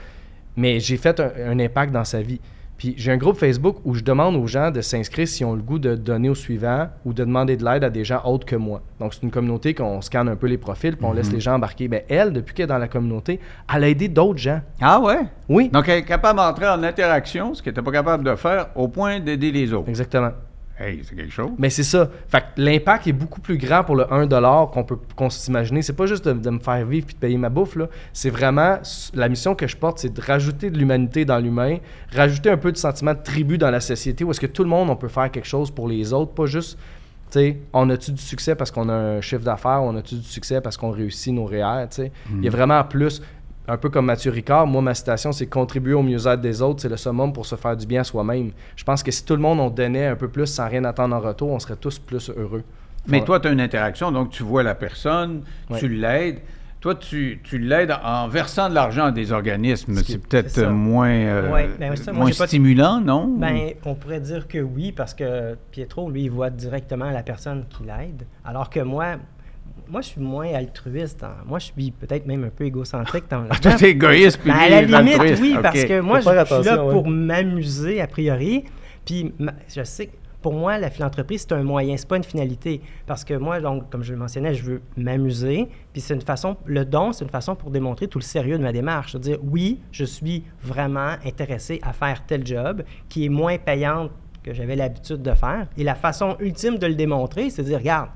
Mais 0.57 0.81
j'ai 0.81 0.97
fait 0.97 1.21
un 1.21 1.59
impact 1.59 1.93
dans 1.93 2.05
sa 2.05 2.23
vie. 2.23 2.41
Puis 2.83 2.95
j'ai 2.97 3.13
un 3.13 3.17
groupe 3.17 3.37
Facebook 3.37 3.77
où 3.85 3.95
je 3.95 4.03
demande 4.03 4.35
aux 4.35 4.49
gens 4.49 4.73
de 4.73 4.81
s'inscrire 4.81 5.29
s'ils 5.29 5.47
ont 5.47 5.55
le 5.55 5.63
goût 5.63 5.79
de 5.79 5.95
donner 5.95 6.29
au 6.29 6.35
suivant 6.35 6.89
ou 7.05 7.13
de 7.13 7.23
demander 7.23 7.57
de 7.57 7.65
l'aide 7.65 7.85
à 7.85 7.91
des 7.91 8.03
gens 8.03 8.21
autres 8.25 8.45
que 8.45 8.57
moi. 8.57 8.83
Donc 8.99 9.15
c'est 9.15 9.23
une 9.23 9.31
communauté 9.31 9.73
qu'on 9.73 10.01
scanne 10.01 10.29
un 10.29 10.35
peu 10.35 10.49
les 10.49 10.59
profils 10.59 10.97
puis 10.97 11.07
on 11.07 11.13
laisse 11.13 11.31
les 11.31 11.39
gens 11.39 11.55
embarquer. 11.55 11.87
Ben 11.87 12.03
elle, 12.09 12.33
depuis 12.33 12.55
qu'elle 12.55 12.65
est 12.65 12.67
dans 12.67 12.79
la 12.79 12.89
communauté, 12.89 13.39
elle 13.73 13.85
a 13.85 13.89
aidé 13.89 14.09
d'autres 14.09 14.41
gens. 14.41 14.61
Ah 14.81 14.99
ouais? 14.99 15.21
Oui, 15.49 15.69
Donc, 15.69 15.89
elle 15.89 15.99
est 15.99 16.05
capable 16.05 16.41
d'entrer 16.41 16.67
en 16.67 16.83
interaction, 16.83 17.55
ce 17.55 17.63
qu'elle 17.63 17.73
n'était 17.73 17.83
pas 17.83 17.93
capable 17.93 18.25
de 18.25 18.35
faire, 18.35 18.71
au 18.75 18.89
point 18.89 19.21
d'aider 19.21 19.53
les 19.53 19.73
autres. 19.73 19.89
exactement. 19.89 20.33
Hey, 20.79 21.03
c'est 21.05 21.15
quelque 21.15 21.33
chose. 21.33 21.51
Mais 21.59 21.71
c'est 21.71 21.83
ça. 21.83 22.09
Fait 22.29 22.41
que 22.41 22.45
l'impact 22.61 23.07
est 23.07 23.13
beaucoup 23.13 23.41
plus 23.41 23.59
grand 23.59 23.85
pour 23.85 23.95
le 23.95 24.05
1$ 24.05 24.71
qu'on 24.71 24.85
peut 24.85 24.97
qu'on 25.15 25.29
s'imaginer. 25.31 25.83
C'est 25.83 25.93
pas 25.93 26.07
juste 26.07 26.27
de, 26.27 26.33
de 26.33 26.51
me 26.51 26.59
faire 26.59 26.85
vivre 26.87 27.07
puis 27.07 27.15
de 27.15 27.21
payer 27.21 27.37
ma 27.37 27.51
bouffe. 27.51 27.77
là. 27.77 27.89
C'est 28.13 28.31
vraiment 28.31 28.79
la 29.15 29.29
mission 29.29 29.55
que 29.55 29.67
je 29.67 29.77
porte, 29.77 29.99
c'est 29.99 30.13
de 30.13 30.21
rajouter 30.21 30.71
de 30.71 30.79
l'humanité 30.79 31.25
dans 31.25 31.39
l'humain, 31.39 31.77
rajouter 32.15 32.51
un 32.51 32.57
peu 32.57 32.73
de 32.73 32.79
sentiment 32.79 33.13
de 33.15 33.23
tribu 33.23 33.59
dans 33.59 33.71
la 33.71 33.81
société 33.81 34.25
où 34.25 34.31
est-ce 34.31 34.41
que 34.41 34.47
tout 34.47 34.63
le 34.65 34.71
monde, 34.71 34.89
on 34.91 34.97
peut 34.97 35.09
faire 35.09 35.31
quelque 35.31 35.49
chose 35.49 35.71
pour 35.71 35.89
les 35.89 36.13
autres, 36.13 36.33
pas 36.33 36.47
juste. 36.47 36.79
Tu 37.31 37.39
sais, 37.39 37.59
on 37.73 37.89
a-tu 37.89 38.13
du 38.13 38.21
succès 38.21 38.55
parce 38.55 38.71
qu'on 38.71 38.89
a 38.91 38.95
un 38.95 39.21
chiffre 39.23 39.43
d'affaires, 39.43 39.83
on 39.83 39.97
a-tu 39.97 40.17
du 40.17 40.23
succès 40.25 40.61
parce 40.61 40.77
qu'on 40.77 40.91
réussit 40.91 41.33
nos 41.33 41.47
REER, 41.47 41.87
tu 41.91 41.97
sais. 41.97 42.13
Il 42.39 42.45
y 42.45 42.49
a 42.49 42.51
vraiment 42.51 42.83
plus, 42.85 43.23
un 43.69 43.77
peu 43.77 43.89
comme 43.91 44.07
Mathieu 44.07 44.31
Ricard, 44.31 44.67
moi, 44.67 44.83
ma 44.83 44.95
citation, 44.95 45.33
c'est 45.33 45.47
contribuer 45.47 45.95
au 45.95 46.03
mieux-être 46.03 46.41
des 46.41 46.63
autres, 46.63 46.83
c'est 46.83 46.89
le 46.89 46.97
summum 46.97 47.33
pour 47.33 47.47
se 47.47 47.55
faire 47.57 47.77
du 47.77 47.87
bien 47.87 48.01
à 48.01 48.05
soi-même. 48.05 48.51
Je 48.77 48.85
pense 48.85 49.03
que 49.03 49.11
si 49.11 49.25
tout 49.25 49.35
le 49.37 49.43
monde, 49.43 49.61
on 49.61 49.71
donnait 49.71 50.07
un 50.07 50.17
peu 50.17 50.29
plus 50.29 50.47
sans 50.47 50.69
rien 50.69 50.85
attendre 50.85 51.15
en 51.15 51.21
retour, 51.21 51.51
on 51.51 51.59
serait 51.59 51.77
tous 51.77 51.99
plus 51.99 52.31
heureux. 52.37 52.65
Mais 53.07 53.25
toi, 53.25 53.41
tu 53.41 53.49
as 53.49 53.51
une 53.53 53.61
interaction, 53.61 54.13
donc 54.13 54.31
tu 54.31 54.43
vois 54.43 54.63
la 54.63 54.75
personne, 54.75 55.43
Ouais. 55.71 55.79
tu 55.79 55.89
l'aides. 55.89 56.39
Toi, 56.81 56.97
tu, 56.97 57.41
tu 57.45 57.59
l'aides 57.59 57.95
en 58.03 58.27
versant 58.27 58.69
de 58.69 58.75
l'argent 58.75 59.05
à 59.05 59.13
des 59.13 59.31
organismes. 59.31 59.95
C'est 60.05 60.19
peut-être 60.27 60.65
moins, 60.67 61.11
euh, 61.11 61.53
Ouais, 61.53 61.69
ben, 61.79 61.95
ça, 61.95 62.11
moi, 62.11 62.23
moins 62.23 62.31
j'ai 62.33 62.37
pas 62.39 62.45
de- 62.45 62.49
stimulant, 62.49 63.01
non? 63.01 63.29
Ben, 63.39 63.75
on 63.85 63.95
pourrait 63.95 64.19
dire 64.19 64.49
que 64.49 64.59
oui, 64.59 64.91
parce 64.91 65.15
que 65.15 65.57
Pietro, 65.71 66.11
lui, 66.11 66.25
il 66.25 66.31
voit 66.33 66.51
directement 66.51 67.09
la 67.13 67.23
personne 67.23 67.67
qui 67.71 67.85
l'aide. 67.85 68.25
Alors 68.45 68.69
que 68.69 68.81
moi, 68.81 69.15
moi, 69.89 70.01
je 70.01 70.09
suis 70.09 70.21
moins 70.21 70.53
altruiste. 70.55 71.23
hein. 71.23 71.35
Moi, 71.47 71.59
je 71.59 71.67
suis 71.67 71.91
peut-être 71.91 72.27
même 72.27 72.45
un 72.45 72.51
peu 72.51 72.65
égocentrique 72.65 73.25
dans 73.31 73.45
Ah, 73.51 73.57
toi, 73.59 73.73
t'es 73.75 73.91
égoïste, 73.91 74.39
puis 74.41 74.51
Ben, 74.51 74.59
à 74.59 74.69
la 74.69 74.83
limite, 74.83 75.15
altruiste. 75.21 75.43
oui, 75.43 75.57
parce 75.63 75.85
que 75.85 76.01
moi, 76.01 76.21
je, 76.21 76.29
je 76.29 76.55
suis 76.55 76.65
là 76.65 76.85
ouais. 76.85 76.93
pour 76.93 77.07
m'amuser, 77.09 78.01
a 78.01 78.07
priori. 78.07 78.65
Puis, 79.05 79.33
ma- 79.39 79.53
je 79.75 79.83
sais 79.85 80.07
que 80.07 80.13
pour 80.41 80.55
moi, 80.55 80.77
la 80.79 80.91
philanthropie, 80.91 81.39
c'est 81.39 81.53
un 81.53 81.63
moyen, 81.63 81.97
c'est 81.97 82.09
pas 82.09 82.17
une 82.17 82.25
finalité. 82.25 82.81
Parce 83.07 83.25
que 83.25 83.35
moi, 83.35 83.61
donc, 83.61 83.91
comme 83.91 84.03
je 84.03 84.13
le 84.13 84.19
mentionnais, 84.19 84.55
je 84.55 84.65
veux 84.65 84.83
m'amuser. 84.97 85.69
Puis, 85.93 86.01
c'est 86.01 86.15
une 86.15 86.21
façon, 86.21 86.57
le 86.65 86.85
don, 86.85 87.13
c'est 87.13 87.25
une 87.25 87.31
façon 87.31 87.55
pour 87.55 87.71
démontrer 87.71 88.09
tout 88.09 88.19
le 88.19 88.25
sérieux 88.25 88.59
de 88.59 88.63
ma 88.63 88.73
démarche. 88.73 89.13
C'est-à-dire, 89.13 89.39
oui, 89.45 89.81
je 89.93 90.05
suis 90.05 90.43
vraiment 90.65 91.15
intéressé 91.25 91.79
à 91.83 91.93
faire 91.93 92.25
tel 92.27 92.45
job 92.47 92.83
qui 93.09 93.25
est 93.27 93.29
moins 93.29 93.57
payante 93.59 94.11
que 94.43 94.53
j'avais 94.53 94.75
l'habitude 94.75 95.23
de 95.23 95.33
faire. 95.35 95.69
Et 95.77 95.85
la 95.85 95.95
façon 95.95 96.37
ultime 96.41 96.77
de 96.79 96.89
le 96.89 96.95
démontrer, 96.97 97.49
c'est 97.49 97.63
de 97.63 97.69
dire, 97.69 97.79
regarde, 97.79 98.09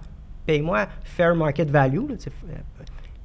paye-moi 0.46 0.86
fair 1.04 1.34
market 1.34 1.70
value. 1.70 2.08
là, 2.08 2.14
euh, 2.14 2.54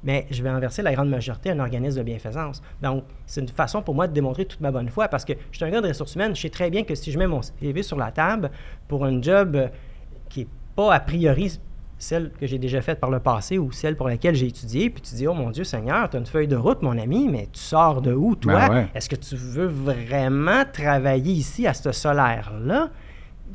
mais 0.04 0.26
je 0.30 0.42
vais 0.42 0.50
en 0.50 0.58
verser 0.58 0.82
la 0.82 0.92
grande 0.94 1.08
majorité 1.08 1.50
à 1.50 1.52
un 1.52 1.60
organisme 1.60 1.98
de 1.98 2.02
bienfaisance. 2.02 2.60
Donc, 2.82 3.04
c'est 3.24 3.40
une 3.40 3.48
façon 3.48 3.82
pour 3.82 3.94
moi 3.94 4.08
de 4.08 4.12
démontrer 4.12 4.44
toute 4.44 4.60
ma 4.60 4.72
bonne 4.72 4.88
foi 4.88 5.08
parce 5.08 5.24
que 5.24 5.32
je 5.50 5.56
suis 5.56 5.64
un 5.64 5.70
gars 5.70 5.80
de 5.80 5.88
ressources 5.88 6.14
humaines. 6.16 6.34
Je 6.34 6.40
sais 6.40 6.50
très 6.50 6.70
bien 6.70 6.82
que 6.82 6.94
si 6.94 7.12
je 7.12 7.18
mets 7.18 7.28
mon 7.28 7.40
CV 7.42 7.82
sur 7.82 7.96
la 7.96 8.10
table 8.10 8.50
pour 8.88 9.04
un 9.04 9.22
job 9.22 9.54
euh, 9.54 9.68
qui 10.28 10.40
n'est 10.40 10.48
pas 10.74 10.92
a 10.94 11.00
priori 11.00 11.58
celle 11.98 12.32
que 12.32 12.48
j'ai 12.48 12.58
déjà 12.58 12.82
faite 12.82 12.98
par 12.98 13.10
le 13.10 13.20
passé 13.20 13.58
ou 13.58 13.70
celle 13.70 13.96
pour 13.96 14.08
laquelle 14.08 14.34
j'ai 14.34 14.48
étudié, 14.48 14.90
puis 14.90 15.00
tu 15.02 15.14
dis, 15.14 15.28
oh 15.28 15.34
mon 15.34 15.50
Dieu 15.50 15.62
Seigneur, 15.62 16.10
tu 16.10 16.16
as 16.16 16.18
une 16.18 16.26
feuille 16.26 16.48
de 16.48 16.56
route, 16.56 16.82
mon 16.82 16.98
ami, 16.98 17.28
mais 17.28 17.48
tu 17.52 17.60
sors 17.60 18.02
de 18.02 18.12
où, 18.12 18.34
toi? 18.34 18.68
Ben 18.68 18.74
ouais. 18.74 18.88
Est-ce 18.92 19.08
que 19.08 19.14
tu 19.14 19.36
veux 19.36 19.66
vraiment 19.66 20.64
travailler 20.70 21.32
ici 21.32 21.64
à 21.66 21.74
ce 21.74 21.92
solaire-là? 21.92 22.90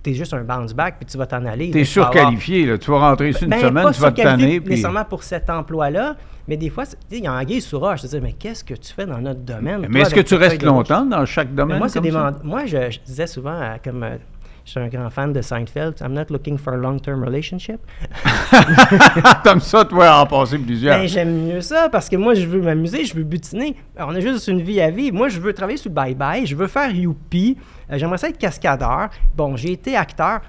Tu 0.03 0.11
es 0.11 0.13
juste 0.13 0.33
un 0.33 0.43
bounce 0.43 0.73
back, 0.73 0.95
puis 0.99 1.05
tu 1.05 1.17
vas 1.17 1.25
t'en 1.25 1.45
aller. 1.45 1.71
Tu 1.71 1.77
avoir- 1.77 2.13
surqualifié, 2.13 2.65
là. 2.65 2.77
Tu 2.77 2.91
vas 2.91 2.99
rentrer 2.99 3.29
ici 3.29 3.43
une 3.43 3.49
ben, 3.49 3.59
semaine, 3.59 3.83
pas 3.83 3.93
tu 3.93 4.01
vas 4.01 4.11
te 4.11 4.21
tanner, 4.21 4.59
puis... 4.59 4.69
nécessairement 4.71 5.05
pour 5.05 5.23
cet 5.23 5.49
emploi-là, 5.49 6.15
mais 6.47 6.57
des 6.57 6.69
fois, 6.69 6.85
il 7.11 7.23
y 7.23 7.27
a 7.27 7.31
un 7.33 7.43
guise 7.43 7.65
sur 7.65 7.79
roche. 7.79 8.01
Je 8.03 8.07
te 8.07 8.15
dis, 8.15 8.21
mais 8.21 8.33
qu'est-ce 8.33 8.63
que 8.63 8.73
tu 8.73 8.93
fais 8.93 9.05
dans 9.05 9.19
notre 9.19 9.41
domaine? 9.41 9.87
Mais 9.89 10.01
est-ce 10.01 10.15
que 10.15 10.21
tu 10.21 10.35
restes 10.35 10.63
longtemps 10.63 11.05
dans 11.05 11.25
chaque 11.25 11.49
Mais 11.49 11.55
domaine 11.55 11.79
moi, 11.79 11.89
c'est 11.89 12.01
des 12.01 12.11
moi 12.43 12.65
je, 12.65 12.89
je 12.89 12.99
disais 13.05 13.27
souvent, 13.27 13.75
comme 13.83 14.03
euh, 14.03 14.17
je 14.67 14.71
suis 14.71 14.79
un 14.81 14.89
grand 14.89 15.09
fan 15.09 15.31
de 15.31 15.41
Seinfeld, 15.41 15.95
I'm 16.01 16.11
not 16.11 16.25
looking 16.29 16.57
for 16.57 16.73
a 16.73 16.75
long-term 16.75 17.23
relationship. 17.23 17.79
Comme 19.45 19.61
ça, 19.61 19.85
toi, 19.85 20.19
en 20.19 20.25
passer 20.25 20.57
plusieurs. 20.57 20.97
Ben, 20.99 21.07
j'aime 21.07 21.45
mieux 21.47 21.61
ça 21.61 21.87
parce 21.89 22.09
que 22.09 22.17
moi, 22.17 22.33
je 22.33 22.45
veux 22.45 22.61
m'amuser, 22.61 23.05
je 23.05 23.13
veux 23.15 23.23
butiner. 23.23 23.77
On 23.97 24.13
a 24.13 24.19
juste 24.19 24.47
une 24.49 24.61
vie 24.61 24.81
à 24.81 24.89
vivre. 24.91 25.15
Moi, 25.15 25.29
je 25.29 25.39
veux 25.39 25.53
travailler 25.53 25.77
sur 25.77 25.89
le 25.89 25.95
bye-bye, 25.95 26.45
je 26.45 26.53
veux 26.53 26.67
faire 26.67 26.91
youpi. 26.91 27.57
Euh, 27.89 27.97
J'aimerais 27.97 28.17
ça 28.17 28.27
être 28.27 28.37
cascadeur. 28.37 29.07
Bon, 29.37 29.55
j'ai 29.55 29.71
été 29.71 29.95
acteur. 29.95 30.41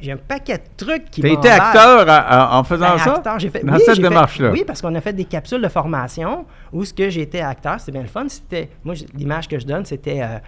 J'ai 0.00 0.12
un 0.12 0.16
paquet 0.16 0.56
de 0.56 0.62
trucs 0.86 1.10
qui 1.10 1.20
T'as 1.20 1.28
été 1.28 1.50
acteur 1.50 2.08
à- 2.08 2.16
à- 2.54 2.58
en 2.58 2.64
faisant 2.64 2.92
Ben, 2.92 2.98
ça? 2.98 3.14
acteur, 3.16 3.38
j'ai 3.38 3.50
fait, 3.50 3.62
dans 3.62 3.74
oui, 3.74 3.80
cette 3.84 3.96
j'ai 3.96 4.02
fait- 4.02 4.08
démarche-là? 4.08 4.50
oui, 4.50 4.64
parce 4.66 4.80
qu'on 4.80 4.94
a 4.94 5.00
fait 5.02 5.12
des 5.12 5.26
capsules 5.26 5.60
de 5.60 5.68
formation 5.68 6.46
où 6.72 6.86
ce 6.86 6.94
que 6.94 7.10
j'étais 7.10 7.40
acteur, 7.40 7.78
c'est 7.80 7.92
bien 7.92 8.00
le 8.00 8.08
fun. 8.08 8.24
C'était, 8.28 8.70
moi, 8.82 8.94
l'image 9.14 9.46
que 9.46 9.58
je 9.58 9.66
donne, 9.66 9.84
c'était, 9.84 10.22
euh, 10.22 10.24
euh, 10.26 10.38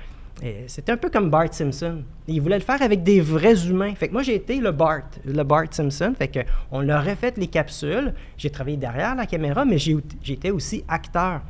c'était 0.68 0.92
un 0.92 0.96
peu 0.96 1.10
comme 1.10 1.28
Bart 1.28 1.52
Simpson. 1.52 2.02
Il 2.26 2.40
voulait 2.40 2.58
le 2.58 2.64
faire 2.64 2.80
avec 2.80 3.02
des 3.02 3.20
vrais 3.20 3.66
humains. 3.66 3.94
Fait 3.94 4.08
que 4.08 4.12
moi, 4.12 4.22
j'ai 4.22 4.34
été 4.34 4.58
le 4.58 4.72
Bart, 4.72 5.02
le 5.24 5.42
Bart 5.42 5.66
Simpson. 5.70 6.14
Fait 6.16 6.28
que 6.28 6.40
on 6.70 6.80
leur 6.80 7.06
a 7.06 7.14
fait 7.14 7.36
les 7.36 7.46
capsules. 7.46 8.14
J'ai 8.38 8.50
travaillé 8.50 8.76
derrière 8.78 9.14
la 9.14 9.26
caméra, 9.26 9.64
mais 9.64 9.76
j'étais 9.78 10.50
aussi 10.50 10.84
acteur. 10.88 11.42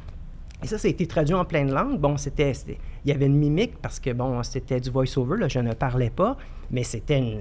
Et 0.62 0.66
ça, 0.66 0.76
ça 0.76 0.88
a 0.88 0.90
été 0.90 1.06
traduit 1.06 1.34
en 1.34 1.44
plein 1.44 1.64
de 1.64 1.72
langues. 1.72 1.98
Bon, 1.98 2.16
c'était, 2.16 2.52
il 3.04 3.10
y 3.10 3.12
avait 3.12 3.26
une 3.26 3.36
mimique 3.36 3.78
parce 3.80 4.00
que, 4.00 4.10
bon, 4.10 4.42
c'était 4.42 4.80
du 4.80 4.90
voice-over, 4.90 5.38
là, 5.38 5.48
je 5.48 5.60
ne 5.60 5.72
parlais 5.72 6.10
pas, 6.10 6.36
mais 6.70 6.82
c'était 6.82 7.18
une, 7.18 7.40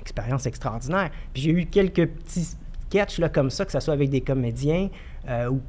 expérience 0.00 0.46
extraordinaire. 0.46 1.10
Puis 1.32 1.42
j'ai 1.42 1.50
eu 1.50 1.66
quelques 1.66 2.06
petits 2.06 2.56
sketchs 2.88 3.18
là, 3.18 3.28
comme 3.28 3.50
ça, 3.50 3.64
que 3.64 3.72
ce 3.72 3.80
soit 3.80 3.94
avec 3.94 4.10
des 4.10 4.20
comédiens 4.20 4.88
euh, 5.28 5.50
ou 5.50 5.60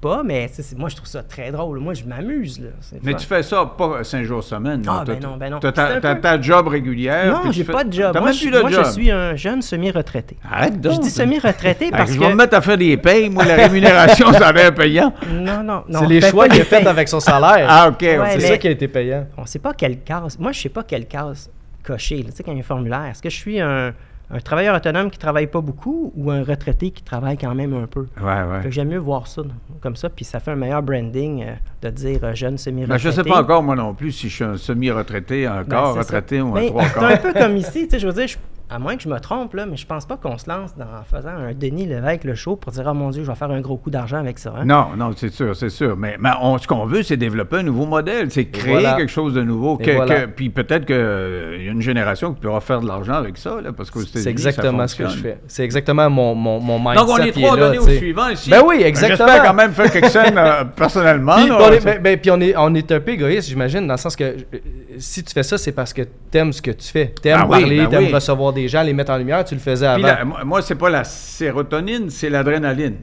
pas, 0.00 0.22
mais 0.24 0.50
moi, 0.78 0.88
je 0.88 0.96
trouve 0.96 1.06
ça 1.08 1.22
très 1.22 1.50
drôle. 1.52 1.78
Moi, 1.80 1.92
je 1.92 2.04
m'amuse. 2.04 2.58
Là. 2.60 2.68
Mais 3.02 3.12
fun. 3.12 3.18
tu 3.18 3.26
fais 3.26 3.42
ça 3.42 3.66
pas 3.76 4.02
cinq 4.04 4.24
jours 4.24 4.42
semaine. 4.42 4.82
Ah, 4.88 5.04
ben 5.06 5.20
non, 5.22 5.36
ben 5.36 5.50
non. 5.50 5.58
C'est 5.60 5.68
un 5.78 6.00
t'as 6.00 6.14
peu- 6.14 6.20
ta 6.20 6.40
job 6.40 6.68
régulière. 6.68 7.30
Non, 7.32 7.40
tu 7.50 7.52
j'ai 7.52 7.64
fais- 7.64 7.72
pas 7.72 7.84
de 7.84 7.92
job. 7.92 8.10
T'as 8.14 8.20
Moi, 8.20 8.30
même 8.30 8.36
je, 8.38 8.42
plus 8.42 8.50
de 8.50 8.60
moi, 8.60 8.70
job. 8.70 8.84
je 8.86 8.90
suis 8.92 9.10
un 9.10 9.36
jeune 9.36 9.60
semi-retraité. 9.60 10.38
Arrête 10.50 10.80
donc. 10.80 10.94
Je 10.94 11.00
dis 11.00 11.10
semi-retraité 11.10 11.90
parce 11.90 12.10
je 12.12 12.18
que... 12.18 12.24
vais 12.24 12.30
me 12.30 12.36
mettre 12.36 12.56
à 12.56 12.60
faire 12.62 12.78
des 12.78 12.96
payes. 12.96 13.28
Moi, 13.28 13.44
la 13.44 13.56
rémunération, 13.56 14.32
ça 14.32 14.48
a 14.48 14.52
l'air 14.52 14.74
payant. 14.74 15.12
Non, 15.30 15.62
non, 15.62 15.84
non. 15.88 16.00
C'est 16.00 16.06
les 16.06 16.20
choix 16.22 16.48
qu'il 16.48 16.62
a 16.62 16.64
fait 16.64 16.86
avec 16.86 17.08
son 17.08 17.20
salaire. 17.20 17.66
Ah, 17.68 17.88
OK. 17.88 18.00
Ouais, 18.00 18.18
c'est 18.30 18.36
mais- 18.38 18.40
ça 18.48 18.58
qui 18.58 18.68
a 18.68 18.70
été 18.70 18.88
payant. 18.88 19.26
on 19.36 19.42
ne 19.42 19.46
sait 19.46 19.58
pas 19.58 19.74
quelle 19.74 20.00
case. 20.00 20.38
Moi, 20.38 20.52
je 20.52 20.58
ne 20.58 20.62
sais 20.62 20.68
pas 20.70 20.84
quelle 20.84 21.06
case 21.06 21.50
cocher. 21.82 22.24
Tu 22.24 22.32
sais, 22.32 22.42
quand 22.42 22.52
il 22.52 22.56
y 22.56 22.60
a 22.60 22.64
un 22.64 22.66
formulaire, 22.66 23.04
est-ce 23.10 23.22
que 23.22 23.30
je 23.30 23.36
suis 23.36 23.60
un, 23.60 23.92
un 24.30 24.40
travailleur 24.40 24.74
autonome 24.76 25.10
qui 25.10 25.18
travaille 25.18 25.46
pas 25.46 25.60
beaucoup 25.60 26.12
ou 26.16 26.30
un 26.32 26.42
retraité 26.42 26.90
qui 26.90 27.02
travaille 27.02 27.38
quand 27.38 27.54
même 27.54 27.72
un 27.74 27.86
peu? 27.86 28.06
Ouais, 28.20 28.24
ouais. 28.24 28.70
J'aime 28.70 28.88
mieux 28.88 28.98
voir 28.98 29.26
ça 29.28 29.42
comme 29.80 29.94
ça, 29.96 30.08
puis 30.10 30.24
ça 30.24 30.40
fait 30.40 30.50
un 30.50 30.56
meilleur 30.56 30.82
branding 30.82 31.44
euh, 31.44 31.52
de 31.82 31.90
dire 31.90 32.18
euh, 32.24 32.34
jeune 32.34 32.52
Ben, 32.52 32.58
semi-retraité. 32.58 33.02
je 33.04 33.10
sais 33.10 33.22
pas 33.24 33.40
encore, 33.40 33.62
moi 33.62 33.76
non 33.76 33.94
plus, 33.94 34.10
si 34.12 34.28
je 34.28 34.34
suis 34.34 34.44
un 34.44 34.56
semi-retraité 34.56 35.44
Ben, 35.46 35.60
encore, 35.60 35.92
c'est 35.94 35.98
retraité 36.00 36.38
ça. 36.38 36.44
ou 36.44 36.48
un 36.56 36.60
Ben, 36.60 36.66
trois 36.68 36.84
C'est 36.88 36.94
quarts. 36.94 37.04
un 37.10 37.16
peu 37.18 37.32
comme 37.32 37.56
ici, 37.56 37.84
tu 37.84 37.90
sais, 37.90 37.98
je 38.00 38.06
veux 38.08 38.12
dire, 38.12 38.26
je- 38.26 38.36
à 38.68 38.78
moins 38.80 38.96
que 38.96 39.02
je 39.02 39.08
me 39.08 39.18
trompe, 39.20 39.54
là, 39.54 39.64
mais 39.64 39.76
je 39.76 39.86
pense 39.86 40.06
pas 40.06 40.16
qu'on 40.16 40.36
se 40.38 40.48
lance 40.50 40.74
dans, 40.76 40.84
en 40.84 41.04
faisant 41.04 41.28
un 41.30 41.52
Denis 41.54 41.86
Lévesque 41.86 42.24
le 42.24 42.34
show 42.34 42.56
pour 42.56 42.72
dire 42.72 42.84
«Oh 42.90 42.94
mon 42.94 43.10
Dieu, 43.10 43.22
je 43.22 43.28
vais 43.30 43.36
faire 43.36 43.50
un 43.52 43.60
gros 43.60 43.76
coup 43.76 43.90
d'argent 43.90 44.16
avec 44.18 44.40
ça. 44.40 44.52
hein? 44.58 44.64
Non, 44.64 44.88
non, 44.96 45.12
c'est 45.16 45.32
sûr, 45.32 45.54
c'est 45.54 45.68
sûr. 45.68 45.96
Mais, 45.96 46.16
mais 46.18 46.30
on- 46.42 46.58
ce 46.58 46.66
qu'on 46.66 46.84
veut, 46.84 47.04
c'est 47.04 47.16
développer 47.16 47.58
un 47.58 47.62
nouveau 47.62 47.86
modèle, 47.86 48.30
c'est 48.32 48.46
créer 48.46 48.72
voilà. 48.72 48.94
quelque 48.94 49.12
chose 49.12 49.34
de 49.34 49.42
nouveau. 49.42 49.76
Que- 49.76 49.92
voilà. 49.94 50.22
que- 50.22 50.26
puis 50.26 50.50
peut-être 50.50 50.84
qu'il 50.84 50.96
y 50.96 51.68
a 51.68 51.72
une 51.72 51.80
génération 51.80 52.34
qui 52.34 52.40
pourra 52.40 52.60
faire 52.60 52.80
de 52.80 52.88
l'argent 52.88 53.14
avec 53.14 53.38
ça, 53.38 53.60
là, 53.62 53.72
parce 53.72 53.88
États-Unis, 53.90 54.10
C'est 54.24 54.30
exactement 54.30 54.86
ça 54.88 54.88
ce 54.88 54.96
que 54.96 55.08
je 55.10 55.16
fais. 55.18 55.38
C'est 55.46 55.62
exactement 55.64 56.10
mon, 56.10 56.34
mon, 56.34 56.58
mon 56.58 56.78
mindset 56.80 56.96
Donc, 56.96 57.08
on 57.10 57.18
est 57.18 57.30
trois 57.32 57.56
donnés 57.56 57.76
tu 57.78 57.82
au 57.84 57.88
suivant 57.88 58.28
ici. 58.30 58.50
Ben 58.50 58.62
oui, 58.66 58.82
exactement. 58.82 59.28
J'espère 59.28 59.44
quand 59.44 59.54
même 59.54 59.72
faire 59.72 59.92
quelque 59.92 60.08
chose 60.10 60.32
euh, 60.36 60.64
personnellement. 60.76 61.36
Puis, 61.36 61.48
là. 61.48 61.58
on 61.60 61.72
est, 61.72 61.84
ben- 61.84 62.02
ben, 62.02 62.18
puis 62.18 62.30
on, 62.32 62.40
est, 62.40 62.54
on 62.56 62.74
est 62.74 62.90
un 62.90 62.98
peu 63.00 63.12
égoïste, 63.12 63.48
j'imagine, 63.48 63.86
dans 63.86 63.94
le 63.94 63.98
sens 63.98 64.16
que 64.16 64.24
euh, 64.24 64.34
si 64.98 65.22
tu 65.22 65.32
fais 65.32 65.44
ça, 65.44 65.56
c'est 65.56 65.72
parce 65.72 65.92
que 65.92 66.02
t'aimes 66.32 66.52
ce 66.52 66.60
que 66.60 66.72
tu 66.72 66.88
fais. 66.88 67.14
T'aimes 67.22 67.42
Ben 67.42 67.44
oui, 67.48 67.60
parler, 67.60 67.76
ben 67.78 67.88
t'aimes 67.90 68.04
oui. 68.06 68.12
recevoir 68.12 68.52
des 68.56 68.68
gens, 68.68 68.82
les 68.82 68.92
mettre 68.92 69.12
en 69.12 69.18
lumière. 69.18 69.44
Tu 69.44 69.54
le 69.54 69.60
faisais 69.60 69.86
avant. 69.86 70.04
la- 70.06 70.24
moi, 70.24 70.60
c'est 70.62 70.74
pas 70.74 70.90
la 70.90 71.04
sérotonine, 71.04 72.10
c'est 72.10 72.30
l'adrénaline. 72.30 72.96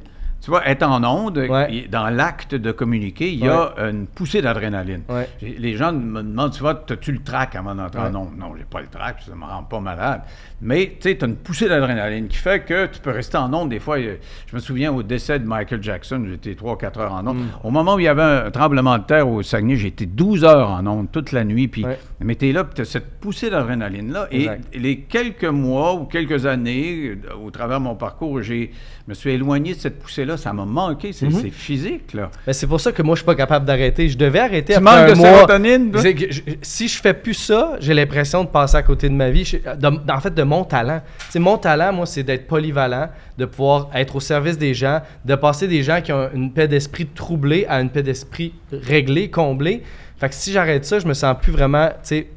tu 0.44 0.50
vois, 0.50 0.68
être 0.68 0.84
en 0.84 1.02
onde, 1.06 1.38
Ouais. 1.38 1.88
dans 1.90 2.10
l'acte 2.10 2.54
de 2.54 2.74
communiquer, 2.74 3.32
il 3.32 3.46
y 3.46 3.48
a 3.48 3.76
une 3.90 4.08
poussée 4.08 4.42
d'adrénaline. 4.42 5.04
Ouais. 5.08 5.30
Les 5.42 5.78
gens 5.78 5.94
me 5.94 6.22
demandent, 6.22 6.52
tu 6.52 6.60
vois, 6.60 6.84
as-tu 6.90 7.14
le 7.14 7.20
trac 7.24 7.56
avant 7.56 7.74
d'entrer 7.74 8.02
en 8.02 8.14
onde? 8.14 8.38
Non, 8.38 8.54
j'ai 8.58 8.66
pas 8.66 8.82
le 8.82 8.88
trac, 8.88 9.22
ça 9.26 9.34
me 9.34 9.46
rend 9.46 9.64
pas 9.64 9.80
malade. 9.80 10.22
Mais, 10.64 10.94
tu 11.00 11.10
sais, 11.10 11.18
tu 11.18 11.26
as 11.26 11.28
une 11.28 11.36
poussée 11.36 11.68
d'adrénaline 11.68 12.28
qui 12.28 12.38
fait 12.38 12.62
que 12.64 12.86
tu 12.88 13.00
peux 13.02 13.12
rester 13.12 13.38
en 13.38 13.54
onde. 13.54 13.70
Des 13.70 13.80
fois, 13.80 13.98
je 14.00 14.56
me 14.56 14.60
souviens 14.60 14.92
au 14.94 15.04
décès 15.04 15.38
de 15.40 15.46
Michael 15.46 15.84
Jackson, 15.84 16.24
j'étais 16.30 16.54
3-4 16.54 17.00
heures 17.00 17.14
en 17.14 17.28
onde. 17.28 17.38
Mm. 17.38 17.48
Au 17.64 17.70
moment 17.72 17.96
où 17.96 18.00
il 18.00 18.06
y 18.06 18.08
avait 18.08 18.22
un 18.24 18.50
tremblement 18.52 18.98
de 18.98 19.04
terre 19.04 19.28
au 19.28 19.44
Saguenay, 19.44 19.76
j'étais 19.76 20.06
12 20.06 20.46
heures 20.46 20.70
en 20.70 20.86
onde 20.88 21.12
toute 21.12 21.32
la 21.34 21.44
nuit. 21.44 21.68
Puis, 21.68 21.84
Ouais. 21.86 22.00
mais 22.22 22.36
tu 22.36 22.50
es 22.50 22.52
là, 22.54 22.64
tu 22.74 22.82
as 22.82 22.86
cette 22.86 23.20
poussée 23.20 23.50
d'adrénaline-là. 23.50 24.28
Et 24.32 24.48
les 24.74 25.00
quelques 25.02 25.44
mois 25.46 25.96
ou 25.96 26.06
quelques 26.06 26.46
années, 26.46 27.10
euh, 27.30 27.46
au 27.46 27.52
travers 27.52 27.80
de 27.80 27.84
mon 27.84 27.96
parcours, 27.96 28.42
je 28.42 28.68
me 29.08 29.14
suis 29.14 29.32
éloigné 29.32 29.74
de 29.74 29.80
cette 29.80 30.00
poussée-là. 30.00 30.38
Ça 30.38 30.54
m'a 30.54 30.66
manqué. 30.66 31.12
C'est, 31.12 31.28
Mm-hmm. 31.28 31.52
physique, 31.52 32.14
là. 32.14 32.30
Mais 32.48 32.54
c'est 32.54 32.68
pour 32.68 32.80
ça 32.80 32.92
que 32.92 33.02
moi, 33.02 33.16
je 33.16 33.20
suis 33.20 33.26
pas 33.26 33.36
capable 33.36 33.66
d'arrêter. 33.66 34.08
Je 34.08 34.18
devais 34.18 34.40
arrêter 34.40 34.74
Tu 34.74 34.80
après 34.80 34.84
manques 35.02 35.10
un 35.10 35.14
de 35.14 35.18
mois. 35.18 35.28
sérotonine, 35.28 35.92
je- 35.98 36.52
si 36.62 36.88
je 36.88 37.02
fais 37.02 37.14
plus 37.14 37.34
ça, 37.34 37.76
j'ai 37.80 37.94
l'impression 37.94 38.44
de 38.44 38.50
passer 38.50 38.78
à 38.78 38.84
côté 38.84 39.10
de 39.10 39.14
ma 39.14 39.30
vie. 39.30 39.44
Je- 39.46 39.58
de- 39.58 40.12
en 40.12 40.20
fait, 40.20 40.34
de 40.34 40.44
mon 40.54 40.64
talent. 40.64 41.02
C'est 41.30 41.40
mon 41.40 41.58
talent, 41.58 41.92
moi, 41.94 42.06
c'est 42.06 42.24
d'être 42.24 42.48
polyvalent, 42.48 43.10
de 43.38 43.46
pouvoir 43.46 43.90
être 43.96 44.16
au 44.16 44.20
service 44.20 44.58
des 44.58 44.74
gens, 44.74 45.02
de 45.26 45.36
passer 45.36 45.68
des 45.68 45.82
gens 45.84 46.00
qui 46.02 46.12
ont 46.14 46.30
une 46.34 46.52
paix 46.54 46.68
d'esprit 46.68 47.08
troublée 47.08 47.66
à 47.68 47.82
une 47.82 47.90
paix 47.90 48.04
d'esprit 48.04 48.54
réglée, 48.72 49.30
comblée. 49.30 49.82
Fait 50.18 50.30
que 50.30 50.36
si 50.36 50.52
j'arrête 50.52 50.86
ça, 50.86 51.00
je 51.00 51.08
me 51.08 51.14
sens 51.14 51.36
plus 51.42 51.52
vraiment, 51.52 51.90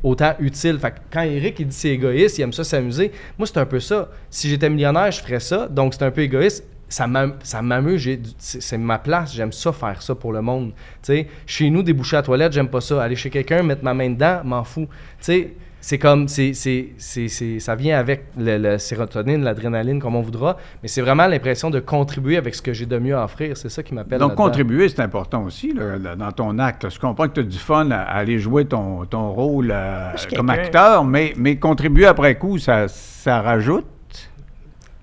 autant 0.02 0.34
utile. 0.40 0.78
Fait 0.78 0.90
que 0.92 0.96
quand 1.12 1.22
Eric 1.22 1.60
il 1.60 1.68
dit 1.68 1.76
c'est 1.76 1.90
égoïste, 1.90 2.38
il 2.38 2.42
aime 2.42 2.52
ça 2.52 2.64
s'amuser, 2.64 3.12
moi 3.38 3.46
c'est 3.46 3.58
un 3.58 3.66
peu 3.66 3.78
ça. 3.80 4.08
Si 4.30 4.48
j'étais 4.48 4.70
millionnaire, 4.70 5.10
je 5.12 5.20
ferais 5.20 5.40
ça. 5.40 5.68
Donc 5.68 5.94
c'est 5.94 6.02
un 6.02 6.10
peu 6.10 6.22
égoïste. 6.22 6.64
Ça 6.88 7.06
m'am- 7.08 7.34
ça 7.42 7.62
m'amuse, 7.62 8.08
c'est 8.38 8.78
ma 8.78 8.98
place, 8.98 9.34
j'aime 9.34 9.50
ça 9.52 9.72
faire 9.72 10.00
ça 10.00 10.14
pour 10.14 10.32
le 10.32 10.40
monde. 10.40 10.70
Tu 11.02 11.12
sais, 11.12 11.26
chez 11.44 11.68
nous 11.68 11.82
déboucher 11.82 12.16
à 12.16 12.20
la 12.20 12.22
toilette, 12.24 12.52
j'aime 12.52 12.68
pas 12.68 12.80
ça. 12.80 13.02
Aller 13.02 13.16
chez 13.16 13.28
quelqu'un, 13.28 13.62
mettre 13.64 13.82
ma 13.84 13.92
main 13.92 14.10
dedans, 14.10 14.40
m'en 14.44 14.62
fous. 14.64 14.86
Tu 14.86 14.92
sais, 15.20 15.54
c'est 15.88 15.98
comme 15.98 16.26
c'est 16.26 16.52
c'est- 16.52 16.88
c'est- 16.98 17.28
c'est- 17.28 17.60
ça 17.60 17.76
vient 17.76 17.96
avec 17.96 18.24
le, 18.36 18.58
le 18.58 18.76
sérotonine, 18.76 19.44
l'adrénaline 19.44 20.00
comme 20.00 20.16
on 20.16 20.20
voudra, 20.20 20.56
mais 20.82 20.88
c'est 20.88 21.00
vraiment 21.00 21.28
l'impression 21.28 21.70
de 21.70 21.78
contribuer 21.78 22.36
avec 22.38 22.56
ce 22.56 22.60
que 22.60 22.72
j'ai 22.72 22.86
de 22.86 22.98
mieux 22.98 23.14
à 23.16 23.22
offrir, 23.22 23.56
c'est 23.56 23.68
ça 23.68 23.84
qui 23.84 23.94
m'appelle 23.94 24.18
Donc, 24.18 24.30
là-dedans. 24.30 24.44
contribuer, 24.46 24.88
c'est 24.88 24.98
important 25.00 25.44
aussi 25.44 25.72
là, 25.72 25.96
là, 25.96 26.16
dans 26.16 26.32
ton 26.32 26.58
acte. 26.58 26.88
Je 26.90 26.98
comprends 26.98 27.28
que 27.28 27.34
tu 27.34 27.40
as 27.40 27.44
du 27.44 27.56
fun 27.58 27.88
à, 27.92 27.98
à 28.00 28.16
aller 28.16 28.40
jouer 28.40 28.64
ton, 28.64 29.04
ton 29.04 29.30
rôle 29.30 29.70
euh, 29.72 30.10
comme 30.34 30.50
acteur, 30.50 31.04
mais, 31.04 31.34
mais 31.36 31.54
contribuer 31.56 32.06
après 32.06 32.36
coup, 32.36 32.58
ça, 32.58 32.88
ça 32.88 33.40
rajoute? 33.40 33.86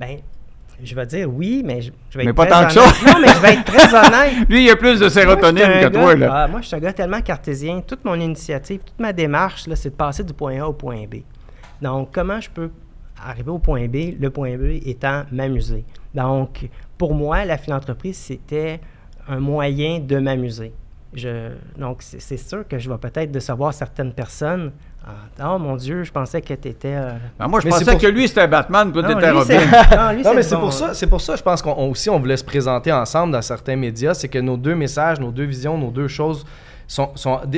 Ben, 0.02 0.18
je 0.84 0.96
vais 0.96 1.06
dire 1.06 1.30
oui, 1.34 1.62
mais 1.66 1.82
je, 1.82 1.92
je 2.10 2.18
vais 2.18 2.26
Mais 2.26 2.30
être 2.32 2.36
pas 2.36 2.46
très 2.46 2.62
tant 2.62 2.68
que 2.68 2.74
ça. 2.74 2.82
honnête. 2.82 3.06
Non, 3.16 3.22
mais 3.22 3.28
je 3.34 3.40
vais 3.40 3.54
être 3.54 3.64
très 3.66 3.96
honnête. 4.08 4.50
Lui, 4.50 4.58
il 4.60 4.66
y 4.66 4.70
a 4.70 4.76
plus 4.76 5.00
de 5.00 5.10
sérotonine 5.10 5.68
Moi, 5.68 5.80
que 5.82 5.88
toi. 5.88 6.16
Là. 6.16 6.44
ah, 6.44 6.48
moi, 6.48 6.62
je 6.62 6.68
suis 6.68 6.76
un 6.76 6.80
gars 6.80 6.94
tellement 6.94 7.22
cartésien. 7.22 7.82
Toute 7.82 8.04
mon 8.06 8.16
initiative, 8.16 8.82
toute 8.86 9.00
ma 9.00 9.14
démarche, 9.14 9.68
là, 9.68 9.76
c'est 9.76 9.90
de 9.90 9.96
passer 9.96 10.24
du 10.24 10.34
point 10.34 10.62
A 10.62 10.68
au 10.68 10.74
point 10.74 11.04
B. 11.10 11.18
Donc, 11.82 12.10
comment 12.14 12.40
je 12.40 12.50
peux 12.50 12.70
arriver 13.26 13.52
au 13.52 13.60
point 13.60 13.88
B, 13.88 14.14
le 14.20 14.30
point 14.30 14.58
B 14.58 14.80
étant 14.86 15.24
m'amuser? 15.32 15.86
Donc, 16.14 16.68
pour 16.98 17.14
moi, 17.14 17.46
la 17.46 17.58
philanthropie, 17.58 18.14
c'était 18.14 18.80
un 19.28 19.40
moyen 19.40 20.00
de 20.00 20.18
m'amuser. 20.20 20.74
Donc, 21.78 22.02
c'est 22.02 22.20
c'est 22.20 22.38
sûr 22.38 22.68
que 22.68 22.78
je 22.80 22.90
vais 22.90 22.98
peut-être 22.98 23.32
décevoir 23.32 23.74
certaines 23.74 24.14
personnes. 24.14 24.72
Ah, 25.06 25.54
oh 25.56 25.60
mon 25.60 25.76
Dieu, 25.76 26.04
je 26.04 26.12
pensais 26.12 26.42
que 26.42 26.54
tu 26.54 26.68
étais. 26.70 26.96
Ben, 27.38 27.48
moi, 27.48 27.60
je 27.60 27.66
Mais 27.66 27.72
c'est 27.74 27.80
pensais 27.80 27.92
pour- 27.92 28.02
que 28.02 28.08
lui, 28.08 28.28
c'était 28.28 28.48
Batman, 28.48 28.92
toi, 28.92 29.04
t'étais 29.04 29.32
Robin. 29.32 29.44
c'est- 29.46 29.56
non, 29.98 30.12
lui, 30.12 30.18
Non, 30.18 30.24
c'est 30.24 30.30
mais 30.30 30.36
le 30.36 30.42
c'est 30.44 30.56
bon, 30.56 30.62
pour 30.62 30.70
hein. 30.70 30.72
ça, 30.72 30.94
c'est 30.94 31.08
pour 31.08 31.20
ça, 31.22 31.36
je 31.36 31.42
pense 31.44 31.62
qu'on 31.62 31.74
on- 31.78 31.90
aussi 31.90 32.10
on 32.10 32.20
voulait 32.20 32.38
se 32.38 32.44
présenter 32.46 32.92
ensemble 32.92 33.34
dans 33.34 33.42
certains 33.42 33.76
médias, 33.76 34.14
c'est 34.14 34.30
que 34.30 34.40
nos 34.40 34.56
deux 34.56 34.76
messages, 34.76 35.20
nos 35.20 35.32
deux 35.32 35.44
visions, 35.44 35.78
nos 35.78 35.92
deux 35.92 36.08
choses 36.08 36.46
sont, 36.88 37.12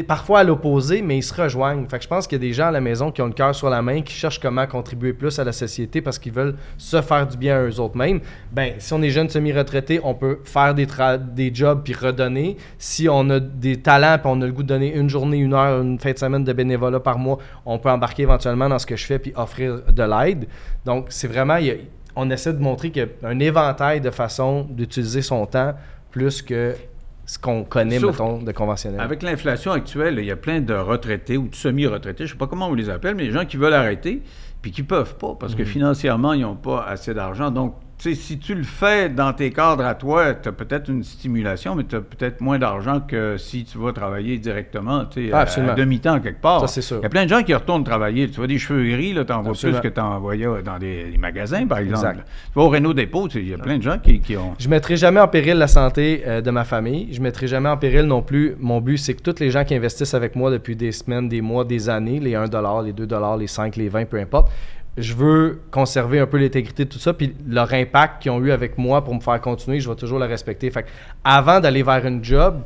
parfois 0.07 0.39
à 0.39 0.43
l'opposé, 0.43 1.01
mais 1.01 1.17
ils 1.17 1.23
se 1.23 1.33
rejoignent. 1.33 1.85
Fait 1.88 1.97
que 1.97 2.03
je 2.03 2.07
pense 2.07 2.27
qu'il 2.27 2.38
y 2.38 2.41
a 2.41 2.47
des 2.47 2.53
gens 2.53 2.67
à 2.67 2.71
la 2.71 2.81
maison 2.81 3.11
qui 3.11 3.21
ont 3.21 3.27
le 3.27 3.33
cœur 3.33 3.53
sur 3.53 3.69
la 3.69 3.81
main, 3.81 4.01
qui 4.01 4.13
cherchent 4.13 4.39
comment 4.39 4.65
contribuer 4.67 5.13
plus 5.13 5.38
à 5.39 5.43
la 5.43 5.51
société 5.51 6.01
parce 6.01 6.19
qu'ils 6.19 6.33
veulent 6.33 6.55
se 6.77 7.01
faire 7.01 7.27
du 7.27 7.38
bien 7.38 7.57
à 7.57 7.63
eux 7.63 7.79
autres 7.79 7.97
mêmes. 7.97 8.19
Ben, 8.51 8.73
si 8.79 8.93
on 8.93 9.01
est 9.01 9.09
jeune 9.09 9.29
semi-retraité, 9.29 9.99
on 10.03 10.13
peut 10.13 10.39
faire 10.43 10.73
des, 10.73 10.88
des 11.33 11.53
jobs 11.53 11.81
puis 11.83 11.93
redonner. 11.93 12.57
Si 12.77 13.07
on 13.09 13.29
a 13.29 13.39
des 13.39 13.77
talents 13.77 14.17
puis 14.17 14.31
on 14.31 14.41
a 14.41 14.45
le 14.45 14.51
goût 14.51 14.63
de 14.63 14.67
donner 14.67 14.95
une 14.95 15.09
journée, 15.09 15.38
une 15.38 15.53
heure, 15.53 15.81
une 15.81 15.99
fin 15.99 16.11
de 16.11 16.17
semaine 16.17 16.43
de 16.43 16.53
bénévolat 16.53 16.99
par 16.99 17.17
mois, 17.17 17.39
on 17.65 17.79
peut 17.79 17.89
embarquer 17.89 18.23
éventuellement 18.23 18.69
dans 18.69 18.79
ce 18.79 18.85
que 18.85 18.95
je 18.95 19.05
fais 19.05 19.19
puis 19.19 19.33
offrir 19.35 19.81
de 19.91 20.03
l'aide. 20.03 20.47
Donc, 20.85 21.07
c'est 21.09 21.27
vraiment, 21.27 21.57
on 22.15 22.29
essaie 22.29 22.53
de 22.53 22.61
montrer 22.61 22.91
qu'il 22.91 23.07
y 23.21 23.25
a 23.25 23.27
un 23.27 23.39
éventail 23.39 24.01
de 24.01 24.11
façons 24.11 24.67
d'utiliser 24.69 25.21
son 25.21 25.45
temps 25.45 25.73
plus 26.11 26.41
que 26.41 26.75
ce 27.25 27.39
qu'on 27.39 27.63
connaît, 27.63 27.99
Sauf 27.99 28.11
mettons, 28.19 28.41
de 28.41 28.51
conventionnel. 28.51 28.99
Avec 28.99 29.23
l'inflation 29.23 29.71
actuelle, 29.71 30.17
il 30.19 30.25
y 30.25 30.31
a 30.31 30.35
plein 30.35 30.61
de 30.61 30.73
retraités 30.73 31.38
ou 31.38 31.47
de 31.47 31.55
semi-retraités, 31.55 32.25
je 32.25 32.31
ne 32.31 32.35
sais 32.35 32.38
pas 32.39 32.47
comment 32.47 32.67
on 32.67 32.73
les 32.75 32.89
appelle, 32.89 33.15
mais 33.15 33.25
des 33.25 33.31
gens 33.31 33.45
qui 33.45 33.57
veulent 33.57 33.73
arrêter 33.73 34.21
puis 34.61 34.71
qui 34.71 34.81
ne 34.81 34.88
peuvent 34.88 35.15
pas 35.17 35.35
parce 35.39 35.55
que 35.55 35.61
Mhm. 35.61 35.67
financièrement, 35.67 36.33
ils 36.33 36.41
n'ont 36.41 36.55
pas 36.55 36.83
assez 36.88 37.13
d'argent. 37.13 37.51
Donc, 37.51 37.75
sais, 38.09 38.15
si 38.15 38.39
tu 38.39 38.55
le 38.55 38.63
fais 38.63 39.09
dans 39.09 39.33
tes 39.33 39.51
cadres 39.51 39.85
à 39.85 39.95
toi, 39.95 40.33
tu 40.33 40.49
as 40.49 40.51
peut-être 40.51 40.89
une 40.89 41.03
stimulation, 41.03 41.75
mais 41.75 41.83
tu 41.83 41.95
as 41.95 42.01
peut-être 42.01 42.41
moins 42.41 42.59
d'argent 42.59 42.99
que 42.99 43.37
si 43.37 43.65
tu 43.65 43.77
vas 43.77 43.91
travailler 43.93 44.37
directement, 44.37 45.05
tu 45.05 45.27
sais, 45.27 45.33
Ah, 45.33 45.41
à- 45.41 45.73
demi-temps 45.75 46.19
quelque 46.19 46.41
part. 46.41 46.61
Ça, 46.61 46.67
c'est 46.67 46.81
sûr. 46.81 46.97
Il 46.99 47.03
y 47.03 47.05
a 47.05 47.09
plein 47.09 47.25
de 47.25 47.29
gens 47.29 47.43
qui 47.43 47.53
retournent 47.53 47.83
travailler. 47.83 48.29
Tu 48.29 48.37
vois 48.37 48.47
des 48.47 48.57
cheveux 48.57 48.87
gris, 48.89 49.13
tu 49.13 49.31
en 49.31 49.41
vois 49.41 49.53
plus 49.53 49.79
que 49.79 49.87
tu 49.87 49.99
en 49.99 50.19
voyais 50.19 50.45
dans 50.63 50.77
des, 50.77 51.11
des 51.11 51.17
magasins, 51.17 51.65
par 51.67 51.79
exemple. 51.79 52.07
Exact. 52.07 52.27
Tu 52.53 52.59
vas 52.59 52.61
au 52.65 52.69
Renault 52.69 52.93
Dépôt, 52.93 53.27
il 53.29 53.49
y 53.49 53.53
a 53.53 53.57
plein 53.57 53.77
de 53.77 53.83
gens 53.83 53.97
qui, 53.97 54.19
qui 54.19 54.37
ont... 54.37 54.53
Je 54.59 54.69
mettrai 54.69 54.97
jamais 54.97 55.19
en 55.19 55.27
péril 55.27 55.55
la 55.57 55.67
santé 55.67 56.23
euh, 56.25 56.41
de 56.41 56.51
ma 56.51 56.63
famille. 56.63 57.09
Je 57.11 57.21
mettrai 57.21 57.47
jamais 57.47 57.69
en 57.69 57.77
péril 57.77 58.03
non 58.05 58.21
plus. 58.21 58.55
Mon 58.59 58.81
but, 58.81 58.97
c'est 58.97 59.13
que 59.13 59.21
tous 59.21 59.39
les 59.39 59.51
gens 59.51 59.63
qui 59.63 59.75
investissent 59.75 60.13
avec 60.13 60.35
moi 60.35 60.51
depuis 60.51 60.75
des 60.75 60.91
semaines, 60.91 61.27
des 61.29 61.41
mois, 61.41 61.65
des 61.65 61.89
années, 61.89 62.19
les 62.19 62.35
1 62.35 62.45
les 62.83 62.93
2 62.93 63.07
les 63.39 63.47
5, 63.47 63.75
les 63.75 63.89
20, 63.89 64.05
peu 64.05 64.19
importe, 64.19 64.51
je 64.97 65.13
veux 65.13 65.62
conserver 65.71 66.19
un 66.19 66.25
peu 66.27 66.38
l'intégrité 66.38 66.86
de 66.86 66.89
tout 66.89 66.99
ça. 66.99 67.13
Puis 67.13 67.36
leur 67.47 67.73
impact 67.73 68.21
qu'ils 68.21 68.31
ont 68.31 68.39
eu 68.41 68.51
avec 68.51 68.77
moi 68.77 69.03
pour 69.03 69.13
me 69.15 69.19
faire 69.19 69.39
continuer, 69.41 69.79
je 69.79 69.89
vais 69.89 69.95
toujours 69.95 70.19
le 70.19 70.25
respecter. 70.25 70.69
Fait 70.71 70.86
avant 71.23 71.60
d'aller 71.60 71.84
vers 71.84 72.05
une 72.05 72.23
job, 72.23 72.62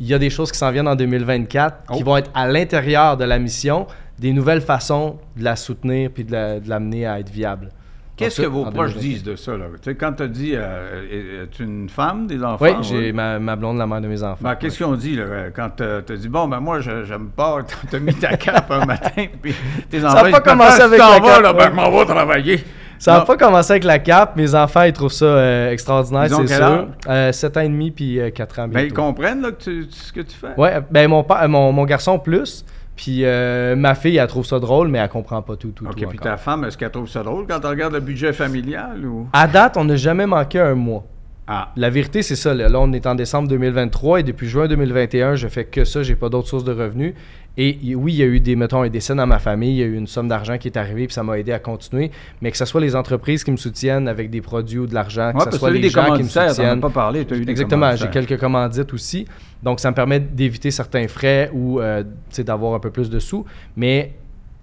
il 0.00 0.06
y 0.06 0.14
a 0.14 0.18
des 0.18 0.30
choses 0.30 0.50
qui 0.50 0.58
s'en 0.58 0.70
viennent 0.70 0.88
en 0.88 0.96
2024 0.96 1.92
qui 1.92 2.00
Oh. 2.02 2.04
vont 2.04 2.16
être 2.16 2.30
à 2.34 2.48
l'intérieur 2.48 3.16
de 3.16 3.24
la 3.24 3.38
mission, 3.38 3.86
des 4.18 4.32
nouvelles 4.32 4.60
façons 4.62 5.18
de 5.36 5.44
la 5.44 5.56
soutenir 5.56 6.10
puis 6.10 6.24
de 6.24 6.32
la- 6.32 6.60
de 6.60 6.68
l'amener 6.68 7.06
à 7.06 7.20
être 7.20 7.30
viable. 7.30 7.70
Qu'est-ce 8.16 8.42
que 8.42 8.46
vos 8.46 8.62
proches 8.64 8.94
2024. 8.94 9.00
disent 9.02 9.22
de 9.24 9.34
ça? 9.36 9.56
Là? 9.56 9.64
Quand 9.98 10.12
tu 10.12 10.22
as 10.22 10.26
dit, 10.28 10.52
euh, 10.54 11.44
es-tu 11.44 11.64
une 11.64 11.88
femme, 11.88 12.26
des 12.28 12.42
enfants? 12.44 12.64
Oui, 12.64 12.70
ouais? 12.70 12.76
j'ai 12.82 13.12
ma, 13.12 13.38
ma 13.40 13.56
blonde, 13.56 13.76
la 13.78 13.86
mère 13.86 14.00
de 14.00 14.06
mes 14.08 14.22
enfants. 14.22 14.38
Ben, 14.40 14.54
qu'est-ce 14.54 14.76
qu'ils 14.76 14.86
ont 14.86 14.94
dit 14.94 15.16
là, 15.16 15.24
quand 15.54 15.70
tu 15.76 15.82
as 15.82 16.16
dit, 16.16 16.28
bon, 16.28 16.46
ben 16.46 16.60
moi, 16.60 16.80
je- 16.80 17.04
j'aime 17.04 17.28
pas, 17.34 17.58
tu 17.90 17.96
as 17.96 17.98
mis 17.98 18.14
ta 18.14 18.36
cape 18.36 18.70
un 18.70 18.84
matin, 18.84 19.24
puis 19.42 19.54
tes 19.90 20.04
enfants, 20.04 20.16
a 20.18 20.22
pas 20.22 20.28
ils 20.28 20.32
disent, 20.32 20.40
commencé 20.42 20.80
avec 20.82 20.98
la 20.98 21.06
vas, 21.06 21.20
cape, 21.20 21.42
là, 21.42 21.52
ben, 21.52 21.58
ouais. 21.58 21.70
je 21.70 21.74
m'en 21.74 21.90
vais 21.90 22.04
travailler. 22.04 22.64
Ça 22.96 23.14
n'a 23.18 23.20
pas 23.22 23.36
commencé 23.36 23.72
avec 23.72 23.84
la 23.84 23.98
cape. 23.98 24.36
Mes 24.36 24.54
enfants, 24.54 24.82
ils 24.84 24.92
trouvent 24.92 25.12
ça 25.12 25.24
euh, 25.26 25.70
extraordinaire, 25.72 26.28
c'est 26.30 26.46
sûr. 26.46 26.64
âge? 26.64 26.86
Euh, 27.08 27.32
7 27.32 27.56
ans 27.56 27.60
et 27.60 27.68
demi 27.68 27.90
puis 27.90 28.18
4 28.34 28.60
ans 28.60 28.68
Ben, 28.68 28.80
ils 28.86 28.92
comprennent 28.94 29.42
là, 29.42 29.50
que 29.50 29.62
tu- 29.62 29.86
ce 29.90 30.12
que 30.12 30.20
tu 30.20 30.34
fais. 30.36 30.54
ouais, 30.56 30.78
ben 30.90 31.08
mon, 31.08 31.26
mon, 31.48 31.72
mon 31.72 31.84
garçon 31.84 32.18
plus. 32.18 32.64
Puis 32.96 33.24
euh, 33.24 33.74
ma 33.76 33.94
fille, 33.94 34.16
elle 34.16 34.26
trouve 34.28 34.46
ça 34.46 34.58
drôle, 34.60 34.88
mais 34.88 34.98
elle 34.98 35.08
comprend 35.08 35.42
pas 35.42 35.56
tout, 35.56 35.70
tout, 35.70 35.84
OK, 35.84 35.90
tout 35.90 35.96
puis 35.96 36.06
encore. 36.06 36.18
ta 36.20 36.36
femme, 36.36 36.64
est-ce 36.64 36.78
qu'elle 36.78 36.90
trouve 36.90 37.08
ça 37.08 37.22
drôle 37.22 37.46
quand 37.48 37.58
tu 37.60 37.66
regardes 37.66 37.94
le 37.94 38.00
budget 38.00 38.32
familial 38.32 39.04
ou... 39.04 39.28
À 39.32 39.48
date, 39.48 39.76
on 39.76 39.84
n'a 39.84 39.96
jamais 39.96 40.26
manqué 40.26 40.60
un 40.60 40.74
mois. 40.74 41.04
Ah, 41.46 41.72
La 41.76 41.90
vérité, 41.90 42.22
c'est 42.22 42.36
ça. 42.36 42.54
Là, 42.54 42.68
Là, 42.68 42.80
on 42.80 42.92
est 42.92 43.06
en 43.06 43.14
décembre 43.14 43.48
2023 43.48 44.20
et 44.20 44.22
depuis 44.22 44.48
juin 44.48 44.66
2021, 44.66 45.34
je 45.34 45.48
fais 45.48 45.64
que 45.64 45.84
ça. 45.84 46.02
J'ai 46.02 46.14
pas 46.14 46.28
d'autres 46.30 46.48
sources 46.48 46.64
de 46.64 46.72
revenus. 46.72 47.14
Et 47.56 47.94
oui, 47.94 48.14
il 48.14 48.16
y 48.16 48.22
a 48.22 48.26
eu 48.26 48.40
des, 48.40 48.56
mettons, 48.56 48.82
un 48.82 48.88
décès 48.88 49.14
dans 49.14 49.28
ma 49.28 49.38
famille. 49.38 49.74
Il 49.76 49.78
y 49.78 49.82
a 49.82 49.86
eu 49.86 49.94
une 49.96 50.08
somme 50.08 50.26
d'argent 50.26 50.58
qui 50.58 50.66
est 50.66 50.76
arrivée 50.76 51.06
puis 51.06 51.14
ça 51.14 51.22
m'a 51.22 51.38
aidé 51.38 51.52
à 51.52 51.60
continuer. 51.60 52.10
Mais 52.42 52.50
que 52.50 52.56
ce 52.56 52.64
soit 52.64 52.80
les 52.80 52.96
entreprises 52.96 53.44
qui 53.44 53.52
me 53.52 53.56
soutiennent 53.56 54.08
avec 54.08 54.28
des 54.28 54.40
produits 54.40 54.80
ou 54.80 54.86
de 54.88 54.94
l'argent, 54.94 55.32
que 55.32 55.52
ce 55.52 55.58
soit 55.58 55.70
les 55.70 55.80
des 55.80 55.88
gens 55.88 56.16
qui 56.16 56.24
me 56.24 56.28
soutiennent. 56.28 56.80
pas 56.80 56.90
parlé, 56.90 57.24
tu 57.24 57.34
as 57.34 57.36
eu 57.36 57.44
des 57.44 57.50
Exactement, 57.52 57.94
j'ai 57.94 58.08
quelques 58.10 58.38
commandites 58.38 58.92
aussi. 58.92 59.26
Donc, 59.62 59.78
ça 59.78 59.90
me 59.90 59.94
permet 59.94 60.18
d'éviter 60.20 60.70
certains 60.72 61.06
frais 61.06 61.50
ou 61.52 61.80
euh, 61.80 62.02
d'avoir 62.38 62.74
un 62.74 62.80
peu 62.80 62.90
plus 62.90 63.08
de 63.08 63.18
sous. 63.20 63.44
Mais 63.76 64.14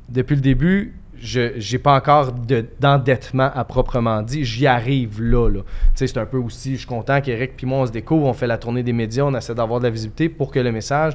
depuis 0.10 0.36
le 0.36 0.42
début, 0.42 0.94
je 1.18 1.72
n'ai 1.72 1.80
pas 1.80 1.96
encore 1.96 2.34
de- 2.34 2.66
d'endettement 2.80 3.52
à 3.54 3.64
proprement 3.64 4.22
dit. 4.22 4.44
J'y 4.44 4.68
arrive 4.68 5.22
là. 5.22 5.48
là. 5.50 5.60
Tu 5.62 5.68
sais, 5.96 6.08
C'est 6.08 6.20
un 6.20 6.26
peu 6.26 6.38
aussi, 6.38 6.74
je 6.74 6.80
suis 6.80 6.88
content 6.88 7.22
qu'Éric 7.22 7.56
puis 7.56 7.66
moi, 7.66 7.80
on 7.80 7.86
se 7.86 7.92
découvre, 7.92 8.26
on 8.28 8.34
fait 8.34 8.48
la 8.48 8.58
tournée 8.58 8.84
des 8.84 8.94
médias, 8.94 9.24
on 9.24 9.34
essaie 9.36 9.56
d'avoir 9.56 9.80
de 9.80 9.86
la 9.86 9.92
visibilité 9.92 10.30
pour 10.30 10.52
que 10.52 10.60
le 10.60 10.72
message 10.72 11.14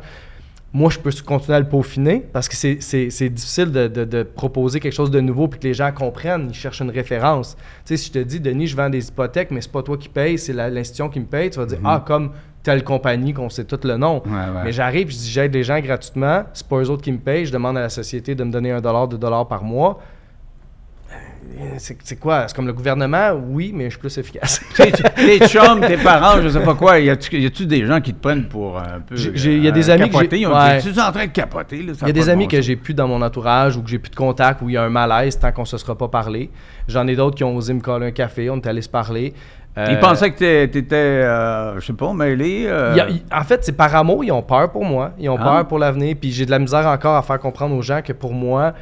moi, 0.77 0.91
je 0.91 0.99
peux 0.99 1.11
continuer 1.25 1.57
à 1.57 1.61
le 1.61 1.69
peaufiner 1.69 2.23
parce 2.33 2.49
que 2.51 2.55
c'est- 2.55 3.29
difficile 3.31 3.73
de, 3.73 3.89
de- 3.89 4.05
de 4.05 4.23
proposer 4.23 4.79
quelque 4.79 4.93
chose 4.93 5.11
de 5.11 5.21
nouveau 5.21 5.49
puis 5.49 5.59
que 5.59 5.67
les 5.67 5.73
gens 5.75 5.91
comprennent, 5.91 6.49
ils 6.51 6.55
cherchent 6.55 6.81
une 6.83 6.91
référence. 6.91 7.57
Tu 7.57 7.63
sais, 7.85 7.97
si 7.97 8.09
je 8.09 8.13
te 8.13 8.19
dis, 8.19 8.41
Denis, 8.41 8.67
je 8.67 8.77
vends 8.77 8.91
des 8.91 9.09
hypothèques, 9.09 9.51
mais 9.51 9.63
c'est 9.63 9.73
pas 9.73 9.83
toi 9.83 9.97
qui 9.97 10.09
paye, 10.11 10.39
c'est 10.39 10.53
l'institution 10.53 11.09
qui 11.09 11.21
me 11.21 11.25
paye, 11.25 11.49
tu 11.49 11.59
vas 11.59 11.65
dire, 11.67 11.79
ah, 11.85 12.05
comme 12.07 12.33
telle 12.63 12.85
compagnie 12.85 13.33
qu'on 13.33 13.49
sait 13.49 13.65
tout 13.65 13.79
le 13.85 13.97
nom. 13.97 14.23
Ouais, 14.27 14.31
ouais. 14.33 14.65
Mais 14.65 14.73
j'arrive, 14.73 15.09
je 15.11 15.17
dis, 15.17 15.31
j'aide 15.31 15.55
les 15.55 15.63
gens 15.63 15.79
gratuitement, 15.81 16.43
c'est 16.53 16.67
pas 16.67 16.77
eux 16.83 16.91
autres 16.91 17.03
qui 17.03 17.13
me 17.13 17.19
payent, 17.19 17.47
je 17.47 17.53
demande 17.53 17.79
à 17.79 17.83
la 17.83 17.89
société 17.89 18.35
de 18.35 18.45
me 18.45 18.51
donner 18.51 18.73
un 18.73 18.81
dollar, 18.81 19.09
deux 19.09 19.19
dollars 19.19 19.49
par 19.49 19.63
mois. 19.65 19.99
C'est 21.79 21.97
c'est 22.03 22.17
quoi? 22.17 22.45
C'est 22.47 22.55
comme 22.57 22.67
le 22.67 22.73
gouvernement? 22.73 23.31
Oui, 23.49 23.73
mais 23.75 23.85
je 23.85 23.91
suis 23.91 23.99
plus 23.99 24.17
efficace. 24.19 24.61
Tes 24.77 25.39
chums, 25.49 25.81
tes 25.81 25.97
parents, 25.97 26.41
je 26.43 26.49
sais 26.49 26.61
pas 26.63 26.75
quoi, 26.75 26.99
y 26.99 27.11
a-tu 27.11 27.67
des 27.67 27.85
gens 27.87 28.01
qui 28.01 28.13
te 28.15 28.21
prennent 28.21 28.47
pour 28.49 28.79
un 28.79 29.01
peu. 29.07 29.17
J'ai- 29.17 29.59
y 29.59 29.69
a 29.69 29.71
des 29.71 29.91
euh, 29.91 29.95
amis 29.95 30.09
que 30.09 30.13
capoter? 30.15 30.37
j'ai- 30.37 30.43
Ils 30.43 30.47
ont 30.47 30.55
ouais. 30.59 30.79
dit, 30.79 30.93
Tu 30.93 30.99
es 30.99 31.03
en 31.03 31.13
train 31.13 31.27
de 31.27 31.31
capoter, 31.33 31.77
Il 31.79 31.87
y 31.87 32.11
a 32.11 32.13
des 32.13 32.25
de 32.25 32.29
amis 32.31 32.49
que 32.49 32.61
j'ai 32.61 32.77
plus 32.77 32.95
dans 32.95 33.09
mon 33.09 33.21
entourage 33.23 33.77
ou 33.77 33.83
que 33.83 33.89
j'ai 33.91 33.99
plus 33.99 34.11
de 34.11 34.17
contact, 34.17 34.63
où 34.63 34.69
il 34.69 34.73
y 34.75 34.77
a 34.77 34.83
un 34.83 34.89
malaise 34.91 35.39
tant 35.39 35.53
qu'on 35.53 35.65
se 35.65 35.77
sera 35.79 35.97
pas 35.97 36.09
parlé. 36.09 36.51
J'en 36.89 37.07
ai 37.07 37.17
d'autres 37.17 37.37
qui 37.37 37.45
ont 37.45 37.57
osé 37.57 37.73
me 37.75 37.81
coller 37.81 38.07
un 38.07 38.11
café, 38.13 38.49
on 38.51 38.57
est 38.57 38.67
allé 38.67 38.83
se 38.83 38.89
parler. 38.89 39.35
Euh, 39.79 39.89
Ils 39.91 39.99
pensaient 39.99 40.31
que 40.33 40.65
tu 40.67 40.79
étais, 40.79 40.95
euh, 40.97 41.79
je 41.79 41.85
sais 41.87 41.93
pas, 41.93 42.11
mêlé. 42.15 42.65
euh, 42.67 42.95
il 42.97 43.17
il- 43.17 43.23
en 43.31 43.45
fait, 43.45 43.63
c'est 43.63 43.77
par 43.77 43.95
amour, 43.95 44.25
ils 44.25 44.33
ont 44.33 44.41
peur 44.43 44.71
pour 44.73 44.85
moi, 44.87 45.13
ils 45.19 45.29
ont 45.29 45.37
Ah. 45.39 45.45
peur 45.45 45.69
pour 45.69 45.79
l'avenir, 45.79 46.17
puis 46.19 46.33
j'ai 46.33 46.47
de 46.47 46.51
la 46.51 46.59
misère 46.59 46.87
encore 46.87 47.15
à 47.17 47.21
faire 47.23 47.39
comprendre 47.39 47.75
aux 47.75 47.83
gens 47.83 48.01
que 48.03 48.15
pour 48.15 48.33
moi, 48.33 48.73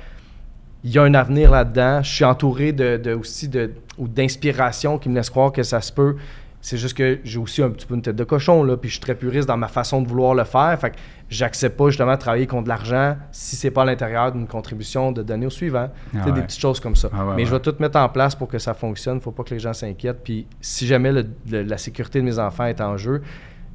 il 0.84 0.92
y 0.92 0.98
a 0.98 1.02
un 1.02 1.14
avenir 1.14 1.50
là-dedans. 1.50 2.02
Je 2.02 2.10
suis 2.14 2.24
entouré 2.24 2.72
de, 2.72 2.96
de- 2.98 3.14
aussi 3.14 3.48
de, 3.48 3.72
ou 3.98 4.06
d'inspiration 4.06 4.98
qui 4.98 5.08
me 5.08 5.14
laisse 5.16 5.30
croire 5.30 5.50
que 5.52 5.62
ça 5.62 5.80
se 5.80 5.92
peut. 5.92 6.16
C'est 6.60 6.78
juste 6.78 6.96
que 6.96 7.18
j'ai 7.24 7.38
aussi 7.38 7.62
un 7.62 7.68
petit 7.70 7.84
peu 7.86 7.94
une 7.94 8.00
tête 8.00 8.16
de 8.16 8.24
cochon, 8.24 8.62
là, 8.64 8.76
puis 8.78 8.88
je 8.88 8.94
suis 8.94 9.00
très 9.02 9.14
puriste 9.14 9.46
dans 9.46 9.56
ma 9.58 9.68
façon 9.68 10.00
de 10.00 10.08
vouloir 10.08 10.34
le 10.34 10.44
faire. 10.44 10.78
Fait 10.80 10.90
que 10.90 10.96
j'accepte 11.28 11.76
pas 11.76 11.88
justement 11.88 12.12
de 12.14 12.18
travailler 12.18 12.46
contre 12.46 12.64
de 12.64 12.68
l'argent 12.70 13.16
si 13.32 13.54
c'est 13.56 13.70
pas 13.70 13.82
à 13.82 13.84
l'intérieur 13.84 14.32
d'une 14.32 14.46
contribution 14.46 15.12
de 15.12 15.22
donner 15.22 15.44
au 15.44 15.50
suivant. 15.50 15.90
Ah 16.18 16.30
Des 16.30 16.40
petites 16.40 16.60
choses 16.60 16.80
comme 16.80 16.96
ça. 16.96 17.10
Ah 17.12 17.26
ouais, 17.26 17.34
Mais 17.36 17.44
je 17.44 17.50
vais 17.50 17.60
tout 17.60 17.74
mettre 17.80 17.98
en 17.98 18.08
place 18.08 18.34
pour 18.34 18.48
que 18.48 18.58
ça 18.58 18.72
fonctionne. 18.72 19.20
Faut 19.20 19.30
pas 19.32 19.42
que 19.42 19.50
les 19.52 19.58
gens 19.60 19.74
s'inquiètent. 19.74 20.22
Puis 20.24 20.46
si 20.62 20.86
jamais 20.86 21.12
le- 21.12 21.26
le- 21.50 21.62
la 21.64 21.76
sécurité 21.76 22.20
de 22.20 22.24
mes 22.24 22.38
enfants 22.38 22.64
est 22.64 22.80
en 22.80 22.96
jeu, 22.96 23.20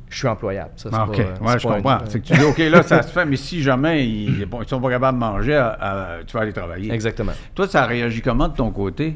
je 0.09 0.17
suis 0.17 0.27
employable. 0.27 0.71
Ça, 0.75 0.89
c'est 0.89 0.95
Ah, 0.95 1.05
pas- 1.05 1.11
OK, 1.11 1.15
c'est 1.17 1.43
ouais, 1.43 1.59
je 1.59 1.67
pas 1.67 1.75
comprends. 1.75 1.97
C'est 2.07 2.19
que 2.19 2.25
tu 2.25 2.33
dis, 2.33 2.43
OK, 2.43 2.57
là, 2.57 2.81
ça 2.83 3.01
se 3.03 3.11
fait, 3.11 3.25
mais 3.25 3.35
si 3.35 3.61
jamais 3.61 4.07
ils, 4.07 4.41
ils 4.41 4.47
sont 4.67 4.81
pas 4.81 4.89
capables 4.89 5.17
de 5.17 5.23
manger, 5.23 5.53
euh, 5.55 5.69
euh, 5.81 6.23
tu 6.25 6.33
vas 6.35 6.41
aller 6.41 6.53
travailler. 6.53 6.91
Exactement. 6.91 7.31
Toi, 7.55 7.67
ça 7.67 7.83
a 7.83 7.85
réagi 7.85 8.21
comment 8.21 8.47
de 8.47 8.55
ton 8.55 8.71
côté? 8.71 9.15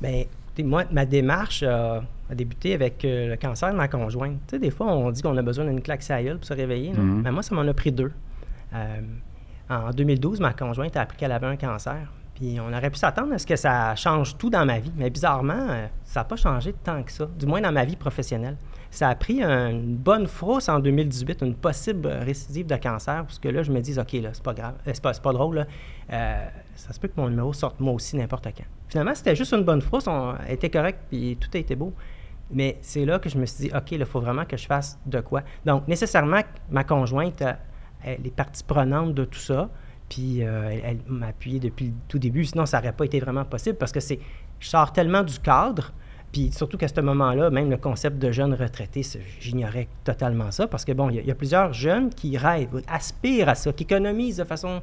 Ben, 0.00 0.22
tu 0.54 0.62
sais, 0.62 0.62
moi, 0.62 0.84
ma 0.92 1.04
démarche 1.06 1.64
euh, 1.66 2.00
a 2.30 2.34
débuté 2.34 2.74
avec 2.74 3.04
euh, 3.04 3.28
le 3.30 3.36
cancer 3.36 3.70
de 3.72 3.76
ma 3.76 3.88
conjointe. 3.88 4.38
Tu 4.46 4.56
sais, 4.56 4.58
des 4.58 4.70
fois, 4.70 4.86
on 4.88 5.10
dit 5.10 5.22
qu'on 5.22 5.36
a 5.36 5.42
besoin 5.42 5.64
d'une 5.64 5.80
claque 5.82 6.06
gueule 6.08 6.36
pour 6.38 6.46
se 6.46 6.54
réveiller. 6.54 6.92
là. 6.92 6.98
Mhm. 7.00 7.22
Mais 7.24 7.32
moi, 7.32 7.42
ça 7.42 7.54
m'en 7.54 7.66
a 7.66 7.74
pris 7.74 7.90
deux. 7.92 8.12
Euh, 8.74 9.00
en 9.70 9.90
2012, 9.90 10.40
ma 10.40 10.52
conjointe 10.52 10.96
a 10.96 11.02
appris 11.02 11.16
qu'elle 11.16 11.32
avait 11.32 11.46
un 11.46 11.56
cancer. 11.56 11.96
Puis 12.34 12.58
on 12.60 12.72
aurait 12.72 12.90
pu 12.90 12.96
s'attendre 12.98 13.32
à 13.34 13.38
ce 13.38 13.46
que 13.46 13.56
ça 13.56 13.96
change 13.96 14.38
tout 14.38 14.48
dans 14.50 14.64
ma 14.64 14.78
vie. 14.78 14.92
Mais 14.96 15.10
bizarrement, 15.10 15.66
euh, 15.70 15.86
ça 16.04 16.20
n'a 16.20 16.24
pas 16.24 16.36
changé 16.36 16.72
tant 16.84 17.02
que 17.02 17.10
ça, 17.10 17.26
du 17.38 17.46
moins 17.46 17.60
dans 17.60 17.72
ma 17.72 17.84
vie 17.84 17.96
professionnelle. 17.96 18.56
Ça 18.98 19.10
a 19.10 19.14
pris 19.14 19.40
un- 19.44 19.70
une 19.70 19.94
bonne 19.94 20.26
frousse 20.26 20.68
en 20.68 20.80
2018, 20.80 21.42
une 21.42 21.54
possible 21.54 22.08
récidive 22.08 22.66
de 22.66 22.74
cancer, 22.74 23.22
parce 23.24 23.38
que 23.38 23.48
là, 23.48 23.62
je 23.62 23.70
me 23.70 23.80
dis, 23.80 23.96
OK, 23.96 24.12
là, 24.14 24.30
c'est 24.32 24.42
pas 24.42 24.54
grave, 24.54 24.74
euh, 24.88 24.90
c'est 24.92 25.00
pas, 25.00 25.12
pas 25.12 25.32
drôle, 25.32 25.54
là. 25.54 25.66
Euh, 26.12 26.48
ça 26.74 26.92
se 26.92 26.98
peut 26.98 27.06
que 27.06 27.12
mon 27.20 27.28
numéro 27.30 27.52
sorte 27.52 27.78
moi 27.78 27.92
aussi 27.92 28.16
n'importe 28.16 28.46
quand. 28.46 28.64
Finalement, 28.88 29.14
c'était 29.14 29.36
juste 29.36 29.52
une 29.52 29.62
bonne 29.62 29.82
frousse, 29.82 30.08
on 30.08 30.34
était 30.48 30.68
correct, 30.68 30.98
puis 31.10 31.38
tout 31.40 31.48
a 31.54 31.58
été 31.58 31.76
beau. 31.76 31.92
Mais 32.50 32.76
c'est 32.80 33.04
là 33.04 33.20
que 33.20 33.28
je 33.28 33.38
me 33.38 33.46
suis 33.46 33.68
dit, 33.68 33.70
OK, 33.72 33.92
il 33.92 34.04
faut 34.04 34.20
vraiment 34.20 34.44
que 34.44 34.56
je 34.56 34.66
fasse 34.66 34.98
de 35.06 35.20
quoi. 35.20 35.42
Donc, 35.64 35.86
nécessairement, 35.86 36.40
ma 36.68 36.82
conjointe, 36.82 37.40
euh, 37.42 37.52
elle 38.02 38.26
est 38.26 38.34
partie 38.34 38.64
prenante 38.64 39.14
de 39.14 39.24
tout 39.24 39.38
ça. 39.38 39.70
Puis 40.08 40.40
elle, 40.40 40.80
elle 40.84 40.98
m'a 41.06 41.26
appuyé 41.28 41.60
depuis 41.60 41.86
le 41.86 41.92
tout 42.08 42.18
début. 42.18 42.44
Sinon, 42.44 42.66
ça 42.66 42.78
n'aurait 42.80 42.94
pas 42.94 43.04
été 43.04 43.20
vraiment 43.20 43.44
possible 43.44 43.76
parce 43.78 43.92
que 43.92 44.00
c'est, 44.00 44.18
je 44.58 44.66
sors 44.68 44.92
tellement 44.92 45.22
du 45.22 45.38
cadre. 45.38 45.92
Puis 46.32 46.50
surtout 46.52 46.76
qu'à 46.76 46.88
ce 46.88 47.00
moment-là, 47.00 47.50
même 47.50 47.70
le 47.70 47.76
concept 47.78 48.18
de 48.18 48.30
jeune 48.30 48.52
retraité, 48.54 49.02
j'ignorais 49.40 49.88
totalement 50.04 50.50
ça 50.50 50.66
parce 50.66 50.84
que, 50.84 50.92
bon, 50.92 51.08
il 51.10 51.16
y 51.16 51.18
a- 51.18 51.22
il 51.22 51.28
y, 51.28 51.30
a 51.30 51.34
plusieurs 51.34 51.72
jeunes 51.72 52.10
qui 52.10 52.36
rêvent, 52.36 52.82
aspirent 52.92 53.48
à 53.48 53.54
ça, 53.54 53.72
qui 53.72 53.84
économisent 53.84 54.36
de 54.36 54.44
façon 54.44 54.82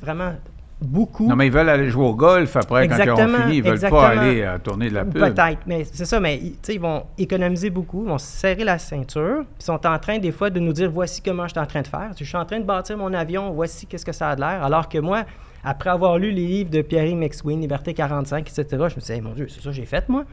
vraiment 0.00 0.34
beaucoup. 0.80 1.28
Non, 1.28 1.36
mais 1.36 1.46
ils 1.46 1.52
veulent 1.52 1.68
aller 1.68 1.88
jouer 1.88 2.04
au 2.06 2.14
golf 2.14 2.56
après, 2.56 2.88
quand 2.88 2.96
ils 2.96 3.00
Exactement, 3.00 3.38
ont 3.38 3.42
fini. 3.42 3.56
Ils 3.58 3.62
veulent 3.62 3.72
exactement. 3.74 4.00
pas 4.00 4.08
aller 4.08 4.42
euh, 4.42 4.58
tourner 4.58 4.88
de 4.90 4.94
la 4.94 5.04
pub. 5.04 5.12
Peut-être, 5.14 5.60
mais 5.66 5.84
c'est 5.84 6.04
ça, 6.04 6.20
mais 6.20 6.36
ils- 6.38 6.52
tu 6.52 6.58
sais, 6.62 6.74
ils 6.74 6.80
vont 6.80 7.04
économiser 7.16 7.70
beaucoup, 7.70 8.02
ils 8.04 8.08
vont 8.08 8.18
se 8.18 8.26
serrer 8.26 8.64
la 8.64 8.78
ceinture, 8.78 9.44
puis 9.44 9.46
ils 9.60 9.64
sont 9.64 9.86
en 9.86 9.98
train 9.98 10.18
des 10.18 10.32
fois 10.32 10.50
de 10.50 10.58
nous 10.60 10.72
dire 10.72 10.90
voici 10.90 11.22
comment 11.22 11.44
je 11.44 11.50
suis 11.52 11.60
en 11.60 11.66
train 11.66 11.82
de 11.82 11.86
faire. 11.86 12.10
Je 12.18 12.24
suis 12.24 12.36
en 12.36 12.44
train 12.44 12.58
de 12.58 12.64
bâtir 12.64 12.98
mon 12.98 13.12
avion, 13.14 13.52
voici 13.52 13.86
qu'est-ce 13.86 14.04
que 14.04 14.12
ça 14.12 14.30
a 14.30 14.36
de 14.36 14.40
l'air. 14.40 14.62
Alors 14.64 14.88
que 14.88 14.98
moi, 14.98 15.22
après 15.62 15.90
avoir 15.90 16.18
lu 16.18 16.32
les 16.32 16.46
livres 16.46 16.70
de 16.70 16.82
Pierre 16.82 17.14
McSween, 17.16 17.60
Liberté 17.60 17.94
45, 17.94 18.40
etc., 18.50 18.66
je 18.70 18.76
me 18.96 19.00
dit, 19.00 19.12
Hey, 19.12 19.20
mon 19.20 19.32
Dieu, 19.32 19.46
c'est 19.48 19.60
ça 19.62 19.70
que 19.70 19.76
j'ai 19.76 19.86
fait, 19.86 20.08
moi. 20.08 20.24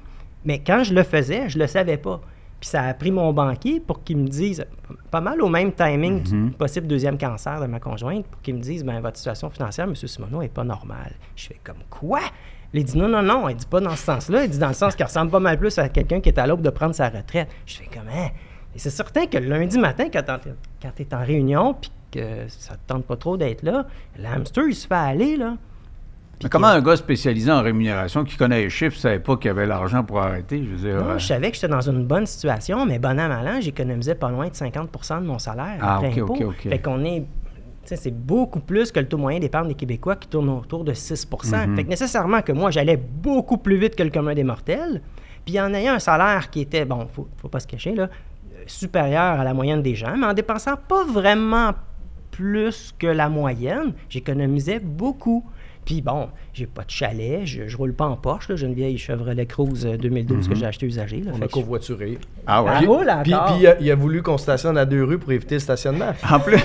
Mais 0.46 0.60
quand 0.60 0.84
je 0.84 0.94
le 0.94 1.04
faisais, 1.04 1.50
je 1.50 1.60
le 1.60 1.68
savais 1.68 1.98
pas. 1.98 2.22
Puis 2.60 2.70
ça 2.70 2.84
a 2.84 2.94
pris 2.94 3.10
mon 3.10 3.34
banquier 3.34 3.80
pour 3.80 4.04
qu'il 4.04 4.18
me 4.18 4.28
dise, 4.28 4.64
pas 5.10 5.22
mal 5.22 5.42
au 5.42 5.50
même 5.50 5.72
timing 5.72 6.22
du 6.22 6.52
possible 6.52 6.86
deuxième 6.86 7.18
cancer 7.18 7.60
de 7.60 7.66
ma 7.66 7.80
conjointe, 7.80 8.26
pour 8.28 8.40
qu'il 8.42 8.56
me 8.56 8.60
dise, 8.60 8.84
ben 8.84 9.00
votre 9.02 9.18
situation 9.18 9.50
financière, 9.50 9.86
M. 9.86 9.96
Simoneau, 9.96 10.44
est 10.44 10.48
pas 10.48 10.64
normale. 10.64 11.14
Je 11.36 11.48
fais 11.48 11.60
comme 11.64 11.84
quoi? 11.90 12.20
Il 12.74 12.86
dit 12.86 12.98
non, 12.98 13.08
non, 13.08 13.24
non, 13.24 13.50
il 13.50 13.56
dit 13.56 13.66
pas 13.66 13.80
dans 13.80 13.96
ce 13.96 14.04
sens-là, 14.04 14.46
il 14.46 14.50
dit 14.52 14.60
dans 14.60 14.68
le 14.68 14.74
sens 14.76 14.96
qu'il 14.96 15.06
ressemble 15.06 15.32
pas 15.32 15.40
mal 15.40 15.58
plus 15.58 15.78
à 15.80 15.90
quelqu'un 15.90 16.22
qui 16.22 16.30
est 16.30 16.38
à 16.38 16.46
l'aube 16.46 16.62
de 16.62 16.70
prendre 16.70 16.94
sa 16.94 17.10
retraite. 17.10 17.50
Je 17.66 17.78
fais 17.78 17.88
comme, 17.92 18.08
hein? 18.08 18.30
Et 18.76 18.80
c'est 18.80 18.92
certain 18.92 19.26
que 19.26 19.38
le 19.38 19.48
lundi 19.48 19.78
matin, 19.78 20.06
quand 20.12 20.92
tu 20.96 21.02
es 21.02 21.14
en 21.16 21.26
réunion, 21.26 21.74
puis 21.74 21.92
que 22.12 22.48
ça 22.48 22.76
te 22.76 22.88
tente 22.88 23.06
pas 23.06 23.18
trop 23.18 23.38
d'être 23.38 23.64
là, 23.64 23.88
l'hamster, 24.18 24.68
il 24.68 24.76
se 24.76 24.88
fait 24.88 24.94
aller, 24.94 25.36
là. 25.36 25.58
Mais 26.44 26.50
comment 26.50 26.68
un 26.68 26.82
gars 26.82 26.96
spécialisé 26.96 27.52
en 27.52 27.62
rémunération 27.62 28.24
qui 28.24 28.36
connaît 28.38 28.64
les 28.64 28.70
chiffres 28.70 28.96
ne 28.96 29.02
savait 29.02 29.20
pas 29.20 29.36
qu'il 29.38 29.48
y 29.48 29.50
avait 29.50 29.66
l'argent 29.66 30.04
pour 30.04 30.20
arrêter? 30.20 30.64
Je 30.64 30.70
veux 30.70 30.90
dire, 30.90 31.04
Non, 31.04 31.12
euh, 31.12 31.18
je 31.18 31.28
savais 31.28 31.50
que 31.50 31.56
j'étais 31.56 31.68
dans 31.68 31.82
une 31.82 32.06
bonne 32.06 32.26
situation, 32.26 32.86
mais 32.86 33.00
bon 33.00 33.20
an, 33.20 33.28
mal 33.28 33.48
an, 33.48 33.62
j'économisais 33.62 34.16
pas 34.16 34.30
loin 34.30 34.48
de 34.48 34.54
50% 34.54 35.22
de 35.22 35.26
mon 35.26 35.40
salaire 35.40 35.78
Ah, 35.82 35.98
après 35.98 36.20
impôt. 36.20 36.36
Fait 36.60 36.80
qu'on 36.80 37.04
est... 37.04 37.20
tu 37.22 37.26
sais, 37.86 37.96
C'est 37.96 38.12
beaucoup 38.12 38.60
plus 38.60 38.92
que 38.92 39.00
le 39.00 39.08
taux 39.08 39.18
moyen 39.18 39.40
d'épargne 39.40 39.68
des 39.68 39.76
Québécois 39.76 40.16
qui 40.16 40.28
tourne 40.28 40.50
autour 40.50 40.84
de 40.84 40.94
6 40.94 41.28
Mm-hmm. 41.32 41.76
Fait 41.76 41.84
que 41.84 41.90
nécessairement 41.90 42.42
que 42.42 42.52
moi, 42.52 42.72
j'allais 42.72 42.98
beaucoup 42.98 43.58
plus 43.58 43.78
vite 43.78 43.96
que 43.96 44.04
le 44.04 44.10
commun 44.10 44.34
des 44.34 44.44
mortels. 44.44 45.02
Puis 45.46 45.60
en 45.60 45.74
ayant 45.74 45.94
un 45.94 46.00
salaire 46.00 46.50
qui 46.50 46.62
était, 46.62 46.86
bon, 46.86 47.08
faut, 47.12 47.28
faut 47.38 47.50
pas 47.50 47.60
se 47.60 47.68
cacher, 47.68 47.96
là, 47.96 48.04
euh, 48.04 48.64
supérieur 48.68 49.40
à 49.40 49.44
la 49.44 49.54
moyenne 49.54 49.82
des 49.82 49.96
gens, 49.96 50.16
mais 50.18 50.28
en 50.28 50.34
dépensant 50.34 50.76
pas 50.88 51.04
vraiment 51.04 51.72
plus 52.32 52.94
que 52.98 53.08
la 53.08 53.30
moyenne, 53.30 53.94
j'économisais 54.10 54.80
beaucoup. 54.80 55.44
Puis 55.92 56.02
bon, 56.02 56.30
j'ai 56.54 56.68
pas 56.68 56.84
de 56.84 56.90
chalet, 56.90 57.42
je, 57.44 57.68
je 57.68 57.76
roule 57.76 57.94
pas 57.94 58.06
en 58.06 58.16
Porsche, 58.16 58.48
là, 58.48 58.56
j'ai 58.56 58.66
une 58.66 58.74
vieille 58.74 58.98
Chevrolet 58.98 59.46
Cruze 59.46 59.86
euh, 59.86 59.98
2012 59.98 60.48
que 60.48 60.56
j'ai 60.56 60.66
acheté 60.66 60.86
usagée. 60.86 61.20
là. 61.20 61.34
On 61.38 61.42
a 61.42 61.50
covoituré. 61.50 62.18
Ah 62.48 62.64
ouais? 62.64 62.72
Ah, 62.74 62.78
Puis, 62.78 62.88
roule 62.88 63.12
puis, 63.24 63.34
il, 63.60 63.68
a, 63.68 63.76
il 63.78 63.92
a 63.92 63.96
voulu 63.96 64.22
qu'on 64.22 64.38
stationne 64.38 64.78
à 64.78 64.86
deux 64.86 65.04
rues 65.04 65.20
pour 65.20 65.34
éviter 65.34 65.56
le 65.56 65.60
stationnement. 65.60 66.14
En 66.30 66.40
plus, 66.40 66.56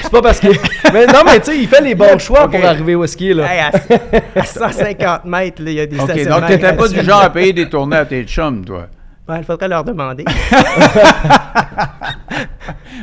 C'est 0.00 0.12
pas 0.12 0.22
parce 0.22 0.38
que. 0.38 0.46
mais 0.92 1.06
non, 1.06 1.22
mais 1.26 1.40
tu 1.40 1.46
sais, 1.46 1.58
il 1.58 1.66
fait 1.66 1.80
les 1.80 1.96
bons 1.96 2.20
choix 2.20 2.48
pour 2.48 2.64
arriver 2.64 2.94
où 2.94 3.02
est-ce 3.02 3.16
qu'il 3.16 3.30
est, 3.30 3.34
là. 3.34 3.52
Hey, 3.52 3.60
à, 3.62 3.72
à 4.40 4.44
150 4.44 5.24
mètres, 5.24 5.60
là, 5.60 5.70
il 5.72 5.76
y 5.76 5.80
a 5.80 5.86
des 5.86 5.96
OK, 5.98 6.04
stationnements 6.04 6.36
donc 6.38 6.46
tu 6.46 6.52
n'étais 6.52 6.76
pas 6.76 6.86
du 6.86 7.02
genre 7.02 7.22
à 7.22 7.30
payer 7.30 7.52
des 7.52 7.68
tournées 7.68 7.96
à 7.96 8.06
tes 8.06 8.22
chums, 8.22 8.64
toi? 8.64 8.86
Ouais, 9.28 9.38
il 9.38 9.44
faudrait 9.44 9.66
leur 9.66 9.82
demander. 9.82 10.24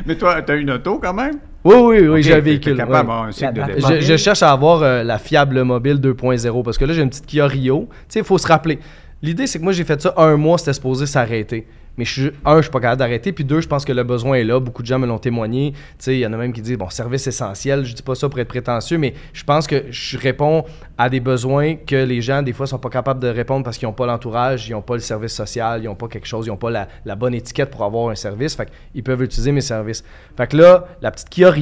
Mais 0.06 0.16
toi, 0.16 0.40
tu 0.40 0.52
as 0.52 0.54
une 0.54 0.70
auto 0.70 0.98
quand 0.98 1.12
même? 1.12 1.38
Oui, 1.64 1.74
oui, 1.76 2.08
oui, 2.08 2.22
j'ai 2.22 2.34
un 2.34 2.40
véhicule. 2.40 2.76
capable 2.76 2.92
ouais. 2.92 2.98
d'avoir 3.00 3.22
un 3.24 3.32
cycle 3.32 3.52
de 3.52 3.60
La- 3.60 3.66
dépense. 3.66 3.92
Je, 3.96 4.00
je 4.00 4.16
cherche 4.16 4.42
à 4.42 4.50
avoir 4.52 4.82
euh, 4.82 5.02
la 5.02 5.18
fiable 5.18 5.62
mobile 5.62 5.96
2.0 5.96 6.62
parce 6.62 6.78
que 6.78 6.84
là, 6.86 6.94
j'ai 6.94 7.02
une 7.02 7.10
petite 7.10 7.26
Kia 7.26 7.46
Rio. 7.46 7.88
Tu 7.90 7.96
sais, 8.08 8.18
il 8.20 8.24
faut 8.24 8.38
se 8.38 8.46
rappeler. 8.46 8.78
L'idée, 9.22 9.46
c'est 9.46 9.58
que 9.58 9.64
moi, 9.64 9.72
j'ai 9.74 9.84
fait 9.84 10.00
ça 10.00 10.14
un 10.16 10.36
mois, 10.36 10.56
c'était 10.56 10.72
supposé 10.72 11.04
s'arrêter. 11.04 11.66
Mais 11.96 12.04
je 12.04 12.12
suis, 12.12 12.30
un, 12.44 12.56
je 12.56 12.62
suis 12.62 12.70
pas 12.70 12.80
capable 12.80 12.98
d'arrêter. 12.98 13.32
Puis 13.32 13.44
deux, 13.44 13.60
je 13.60 13.68
pense 13.68 13.84
que 13.84 13.92
le 13.92 14.02
besoin 14.02 14.36
est 14.36 14.44
là. 14.44 14.58
Beaucoup 14.60 14.82
de 14.82 14.86
gens 14.86 14.98
me 14.98 15.06
l'ont 15.06 15.18
témoigné. 15.18 15.74
Il 16.06 16.14
y 16.14 16.26
en 16.26 16.32
a 16.32 16.36
même 16.36 16.52
qui 16.52 16.62
disent, 16.62 16.78
bon, 16.78 16.88
service 16.90 17.26
essentiel. 17.26 17.84
Je 17.84 17.94
dis 17.94 18.02
pas 18.02 18.14
ça 18.14 18.28
pour 18.28 18.38
être 18.38 18.48
prétentieux, 18.48 18.98
mais 18.98 19.14
je 19.32 19.44
pense 19.44 19.66
que 19.66 19.84
je 19.90 20.18
réponds 20.18 20.64
à 20.96 21.08
des 21.08 21.20
besoins 21.20 21.76
que 21.76 21.96
les 21.96 22.20
gens, 22.20 22.42
des 22.42 22.52
fois, 22.52 22.66
sont 22.66 22.78
pas 22.78 22.90
capables 22.90 23.20
de 23.20 23.28
répondre 23.28 23.64
parce 23.64 23.78
qu'ils 23.78 23.88
n'ont 23.88 23.94
pas 23.94 24.06
l'entourage, 24.06 24.68
ils 24.68 24.72
n'ont 24.72 24.82
pas 24.82 24.94
le 24.94 25.00
service 25.00 25.32
social, 25.32 25.82
ils 25.82 25.86
n'ont 25.86 25.94
pas 25.94 26.08
quelque 26.08 26.26
chose, 26.26 26.46
ils 26.46 26.50
n'ont 26.50 26.56
pas 26.56 26.70
la, 26.70 27.16
bonne 27.16 27.34
étiquette 27.34 27.70
pour 27.70 27.84
avoir 27.84 28.10
un 28.10 28.14
service. 28.14 28.54
Fait 28.54 28.68
peuvent 29.02 29.22
utiliser 29.22 29.50
mes 29.50 29.60
services. 29.60 30.04
Fait 30.36 30.46
que 30.46 30.56
là, 30.56 30.86
la 31.00 31.10
petite 31.10 31.30
Kia 31.30 31.52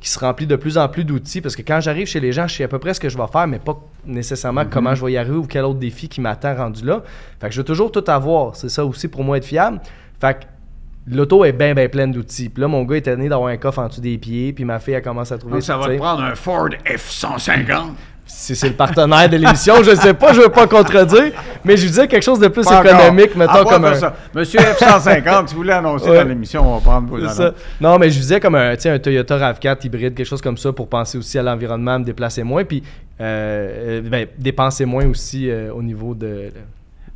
qui 0.00 0.08
se 0.08 0.18
remplit 0.18 0.46
de 0.46 0.56
plus 0.56 0.78
en 0.78 0.88
plus 0.88 1.04
d'outils 1.04 1.40
parce 1.40 1.56
que 1.56 1.62
quand 1.62 1.80
j'arrive 1.80 2.06
chez 2.06 2.20
les 2.20 2.32
gens, 2.32 2.46
je 2.46 2.54
sais 2.54 2.64
à 2.64 2.68
peu 2.68 2.78
près 2.78 2.94
ce 2.94 3.00
que 3.00 3.08
je 3.08 3.18
vais 3.18 3.26
faire, 3.26 3.46
mais 3.46 3.58
pas 3.58 3.78
nécessairement 4.06 4.64
comment 4.68 4.94
je 4.94 5.04
vais 5.04 5.12
y 5.12 5.16
arriver 5.16 5.36
ou 5.36 5.46
quel 5.46 5.64
autre 5.64 5.78
défi 5.78 6.08
qui 6.08 6.20
m'attend 6.20 6.54
rendu 6.54 6.84
là. 6.84 7.02
Fait 7.40 7.48
que 7.48 7.54
je 7.54 7.60
veux 7.60 7.64
toujours 7.64 7.90
tout 7.92 8.04
avoir. 8.06 8.56
C'est 8.56 8.68
ça 8.68 8.84
aussi 8.84 9.08
pour 9.08 9.24
moi 9.24 9.38
être 9.38 9.44
fiable. 9.44 9.80
Fait 10.20 10.34
que 10.40 11.14
l'auto 11.14 11.44
est 11.44 11.52
bien, 11.52 11.74
bien 11.74 11.88
pleine 11.88 12.12
d'outils. 12.12 12.48
Puis 12.48 12.60
là, 12.60 12.68
mon 12.68 12.82
gars 12.84 12.96
était 12.96 13.16
né 13.16 13.28
d'avoir 13.28 13.48
un 13.48 13.56
coffre 13.56 13.80
en 13.80 13.88
dessous 13.88 14.00
des 14.00 14.18
pieds, 14.18 14.52
puis 14.52 14.64
ma 14.64 14.78
fille 14.78 14.94
a 14.94 15.00
commencé 15.00 15.34
à 15.34 15.38
trouver 15.38 15.54
Donc, 15.54 15.62
ça 15.62 15.76
va 15.76 15.88
te 15.88 15.96
prendre 15.96 16.22
un 16.22 16.34
Ford 16.34 16.68
F-150. 16.84 17.92
Si 18.28 18.56
c'est 18.56 18.68
le 18.68 18.74
partenaire 18.74 19.28
de 19.28 19.36
l'émission, 19.36 19.82
je 19.84 19.94
sais 19.94 20.12
pas, 20.12 20.32
je 20.32 20.40
veux 20.40 20.48
pas 20.48 20.66
contredire, 20.66 21.32
mais 21.64 21.76
je 21.76 21.86
disais 21.86 22.08
quelque 22.08 22.22
chose 22.24 22.40
de 22.40 22.48
plus 22.48 22.64
Pas 22.64 22.80
encore. 22.80 22.92
économique, 23.00 23.36
mettons 23.36 23.64
comme 23.64 23.82
faire 23.84 23.92
un. 23.92 23.94
ça. 23.94 24.16
Monsieur 24.34 24.58
F-150, 24.60 25.46
si 25.48 25.54
vous 25.54 25.60
voulez 25.60 25.72
annoncer 25.72 26.10
Ouais. 26.10 26.22
dans 26.22 26.28
l'émission, 26.28 26.62
on 26.68 26.78
va 26.78 26.80
prendre 26.80 27.08
vos 27.08 27.16
annonces. 27.18 27.54
Non, 27.80 27.98
mais 27.98 28.10
je 28.10 28.18
disais 28.18 28.40
comme 28.40 28.56
un, 28.56 28.72
un 28.72 28.98
Toyota 28.98 29.38
RAV4 29.38 29.86
hybride, 29.86 30.14
quelque 30.14 30.26
chose 30.26 30.42
comme 30.42 30.56
ça 30.58 30.72
pour 30.72 30.88
penser 30.88 31.18
aussi 31.18 31.38
à 31.38 31.42
l'environnement, 31.44 31.98
me 32.00 32.04
déplacer 32.04 32.42
moins, 32.42 32.64
puis 32.64 32.82
euh, 33.20 34.00
euh, 34.00 34.00
ben, 34.02 34.26
dépenser 34.38 34.84
moins 34.84 35.06
aussi 35.06 35.48
euh, 35.48 35.72
au 35.72 35.82
niveau 35.82 36.14
de. 36.14 36.50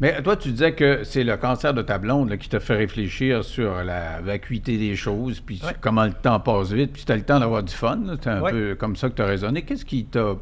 Mais 0.01 0.23
toi, 0.23 0.35
tu 0.37 0.51
disais 0.53 0.73
que 0.73 1.01
c'est 1.05 1.25
le 1.25 1.37
cancer 1.37 1.75
de 1.75 1.83
ta 1.83 1.99
blonde 1.99 2.31
là, 2.31 2.37
qui 2.39 2.49
t'a 2.49 2.59
fait 2.61 2.77
réfléchir 2.77 3.45
sur 3.45 3.85
la 3.85 4.21
vacuité 4.25 4.79
des 4.79 4.97
choses, 4.97 5.41
puis 5.41 5.61
Ouais. 5.63 5.73
comment 5.81 6.05
le 6.05 6.13
temps 6.13 6.41
passe 6.41 6.71
vite, 6.73 6.93
puis 6.95 7.03
tu 7.05 7.13
as 7.13 7.17
le 7.17 7.23
temps 7.23 7.39
d'avoir 7.39 7.63
du 7.63 7.75
fun. 7.75 7.99
C'est 8.23 8.31
un 8.31 8.41
Ouais. 8.41 8.51
peu 8.51 8.75
comme 8.79 8.97
ça 8.97 9.09
que 9.11 9.15
tu 9.15 9.23
as 9.23 9.27
raisonné. 9.27 9.61
Qu'est-ce 9.63 9.85
qui 9.85 10.05
t'a 10.07 10.37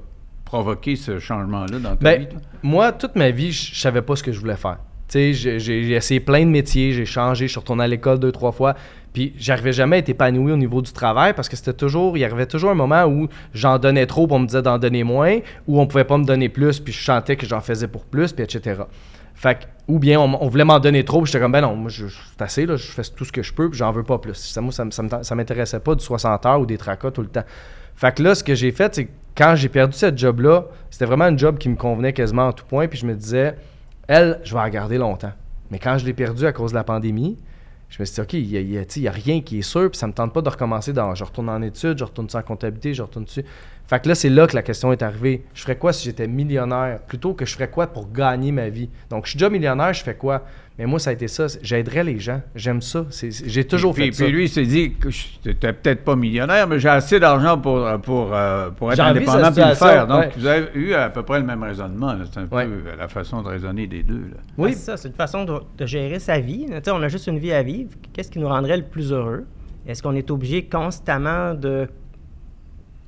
provoqué 0.52 0.96
ce 0.96 1.18
changement-là 1.18 1.78
dans 1.78 1.90
ta 1.90 2.02
Ben, 2.02 2.20
vie? 2.20 2.26
toi? 2.28 2.38
moi, 2.62 2.92
toute 2.92 3.16
ma 3.16 3.30
vie, 3.30 3.52
je 3.52 3.78
savais 3.78 4.00
pas 4.00 4.16
ce 4.16 4.22
que 4.22 4.32
je 4.32 4.40
voulais 4.40 4.56
faire. 4.56 4.78
J'ai- 5.12 5.92
essayé 5.92 6.20
plein 6.20 6.40
de 6.40 6.50
métiers, 6.50 6.92
j'ai 6.92 7.04
changé, 7.04 7.46
je 7.46 7.50
suis 7.52 7.60
retourné 7.60 7.84
à 7.84 7.86
l'école 7.86 8.18
deux, 8.18 8.32
trois 8.32 8.52
fois. 8.52 8.74
Puis 9.12 9.34
j'arrivais 9.38 9.72
jamais 9.72 9.96
à 9.96 9.98
être 10.00 10.08
épanoui 10.08 10.52
au 10.52 10.56
niveau 10.56 10.80
du 10.82 10.92
travail 10.92 11.34
parce 11.34 11.48
que 11.50 11.56
c'était 11.56 11.72
toujours, 11.74 12.16
il 12.16 12.20
y 12.20 12.24
arrivait 12.24 12.46
toujours 12.46 12.70
un 12.70 12.74
moment 12.74 13.04
où 13.04 13.28
j'en 13.52 13.78
donnais 13.78 14.06
trop, 14.06 14.26
puis 14.26 14.36
on 14.36 14.38
me 14.40 14.46
disait 14.46 14.62
d'en 14.62 14.78
donner 14.78 15.04
moins, 15.04 15.38
ou 15.66 15.80
on 15.80 15.86
pouvait 15.86 16.04
pas 16.04 16.16
me 16.18 16.24
donner 16.24 16.48
plus, 16.48 16.80
puis 16.80 16.92
je 16.94 17.02
sentais 17.04 17.36
que 17.36 17.46
j'en 17.46 17.60
faisais 17.60 17.88
pour 17.88 18.04
plus, 18.06 18.32
puis 18.32 18.42
etc. 18.44 18.82
Fait 19.34 19.54
que, 19.60 19.64
ou 19.86 19.98
bien 19.98 20.18
on, 20.20 20.48
voulait 20.48 20.64
m'en 20.64 20.78
donner 20.80 21.04
trop, 21.04 21.22
puis 21.22 21.30
j'étais 21.30 21.40
comme, 21.42 21.52
ben 21.52 21.60
non, 21.62 21.74
moi, 21.76 21.90
je, 21.90 22.06
je- 22.08 22.18
c'est 22.36 22.42
assez, 22.42 22.66
là, 22.66 22.76
je 22.76 22.86
fais 22.90 23.02
tout 23.16 23.24
ce 23.24 23.32
que 23.32 23.42
je 23.42 23.52
peux, 23.54 23.68
puis 23.70 23.78
j'en 23.78 23.92
veux 23.92 24.02
pas 24.02 24.18
plus. 24.18 24.34
Ça, 24.34 24.60
moi, 24.60 24.72
ça, 24.72 24.84
me- 24.84 24.90
ça 24.90 25.02
me- 25.02 25.22
ça 25.22 25.34
m'intéressait 25.34 25.80
pas 25.80 25.94
du 25.94 26.04
60 26.04 26.44
heures 26.44 26.60
ou 26.60 26.66
des 26.66 26.76
tracas 26.76 27.10
tout 27.12 27.22
le 27.22 27.28
temps. 27.28 27.44
Fait 27.98 28.14
que 28.14 28.22
là, 28.22 28.36
ce 28.36 28.44
que 28.44 28.54
j'ai 28.54 28.70
fait, 28.70 28.94
c'est 28.94 29.08
quand 29.36 29.56
j'ai 29.56 29.68
perdu 29.68 29.92
cette 29.98 30.16
job-là, 30.16 30.66
c'était 30.88 31.04
vraiment 31.04 31.24
un 31.24 31.36
job 31.36 31.58
qui 31.58 31.68
me 31.68 31.74
convenait 31.74 32.12
quasiment 32.12 32.46
en 32.46 32.52
tout 32.52 32.64
point, 32.64 32.86
puis 32.86 32.96
je 32.96 33.04
me 33.04 33.12
disais, 33.12 33.56
elle, 34.06 34.40
je 34.44 34.54
vais 34.54 34.60
la 34.60 34.70
garder 34.70 34.98
longtemps. 34.98 35.32
Mais 35.72 35.80
quand 35.80 35.98
je 35.98 36.06
l'ai 36.06 36.12
perdue 36.12 36.46
à 36.46 36.52
cause 36.52 36.70
de 36.70 36.76
la 36.76 36.84
pandémie, 36.84 37.36
je 37.88 38.00
me 38.00 38.04
suis 38.04 38.14
dit, 38.14 38.20
OK, 38.20 38.32
il 38.34 38.68
n'y 38.68 38.78
a, 38.78 39.10
a 39.10 39.12
rien 39.12 39.40
qui 39.40 39.58
est 39.58 39.62
sûr, 39.62 39.90
puis 39.90 39.98
ça 39.98 40.06
me 40.06 40.12
tente 40.12 40.32
pas 40.32 40.42
de 40.42 40.48
recommencer 40.48 40.92
dans. 40.92 41.12
Je 41.16 41.24
retourne 41.24 41.48
en 41.48 41.60
études, 41.60 41.98
je 41.98 42.04
retourne 42.04 42.28
en 42.32 42.42
comptabilité, 42.42 42.94
je 42.94 43.02
retourne 43.02 43.24
dessus. 43.24 43.44
Fait 43.88 44.00
que 44.00 44.08
là, 44.08 44.14
c'est 44.14 44.28
là 44.28 44.46
que 44.46 44.54
la 44.54 44.62
question 44.62 44.92
est 44.92 45.02
arrivée. 45.02 45.44
Je 45.52 45.62
ferais 45.62 45.76
quoi 45.76 45.92
si 45.92 46.04
j'étais 46.04 46.28
millionnaire? 46.28 47.00
Plutôt 47.00 47.34
que 47.34 47.44
je 47.44 47.52
ferais 47.52 47.68
quoi 47.68 47.88
pour 47.88 48.12
gagner 48.12 48.52
ma 48.52 48.68
vie? 48.68 48.90
Donc, 49.10 49.24
je 49.24 49.30
suis 49.30 49.38
déjà 49.38 49.50
millionnaire, 49.50 49.92
je 49.92 50.04
fais 50.04 50.14
quoi? 50.14 50.44
Mais 50.78 50.86
moi, 50.86 51.00
ça 51.00 51.10
a 51.10 51.12
été 51.12 51.26
ça. 51.26 51.46
J'aiderais 51.60 52.04
les 52.04 52.20
gens. 52.20 52.40
J'aime 52.54 52.80
ça. 52.80 53.04
J'ai 53.20 53.64
toujours 53.66 53.94
puis, 53.94 54.04
fait 54.04 54.08
puis 54.10 54.16
ça. 54.18 54.26
lui, 54.28 54.44
il 54.44 54.48
s'est 54.48 54.64
dit 54.64 54.92
que 54.94 55.10
je 55.10 55.26
n'étais 55.44 55.72
peut-être 55.72 56.04
pas 56.04 56.14
millionnaire, 56.14 56.68
mais 56.68 56.78
j'ai 56.78 56.88
assez 56.88 57.18
d'argent 57.18 57.58
pour, 57.58 57.84
pour, 58.02 58.30
euh, 58.32 58.70
pour 58.70 58.92
être 58.92 59.00
indépendant 59.00 59.50
puis 59.50 59.64
le 59.64 59.74
faire. 59.74 60.06
Donc, 60.06 60.20
ouais. 60.20 60.30
vous 60.36 60.46
avez 60.46 60.68
eu 60.74 60.92
à 60.94 61.10
peu 61.10 61.24
près 61.24 61.40
le 61.40 61.46
même 61.46 61.64
raisonnement. 61.64 62.14
C'est 62.32 62.38
un 62.38 62.46
Ouais. 62.46 62.64
peu 62.66 62.96
la 62.96 63.08
façon 63.08 63.42
de 63.42 63.48
raisonner 63.48 63.88
des 63.88 64.04
deux. 64.04 64.14
là. 64.30 64.36
Oui, 64.56 64.68
Oui. 64.68 64.72
c'est 64.74 64.78
ça. 64.84 64.96
C'est 64.96 65.08
une 65.08 65.14
façon 65.14 65.44
de, 65.44 65.54
de 65.76 65.84
gérer 65.86 66.20
sa 66.20 66.38
vie. 66.38 66.66
Tu 66.84 66.90
on 66.90 67.02
a 67.02 67.08
juste 67.08 67.26
une 67.26 67.40
vie 67.40 67.52
à 67.52 67.62
vivre. 67.64 67.90
Qu'est-ce 68.12 68.30
qui 68.30 68.38
nous 68.38 68.48
rendrait 68.48 68.76
le 68.76 68.84
plus 68.84 69.12
heureux? 69.12 69.46
Est-ce 69.84 70.00
qu'on 70.00 70.14
est 70.14 70.30
obligé 70.30 70.64
constamment 70.66 71.54
de, 71.54 71.88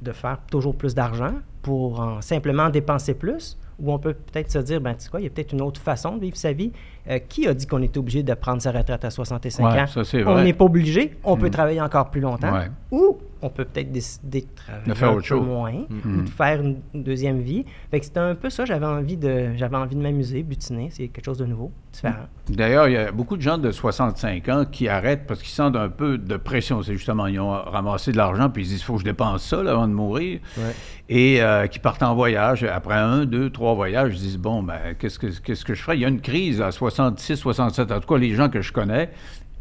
de 0.02 0.12
faire 0.12 0.38
toujours 0.50 0.74
plus 0.74 0.94
d'argent 0.94 1.34
pour 1.62 2.00
en 2.00 2.20
simplement 2.20 2.68
dépenser 2.68 3.14
plus? 3.14 3.56
Ou 3.78 3.92
on 3.92 3.98
peut 3.98 4.12
peut-être 4.12 4.50
se 4.50 4.58
dire, 4.58 4.80
ben, 4.80 4.92
tu 4.94 5.04
sais 5.04 5.08
quoi, 5.10 5.20
il 5.20 5.24
y 5.24 5.26
a 5.26 5.30
peut-être 5.30 5.52
une 5.52 5.62
autre 5.62 5.80
façon 5.80 6.16
de 6.16 6.20
vivre 6.20 6.36
sa 6.36 6.52
vie. 6.52 6.70
Euh, 7.08 7.18
qui 7.18 7.48
a 7.48 7.54
dit 7.54 7.66
qu'on 7.66 7.80
était 7.82 7.98
obligé 7.98 8.22
de 8.22 8.34
prendre 8.34 8.60
sa 8.60 8.72
retraite 8.72 9.04
à 9.04 9.10
65 9.10 9.64
Ouais, 9.64 9.80
ans? 9.80 9.86
ça, 9.86 10.02
on 10.26 10.42
n'est 10.42 10.52
pas 10.52 10.66
obligé. 10.66 11.16
On 11.24 11.36
peut 11.36 11.46
Mm. 11.46 11.50
travailler 11.50 11.80
encore 11.80 12.10
plus 12.10 12.20
longtemps. 12.20 12.52
Ouais. 12.52 12.70
Ou 12.90 13.18
on 13.42 13.48
peut 13.48 13.64
peut-être 13.64 13.90
décider 13.90 14.42
de 14.42 14.46
travailler 14.54 14.86
De 14.88 14.94
faire 14.94 15.08
un 15.08 15.12
autre 15.12 15.20
peu 15.22 15.26
chose. 15.28 15.46
moins, 15.46 15.72
Mm. 15.88 16.18
ou 16.18 16.22
de 16.24 16.28
faire 16.28 16.60
une 16.60 16.76
une 16.92 17.02
deuxième 17.02 17.40
vie. 17.40 17.64
Fait 17.90 18.00
que 18.00 18.04
c'était 18.06 18.20
un 18.20 18.34
peu 18.34 18.50
ça. 18.50 18.64
J'avais 18.66 18.84
envie 18.84 19.16
de, 19.16 19.54
j'avais 19.56 19.76
envie 19.76 19.96
de 19.96 20.02
m'amuser, 20.02 20.42
butiner. 20.42 20.88
C'est 20.92 21.08
quelque 21.08 21.24
chose 21.24 21.38
de 21.38 21.46
nouveau, 21.46 21.72
différent. 21.92 22.26
D'ailleurs, 22.50 22.88
il 22.88 22.92
y 22.92 22.96
a 22.98 23.12
beaucoup 23.12 23.36
de 23.38 23.42
gens 23.42 23.56
de 23.58 23.70
65 23.70 24.48
ans 24.50 24.64
qui 24.70 24.88
arrêtent 24.88 25.26
parce 25.26 25.40
qu'ils 25.40 25.50
sentent 25.52 25.76
un 25.76 25.88
peu 25.88 26.18
de 26.18 26.36
pression. 26.36 26.82
C'est 26.82 26.92
justement, 26.94 27.26
ils 27.28 27.40
ont 27.40 27.50
ramassé 27.50 28.12
de 28.12 28.16
l'argent 28.18 28.50
puis 28.50 28.62
ils 28.62 28.66
se 28.66 28.70
disent, 28.72 28.80
il 28.80 28.84
faut 28.84 28.94
que 28.94 29.00
je 29.00 29.04
dépense 29.04 29.42
ça 29.42 29.62
là, 29.62 29.72
avant 29.72 29.88
de 29.88 29.94
mourir. 29.94 30.40
Ouais. 30.58 30.74
Et 31.08 31.42
euh, 31.42 31.66
qui 31.66 31.78
partent 31.78 32.02
en 32.02 32.14
voyage. 32.14 32.62
Après 32.64 32.94
un, 32.94 33.24
deux, 33.24 33.50
trois 33.50 33.74
voyages, 33.74 34.12
ils 34.14 34.18
se 34.18 34.22
disent, 34.24 34.38
bon, 34.38 34.62
ben, 34.62 34.78
qu'est-ce 34.98 35.18
que, 35.18 35.26
qu'est-ce 35.40 35.64
que 35.64 35.74
je 35.74 35.82
ferais? 35.82 35.96
Il 35.96 36.00
y 36.00 36.04
a 36.04 36.08
une 36.08 36.20
crise 36.20 36.60
à 36.60 36.70
66, 36.90 37.36
67, 37.36 37.92
en 37.92 38.00
tout 38.00 38.12
cas, 38.14 38.18
les 38.18 38.34
gens 38.34 38.48
que 38.48 38.60
je 38.60 38.72
connais, 38.72 39.10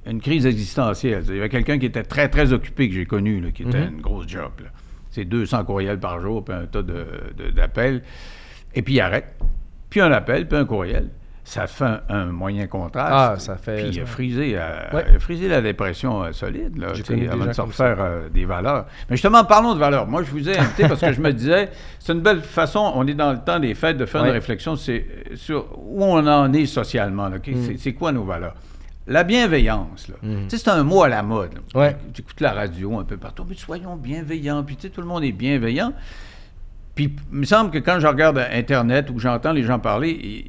une 0.06 0.22
crise 0.22 0.46
existentielle. 0.46 1.24
Il 1.28 1.36
y 1.36 1.40
avait 1.40 1.50
quelqu'un 1.50 1.78
qui 1.78 1.86
était 1.86 2.04
très, 2.04 2.30
très 2.30 2.52
occupé 2.54 2.88
que 2.90 2.96
j'ai 2.96 3.06
connu, 3.06 3.40
là, 3.42 3.52
qui 3.52 3.64
était 3.64 3.86
Mhm. 3.86 3.96
une 3.96 4.02
grosse 4.02 4.28
job. 4.28 4.52
C'est 5.12 5.26
200 5.26 5.64
courriels 5.66 6.00
par 6.00 6.20
jour, 6.22 6.44
puis 6.46 6.54
un 6.54 6.66
tas 6.66 6.82
de, 6.84 7.06
de- 7.38 7.50
d'appels. 7.52 8.02
Et 8.76 8.82
puis 8.82 8.96
il 8.96 9.02
arrête. 9.02 9.36
Puis 9.90 10.02
un 10.02 10.12
appel, 10.12 10.48
puis 10.48 10.58
un 10.58 10.66
courriel. 10.66 11.10
Ça 11.50 11.66
fait 11.66 11.84
un, 11.84 12.02
un 12.10 12.26
moyen 12.28 12.68
contraste. 12.68 13.10
Ah, 13.12 13.34
ça 13.40 13.56
fait- 13.58 13.78
Puis 13.90 13.96
il 13.96 14.02
a 14.02 14.06
frisé, 14.06 14.52
euh, 14.56 14.84
Ouais. 14.94 15.04
il 15.10 15.16
a 15.16 15.20
frisé 15.20 15.48
la 15.48 15.62
dépression 15.62 16.22
euh, 16.24 16.32
solide, 16.32 16.78
là, 16.78 16.92
tu 16.92 17.28
avant 17.28 17.46
de 17.48 17.54
se 17.54 17.62
refaire 17.62 17.98
euh, 18.00 18.30
des 18.30 18.46
valeurs. 18.46 18.86
Mais 19.10 19.16
justement, 19.16 19.44
parlons 19.44 19.74
de 19.74 19.80
valeurs. 19.80 20.06
Moi, 20.06 20.22
je 20.22 20.30
vous 20.30 20.48
ai 20.48 20.56
invité 20.60 20.88
parce 20.88 21.02
que 21.02 21.12
je 21.12 21.20
me 21.20 21.34
disais, 21.34 21.72
c'est 22.00 22.14
une 22.14 22.20
belle 22.22 22.42
façon, 22.42 22.92
on 22.94 23.08
est 23.08 23.16
dans 23.16 23.32
le 23.32 23.40
temps 23.40 23.58
des 23.60 23.74
fêtes, 23.74 23.98
de 23.98 24.06
faire 24.06 24.22
Ouais. 24.22 24.28
une 24.28 24.34
réflexion 24.36 24.76
sur 24.76 25.66
où 25.76 26.04
on 26.04 26.28
en 26.28 26.54
est 26.54 26.68
socialement. 26.68 27.30
là, 27.30 27.38
ok? 27.38 27.48
Mm. 27.48 27.78
C'est, 27.80 27.94
quoi 27.94 28.12
nos 28.12 28.26
valeurs? 28.26 28.54
La 29.08 29.24
bienveillance, 29.24 30.08
là. 30.08 30.16
Mm. 30.22 30.44
Tu 30.44 30.50
sais, 30.56 30.58
c'est 30.64 30.70
un 30.70 30.84
mot 30.84 31.02
à 31.02 31.10
la 31.10 31.24
mode. 31.24 31.54
Ouais. 31.74 31.98
J'écoute 32.14 32.42
la 32.42 32.52
radio 32.54 33.00
un 33.00 33.06
peu 33.06 33.18
partout, 33.18 33.44
mais 33.50 33.56
soyons 33.56 33.96
bienveillants. 33.96 34.62
Puis, 34.64 34.76
tu 34.76 34.84
sais, 34.84 34.90
tout 34.90 35.02
le 35.02 35.08
monde 35.08 35.24
est 35.24 35.32
bienveillant. 35.32 35.94
Puis, 37.00 37.16
il 37.32 37.40
me 37.40 37.46
semble 37.46 37.72
que 37.72 37.78
quand 37.78 37.98
je 38.02 38.08
regarde 38.08 38.46
Internet 38.54 39.10
ou 39.10 39.20
j'entends 39.20 39.54
les 39.54 39.64
gens 39.64 39.80
parler, 39.80 40.44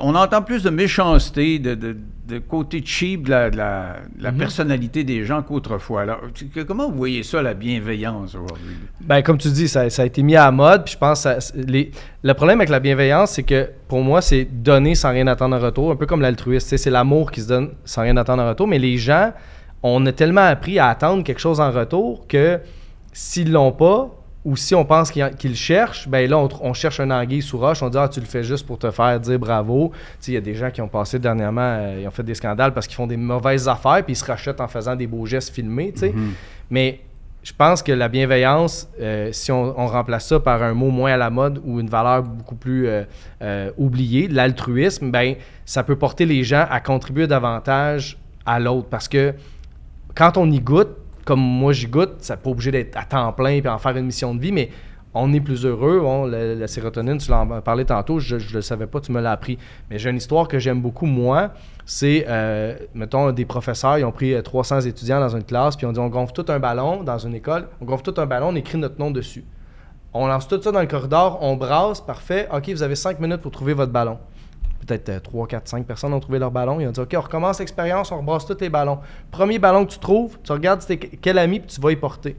on 0.00 0.14
entend 0.14 0.40
plus 0.40 0.62
de 0.62 0.70
méchanceté, 0.70 1.58
de, 1.58 1.74
de- 1.74 1.94
de 2.26 2.38
côté 2.38 2.80
cheap 2.82 3.24
de 3.26 3.30
la, 3.30 3.50
de 3.50 4.28
Mhm. 4.30 4.38
personnalité 4.38 5.04
des 5.04 5.26
gens 5.26 5.42
qu'autrefois. 5.42 6.00
Alors, 6.02 6.20
que- 6.54 6.60
comment 6.62 6.88
vous 6.90 6.96
voyez 6.96 7.22
ça, 7.22 7.42
la 7.42 7.52
bienveillance 7.52 8.34
aujourd'hui? 8.34 8.76
Ben, 9.02 9.20
comme 9.20 9.36
tu 9.36 9.48
dis, 9.50 9.68
ça, 9.68 9.90
ça 9.90 10.02
a 10.02 10.06
été 10.06 10.22
mis 10.22 10.36
à 10.36 10.46
la 10.46 10.52
mode. 10.52 10.84
Puis 10.84 10.94
je 10.94 10.98
pense 10.98 11.24
que 11.24 11.38
ça- 11.38 11.52
les- 11.54 11.90
le 12.22 12.32
problème 12.32 12.60
avec 12.60 12.70
la 12.70 12.80
bienveillance, 12.80 13.32
c'est 13.32 13.42
que 13.42 13.68
pour 13.88 14.00
moi, 14.00 14.22
c'est 14.22 14.44
donner 14.50 14.94
sans 14.94 15.10
rien 15.10 15.26
attendre 15.26 15.54
en 15.54 15.60
retour. 15.60 15.90
Un 15.92 15.96
peu 15.96 16.06
comme 16.06 16.22
sais, 16.60 16.78
C'est 16.78 16.90
l'amour 16.90 17.30
qui 17.30 17.42
se 17.42 17.48
donne 17.48 17.72
sans 17.84 18.00
rien 18.00 18.16
attendre 18.16 18.42
en 18.42 18.48
retour. 18.48 18.66
Mais 18.68 18.78
les 18.78 18.96
gens, 18.96 19.32
on 19.82 20.06
a 20.06 20.12
tellement 20.12 20.46
appris 20.46 20.78
à 20.78 20.88
attendre 20.88 21.22
quelque 21.24 21.40
chose 21.40 21.60
en 21.60 21.70
retour 21.70 22.26
que 22.26 22.58
s'ils 23.12 23.52
l'ont 23.52 23.72
pas, 23.72 24.14
ou 24.44 24.56
si 24.56 24.74
on 24.74 24.84
pense 24.84 25.10
le 25.48 25.54
cherchent, 25.54 26.08
ben 26.08 26.28
là, 26.28 26.38
on, 26.38 26.48
on 26.60 26.72
cherche 26.72 27.00
un 27.00 27.10
anguille 27.10 27.42
sous 27.42 27.58
roche. 27.58 27.82
On 27.82 27.88
dit, 27.88 27.98
ah, 27.98 28.08
tu 28.08 28.20
le 28.20 28.26
fais 28.26 28.42
juste 28.44 28.66
pour 28.66 28.78
te 28.78 28.90
faire 28.90 29.18
dire 29.20 29.38
bravo. 29.38 29.90
Tu 29.92 29.98
sais, 30.20 30.32
Il 30.32 30.34
y 30.34 30.38
a 30.38 30.40
des 30.40 30.54
gens 30.54 30.70
qui 30.70 30.80
ont 30.80 30.88
passé 30.88 31.18
dernièrement, 31.18 31.60
euh, 31.60 31.98
ils 32.00 32.08
ont 32.08 32.12
fait 32.12 32.22
des 32.22 32.34
scandales 32.34 32.72
parce 32.72 32.86
qu'ils 32.86 32.96
font 32.96 33.06
des 33.06 33.16
mauvaises 33.16 33.68
affaires, 33.68 34.02
puis 34.04 34.12
ils 34.12 34.16
se 34.16 34.24
rachètent 34.24 34.60
en 34.60 34.68
faisant 34.68 34.96
des 34.96 35.06
beaux 35.06 35.26
gestes 35.26 35.54
filmés. 35.54 35.92
sais. 35.94 36.14
Mais 36.70 37.00
je 37.42 37.52
pense 37.56 37.82
que 37.82 37.92
la 37.92 38.08
bienveillance, 38.08 38.88
euh, 39.00 39.30
si 39.32 39.50
on, 39.52 39.78
on 39.78 39.86
remplace 39.86 40.26
ça 40.26 40.38
par 40.40 40.62
un 40.62 40.74
mot 40.74 40.90
moins 40.90 41.12
à 41.12 41.16
la 41.16 41.30
mode 41.30 41.60
ou 41.64 41.80
une 41.80 41.88
valeur 41.88 42.22
beaucoup 42.22 42.56
plus 42.56 42.86
euh, 42.86 43.04
euh, 43.42 43.70
oubliée, 43.78 44.28
l'altruisme, 44.28 45.10
ben 45.10 45.34
ça 45.64 45.82
peut 45.82 45.96
porter 45.96 46.26
les 46.26 46.42
gens 46.44 46.66
à 46.68 46.80
contribuer 46.80 47.26
davantage 47.26 48.18
à 48.44 48.60
l'autre. 48.60 48.88
Parce 48.90 49.08
que 49.08 49.34
quand 50.14 50.36
on 50.36 50.50
y 50.50 50.60
goûte, 50.60 50.94
comme 51.28 51.40
moi 51.40 51.74
j'y 51.74 51.88
goûte, 51.88 52.14
ça 52.20 52.34
n'est 52.34 52.40
pas 52.40 52.48
obligé 52.48 52.70
d'être 52.70 52.96
à 52.96 53.04
temps 53.04 53.30
plein 53.34 53.50
et 53.50 53.68
en 53.68 53.76
faire 53.76 53.94
une 53.94 54.06
mission 54.06 54.34
de 54.34 54.40
vie, 54.40 54.50
mais 54.50 54.70
on 55.12 55.30
est 55.34 55.40
plus 55.40 55.66
heureux. 55.66 56.00
On, 56.02 56.24
la, 56.24 56.66
sérotonine, 56.66 57.18
tu 57.18 57.30
l'en 57.30 57.60
parlais 57.60 57.84
tantôt, 57.84 58.18
je 58.18 58.36
ne 58.36 58.54
le 58.54 58.62
savais 58.62 58.86
pas, 58.86 58.98
tu 59.00 59.12
me 59.12 59.20
l'as 59.20 59.32
appris. 59.32 59.58
Mais 59.90 59.98
j'ai 59.98 60.08
une 60.08 60.16
histoire 60.16 60.48
que 60.48 60.58
j'aime 60.58 60.80
beaucoup, 60.80 61.04
moi. 61.04 61.50
C'est, 61.84 62.24
euh, 62.28 62.78
mettons, 62.94 63.30
des 63.32 63.44
professeurs, 63.44 63.98
ils 63.98 64.06
ont 64.06 64.10
pris 64.10 64.32
euh, 64.32 64.40
300 64.40 64.80
étudiants 64.80 65.20
dans 65.20 65.36
une 65.36 65.44
classe, 65.44 65.76
puis 65.76 65.84
on 65.84 65.92
dit 65.92 66.00
on 66.00 66.08
gonfle 66.08 66.32
tout 66.32 66.46
un 66.48 66.58
ballon 66.58 67.02
dans 67.02 67.18
une 67.18 67.34
école, 67.34 67.68
on 67.82 67.84
gonfle 67.84 68.10
tout 68.10 68.18
un 68.18 68.26
ballon, 68.26 68.48
on 68.48 68.54
écrit 68.54 68.78
notre 68.78 68.98
nom 68.98 69.10
dessus. 69.10 69.44
On 70.14 70.28
lance 70.28 70.48
tout 70.48 70.62
ça 70.62 70.72
dans 70.72 70.80
le 70.80 70.86
corridor, 70.86 71.40
on 71.42 71.56
brasse, 71.56 72.00
parfait. 72.00 72.48
OK, 72.54 72.70
vous 72.70 72.82
avez 72.82 72.96
5 72.96 73.20
minutes 73.20 73.42
pour 73.42 73.50
trouver 73.50 73.74
votre 73.74 73.92
ballon. 73.92 74.18
Peut-être 74.96 75.22
3, 75.24 75.46
4, 75.46 75.68
5 75.68 75.86
personnes 75.86 76.14
ont 76.14 76.20
trouvé 76.20 76.38
leur 76.38 76.50
ballon. 76.50 76.80
Ils 76.80 76.88
ont 76.88 76.90
dit 76.90 77.00
OK, 77.00 77.14
on 77.16 77.20
recommence 77.20 77.58
l'expérience, 77.58 78.10
on 78.10 78.18
rebrasse 78.18 78.46
tous 78.46 78.56
les 78.60 78.68
ballons. 78.70 78.98
Premier 79.30 79.58
ballon 79.58 79.84
que 79.84 79.92
tu 79.92 79.98
trouves, 79.98 80.38
tu 80.42 80.50
regardes 80.52 80.82
quel 81.20 81.38
ami, 81.38 81.60
puis 81.60 81.68
tu 81.68 81.80
vas 81.80 81.92
y 81.92 81.96
porter. 81.96 82.36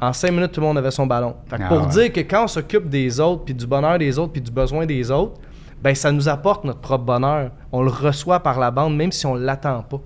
En 0.00 0.12
5 0.12 0.32
minutes, 0.32 0.52
tout 0.52 0.60
le 0.60 0.66
monde 0.66 0.78
avait 0.78 0.90
son 0.90 1.06
ballon. 1.06 1.36
Fait 1.46 1.58
que 1.58 1.62
Ah 1.64 1.68
pour 1.68 1.82
ouais. 1.82 1.86
dire 1.86 2.12
que 2.12 2.20
quand 2.20 2.44
on 2.44 2.48
s'occupe 2.48 2.88
des 2.88 3.20
autres, 3.20 3.44
puis 3.44 3.54
du 3.54 3.66
bonheur 3.66 3.96
des 3.98 4.18
autres, 4.18 4.32
puis 4.32 4.40
du 4.42 4.50
besoin 4.50 4.84
des 4.84 5.10
autres, 5.12 5.40
ben 5.80 5.94
ça 5.94 6.10
nous 6.10 6.28
apporte 6.28 6.64
notre 6.64 6.80
propre 6.80 7.04
bonheur. 7.04 7.50
On 7.70 7.82
le 7.82 7.90
reçoit 7.90 8.40
par 8.40 8.58
la 8.58 8.70
bande, 8.72 8.96
même 8.96 9.12
si 9.12 9.26
on 9.26 9.36
ne 9.36 9.44
l'attend 9.44 9.82
pas. 9.82 10.00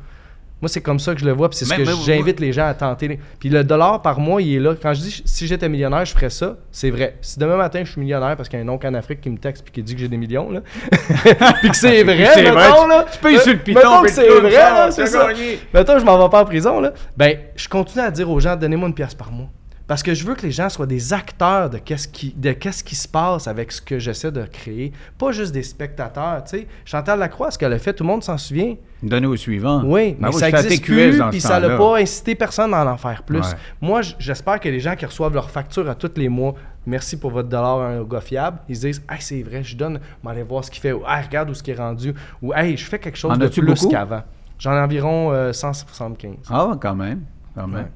Moi, 0.63 0.71
c'est 0.71 0.81
comme 0.81 0.99
ça 0.99 1.13
que 1.15 1.21
je 1.21 1.27
le 1.27 1.33
vois, 1.33 1.51
puis 1.51 1.59
c'est 1.59 1.67
ce 1.67 1.71
Mais- 1.75 1.85
que 1.85 1.91
j'invite 2.07 2.41
les 2.41 2.51
gens 2.51 2.67
à 2.67 2.73
tenter. 2.73 3.21
Puis 3.39 3.51
le 3.51 3.63
dollar 3.63 4.01
par 4.01 4.19
mois, 4.19 4.41
il 4.41 4.55
est 4.57 4.59
là. 4.59 4.75
Quand 4.81 4.95
je 4.95 5.01
dis 5.03 5.23
si 5.27 5.47
j'étais 5.47 5.69
millionnaire, 5.69 6.07
je 6.07 6.13
ferais 6.13 6.31
ça, 6.31 6.57
c'est 6.73 6.89
vrai. 6.89 7.19
Si 7.21 7.39
demain 7.39 7.57
matin, 7.59 7.83
je 7.85 7.91
suis 7.93 8.01
millionnaire 8.01 8.37
parce 8.37 8.49
qu'il 8.49 8.59
y 8.59 8.63
a 8.63 8.65
un 8.65 8.69
oncle 8.71 8.87
en 8.87 8.95
Afrique 8.95 9.21
qui 9.21 9.29
me 9.29 9.37
texte 9.37 9.63
puis 9.65 9.73
qui 9.73 9.83
dit 9.83 9.95
que 9.95 10.01
j'ai 10.01 10.09
des 10.09 10.17
millions, 10.17 10.51
là, 10.51 10.61
puis 11.61 11.69
que 11.71 11.77
c'est 11.77 12.03
vrai, 12.05 12.31
c'est 12.33 12.43
mettons, 12.43 12.55
vrai, 12.55 12.89
là, 12.89 13.05
tu 13.13 13.19
payes 13.19 13.39
sur 13.39 13.53
le 13.53 13.59
piton, 13.59 13.81
mettons 13.81 14.03
que 14.03 14.11
c'est 14.11 14.29
vrai, 14.29 14.51
là, 14.51 14.91
c'est 14.91 15.07
ça. 15.07 15.29
Mettons, 15.75 15.99
je 15.99 16.05
m'en 16.07 16.23
vais 16.23 16.31
pas 16.31 16.41
en 16.41 16.45
prison, 16.47 16.81
là. 16.81 16.93
Ben, 17.17 17.37
je 17.55 17.69
continue 17.69 18.05
à 18.05 18.11
dire 18.11 18.31
aux 18.31 18.41
gens, 18.41 18.57
donnez-moi 18.57 18.89
une 18.89 18.95
pièce 18.95 19.15
par 19.15 19.31
mois. 19.31 19.49
Parce 19.87 20.03
que 20.03 20.15
je 20.15 20.25
veux 20.25 20.35
que 20.35 20.43
les 20.43 20.51
gens 20.51 20.69
soient 20.69 20.87
des 20.87 21.13
acteurs 21.13 21.71
de 21.71 21.79
qu'est-ce 21.79 22.09
qui, 22.09 22.35
de 22.37 22.53
qu'est-ce 22.53 22.83
qui 22.83 22.97
se 22.97 23.07
passe 23.07 23.47
avec 23.47 23.71
ce 23.71 23.81
que 23.81 24.01
j'essaie 24.01 24.33
de 24.33 24.45
créer. 24.45 24.93
Pas 25.17 25.31
juste 25.31 25.53
des 25.53 25.63
spectateurs, 25.63 26.43
tu 26.45 26.59
sais. 26.59 26.67
Chantal 26.85 27.21
Lacroix, 27.21 27.53
ce 27.53 27.59
qu'elle 27.59 27.73
a 27.73 27.79
fait, 27.79 27.93
tout 27.93 28.03
le 28.03 28.09
monde 28.09 28.25
s'en 28.25 28.37
souvient. 28.37 28.75
Donner 29.03 29.29
au 29.29 29.37
suivant. 29.37 29.83
Oui, 29.85 30.13
Ben 30.13 30.17
mais 30.21 30.31
moi, 30.31 30.41
ça 30.41 30.47
je 30.51 30.57
fais 30.57 30.65
existe 30.65 30.83
TQS 30.83 30.89
plus, 30.89 31.23
puis 31.31 31.41
ça 31.41 31.61
n'a 31.61 31.77
pas 31.77 31.99
incité 31.99 32.35
personne 32.35 32.75
à 32.75 32.85
en 32.85 32.97
faire 32.97 33.23
plus. 33.23 33.39
Ouais. 33.39 33.55
Moi, 33.81 34.01
j'espère 34.19 34.59
que 34.59 34.69
les 34.69 34.81
gens 34.81 34.97
qui 34.97 35.07
reçoivent 35.07 35.35
leur 35.35 35.51
facture 35.51 35.89
à 35.89 35.95
tous 35.95 36.11
les 36.17 36.29
mois, 36.29 36.55
merci 36.85 37.17
pour 37.17 37.31
votre 37.31 37.49
dollar 37.49 37.81
à 37.81 37.89
un 37.89 38.03
gars 38.03 38.21
fiable, 38.21 38.59
ils 38.69 38.77
se 38.77 38.87
disent 38.87 39.03
«Hey, 39.09 39.19
c'est 39.21 39.43
vrai, 39.43 39.63
je 39.63 39.77
donne, 39.77 40.01
on 40.23 40.27
va 40.27 40.33
aller 40.33 40.43
voir 40.43 40.65
ce 40.65 40.71
qu'il 40.71 40.81
fait.» 40.81 40.93
ou 40.95 41.03
«Hey, 41.07 41.25
regarde 41.25 41.49
où 41.51 41.55
ce 41.55 41.63
qui 41.63 41.71
est 41.71 41.75
rendu.» 41.75 42.13
ou 42.43 42.53
«Hey, 42.55 42.77
je 42.77 42.85
fais 42.85 42.99
quelque 42.99 43.19
chose 43.19 43.31
En 43.33 43.37
de 43.37 43.47
plus 43.47 43.87
qu'avant.» 43.87 44.23
J'en 44.59 44.73
ai 44.73 44.81
environ 44.81 45.33
euh, 45.33 45.53
175. 45.53 46.37
Ah, 46.51 46.73
quand 46.81 46.95
même. 46.95 47.23
quand 47.55 47.69
même. 47.69 47.89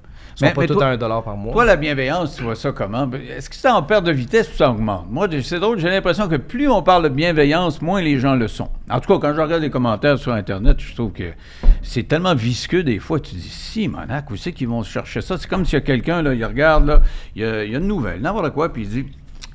Sont 0.49 0.55
pas 0.55 0.66
tous 0.66 0.80
à 0.82 0.88
un 0.88 0.97
dollar 0.97 1.22
par 1.22 1.36
mois. 1.36 1.53
Toi, 1.53 1.64
la 1.64 1.76
bienveillance, 1.76 2.36
tu 2.36 2.43
vois 2.43 2.57
ça 2.57 2.72
comment? 2.72 3.09
Est-ce 3.12 3.49
que 3.49 3.57
c'est 3.57 3.68
en 3.68 3.82
perte 3.82 4.05
de 4.05 4.12
vitesse 4.12 4.51
ou 4.53 4.57
ça 4.57 4.70
augmente? 4.70 5.07
Moi, 5.11 5.28
c'est 5.43 5.61
drôle, 5.61 5.78
j'ai 5.78 5.88
l'impression 5.88 6.28
que 6.28 6.36
plus 6.36 6.68
on 6.68 6.82
parle 6.82 7.05
de 7.05 7.09
bienveillance, 7.09 7.80
moins 7.80 8.01
les 8.01 8.18
gens 8.18 8.34
le 8.34 8.49
sont. 8.49 8.68
En 8.91 9.01
tout 9.01 9.12
cas, 9.12 9.28
quand 9.28 9.34
je 9.34 9.41
regarde 9.41 9.62
les 9.62 9.70
commentaires 9.70 10.18
sur 10.18 10.32
Internet, 10.32 10.78
je 10.80 10.95
trouve 10.95 11.12
que 11.12 11.32
c'est 11.82 12.05
tellement 12.05 12.34
visqueux 12.34 12.82
des 12.82 12.99
fois. 12.99 13.20
Tu 13.20 13.34
dis, 13.34 13.49
si, 13.49 13.88
Monac, 13.88 14.30
où 14.30 14.36
c'est 14.36 14.53
qu'ils 14.53 14.68
vont 14.68 14.82
chercher 14.82 15.20
ça? 15.20 15.38
C'est 15.38 15.49
comme 15.49 15.64
s'il 15.64 15.74
y 15.74 15.82
a 15.82 15.84
quelqu'un, 15.84 16.22
là, 16.22 16.34
il 16.34 16.45
regarde, 16.45 16.86
là, 16.86 17.03
il 17.36 17.43
y 17.43 17.45
a, 17.45 17.64
il 17.64 17.72
y 17.72 17.74
a 17.74 17.78
une 17.78 17.86
nouvelle, 17.86 18.20
n'importe 18.20 18.51
quoi, 18.51 18.72
puis 18.72 18.82
il 18.82 18.88
dit, 18.88 19.07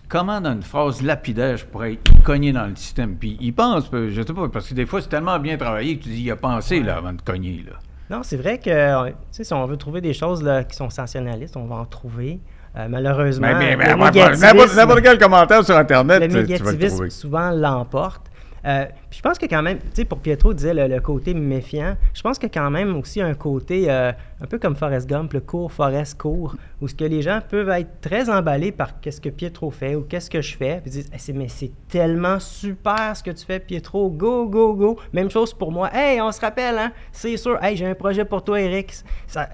comment 0.08 0.40
dans 0.40 0.54
une 0.54 0.64
phrase 0.64 1.02
lapidaire 1.02 1.58
je 1.58 1.66
pourrais 1.66 1.98
cogner 2.24 2.52
dans 2.54 2.68
le 2.68 2.76
système? 2.76 3.16
Puis 3.16 3.38
il 3.42 3.54
pense, 3.54 3.90
je 3.92 4.22
sais 4.22 4.34
pas, 4.34 4.48
parce 4.50 4.70
que 4.70 4.74
des 4.74 4.86
fois 4.86 5.02
c'est 5.02 5.10
tellement 5.10 5.40
bien 5.40 5.58
travaillé 5.58 5.98
que 5.98 6.04
tu 6.04 6.10
dis, 6.10 6.22
il 6.24 6.32
a 6.32 6.36
pensé 6.36 6.82
là, 6.82 6.98
avant 6.98 7.14
de 7.14 7.22
cogner. 7.22 7.66
Là. 7.68 7.78
Non, 8.10 8.22
c'est 8.24 8.38
vrai 8.38 8.60
que 8.60 9.14
si 9.32 9.54
on 9.54 9.66
veut 9.66 9.78
trouver 9.78 10.02
des 10.02 10.14
choses 10.14 10.44
là, 10.44 10.64
qui 10.64 10.76
sont 10.76 10.90
sensationnalistes, 10.90 11.58
on 11.58 11.66
va 11.66 11.76
en 11.76 11.86
trouver. 11.86 12.40
Euh, 12.78 12.88
malheureusement, 12.90 13.48
n'importe 13.58 15.02
quel 15.02 15.18
commentaire 15.18 15.64
sur 15.64 15.78
Internet, 15.78 16.22
le 16.22 16.42
négativisme 16.42 17.10
souvent 17.10 17.52
l'emporte. 17.52 18.28
Euh, 18.66 18.86
puis 19.10 19.18
je 19.18 19.22
pense 19.22 19.38
que 19.38 19.46
quand 19.46 19.62
même, 19.62 19.80
tu 19.80 19.86
sais, 19.94 20.06
pour 20.06 20.20
Pietro 20.20 20.54
disait 20.54 20.74
le, 20.74 21.00
côté 21.00 21.34
méfiant, 21.34 21.96
je 22.14 22.22
pense 22.22 22.40
que 22.40 22.48
quand 22.48 22.72
même 22.72 22.96
aussi 22.98 23.22
un 23.22 23.34
côté 23.36 23.86
euh, 23.90 24.12
un 24.42 24.46
peu 24.48 24.58
comme 24.58 24.76
Forrest 24.76 25.08
Gump, 25.08 25.34
le 25.34 25.42
court 25.42 25.72
Forrest 25.72 26.20
court, 26.20 26.56
où 26.82 26.88
ce 26.88 26.96
que 26.96 27.04
les 27.04 27.22
gens 27.22 27.42
peuvent 27.48 27.70
être 27.70 28.02
très 28.02 28.30
emballés 28.30 28.72
par 28.72 29.00
qu'est-ce 29.00 29.22
que 29.22 29.30
Pietro 29.30 29.70
fait 29.70 29.96
ou 29.96 30.02
qu'est-ce 30.02 30.30
que 30.30 30.42
je 30.42 30.58
fais, 30.58 30.80
puis 30.82 30.92
disent 30.92 31.12
mais 31.34 31.48
c'est 31.48 31.72
tellement 31.88 32.40
super 32.40 33.16
ce 33.16 33.22
que 33.22 33.32
tu 33.32 33.46
fais 33.46 33.60
Pietro, 33.60 34.10
go 34.10 34.48
go 34.48 34.74
go. 34.74 35.00
Même 35.14 35.30
chose 35.30 35.54
pour 35.54 35.72
moi. 35.72 35.90
Hey, 35.94 36.20
on 36.22 36.32
se 36.32 36.42
rappelle 36.42 36.78
hein, 36.78 36.92
c'est 37.12 37.38
sûr. 37.38 37.64
Hey, 37.64 37.78
j'ai 37.78 37.86
un 37.86 37.96
projet 37.96 38.26
pour 38.26 38.44
toi 38.44 38.60
Eric. 38.60 38.94
Ça, 39.28 39.48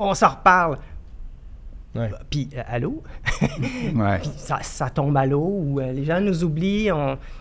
on 0.00 0.14
s'en 0.14 0.30
reparle. 0.30 0.78
Puis, 2.28 2.48
euh, 2.56 2.62
allô? 2.68 3.02
Puis 3.40 4.30
ça, 4.36 4.90
tombe 4.90 5.16
à 5.16 5.26
l'eau 5.26 5.62
ou 5.64 5.80
euh, 5.80 5.92
les 5.92 6.04
gens 6.04 6.20
nous 6.20 6.44
oublient. 6.44 6.90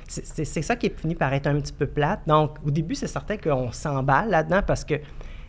C'est 0.07 0.61
ça 0.61 0.75
qui 0.75 0.87
est 0.87 0.99
fini 0.99 1.15
par 1.15 1.33
être 1.33 1.47
un 1.47 1.59
petit 1.59 1.73
peu 1.73 1.85
plate. 1.85 2.21
Donc, 2.25 2.57
au 2.65 2.71
début, 2.71 2.95
c'est 2.95 3.07
certain 3.07 3.37
qu'on 3.37 3.71
s'emballe 3.71 4.29
là-dedans 4.29 4.61
parce 4.65 4.83
que, 4.83 4.95
tu 4.95 5.03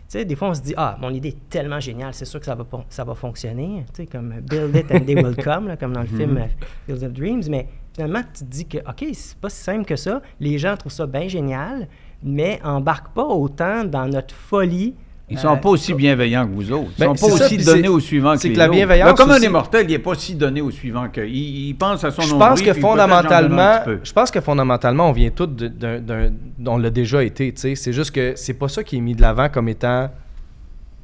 sais, 0.09 0.25
des 0.25 0.37
fois, 0.37 0.49
on 0.49 0.55
se 0.55 0.61
dit, 0.61 0.75
ah, 0.77 0.99
mon 1.01 1.11
idée 1.11 1.29
est 1.29 1.49
tellement 1.49 1.81
géniale, 1.81 2.13
c'est 2.13 2.27
sûr 2.27 2.41
que 2.41 2.47
ça 2.47 2.55
va, 2.55 2.65
ça 2.91 3.05
va 3.05 3.15
fonctionner. 3.15 3.85
Tu 3.95 4.03
sais, 4.03 4.07
comme 4.07 4.35
Build 4.41 4.77
it 4.77 4.93
and 4.93 5.01
they 5.07 5.15
will 5.15 5.37
come, 5.43 5.75
comme 5.79 5.95
dans 5.95 6.03
le 6.03 6.07
film 6.07 6.33
mhm. 6.33 6.39
euh, 6.39 6.47
Fields 6.87 7.05
of 7.05 7.13
Dreams. 7.13 7.45
Mais 7.49 7.69
finalement, 7.95 8.21
tu 8.35 8.45
te 8.45 8.51
dis 8.51 8.67
que, 8.67 8.79
OK, 8.79 9.07
c'est 9.15 9.39
pas 9.39 9.49
si 9.49 9.63
simple 9.63 9.87
que 9.87 9.97
ça. 9.97 10.21
Les 10.41 10.59
gens 10.59 10.77
trouvent 10.77 10.93
ça 10.93 11.07
bien 11.07 11.27
génial, 11.27 11.89
mais 12.23 12.61
embarquent 12.63 13.15
pas 13.15 13.25
autant 13.25 13.85
dans 13.85 14.09
notre 14.09 14.35
folie 14.35 14.95
ils 15.31 15.37
ne 15.37 15.41
sont 15.41 15.57
pas 15.59 15.69
aussi 15.69 15.95
bienveillants 15.95 16.45
que 16.47 16.53
vous 16.53 16.73
autres. 16.73 16.91
Ils 16.99 17.03
ne 17.03 17.09
ben, 17.09 17.17
sont 17.17 17.29
pas 17.29 17.35
aussi 17.35 17.57
donnés 17.57 17.89
au 17.89 18.01
suivant 18.01 18.37
que, 18.37 18.49
que 18.49 18.59
la 18.59 18.69
bienveillance. 18.69 19.13
comme 19.13 19.31
un 19.31 19.39
immortel, 19.39 19.87
il 19.89 19.93
n'est 19.93 20.01
pas 20.01 20.17
si 20.17 20.35
donné 20.35 20.61
au 20.61 20.73
suivant 20.73 21.09
que. 21.09 21.21
Il, 21.21 21.75
pense 21.75 22.03
à 22.03 22.11
son 22.11 22.23
je 22.23 22.35
pense 22.35 22.61
que 22.61 22.73
fondamentalement, 22.73 23.81
Je 24.03 24.13
pense 24.13 24.31
que 24.31 24.41
fondamentalement, 24.41 25.09
on 25.09 25.13
vient 25.13 25.31
tous 25.31 25.47
d'un. 25.47 26.33
On 26.67 26.79
l'a 26.79 26.91
déjà 26.91 27.23
été. 27.23 27.55
C'est 27.55 27.93
juste 27.93 28.11
que 28.11 28.33
c'est 28.35 28.55
pas 28.55 28.69
ça 28.69 28.83
qui 28.83 28.97
est 28.97 29.01
mis 29.01 29.15
de 29.15 29.23
l'avant 29.23 29.49
comme 29.49 29.69
étant. 29.69 30.11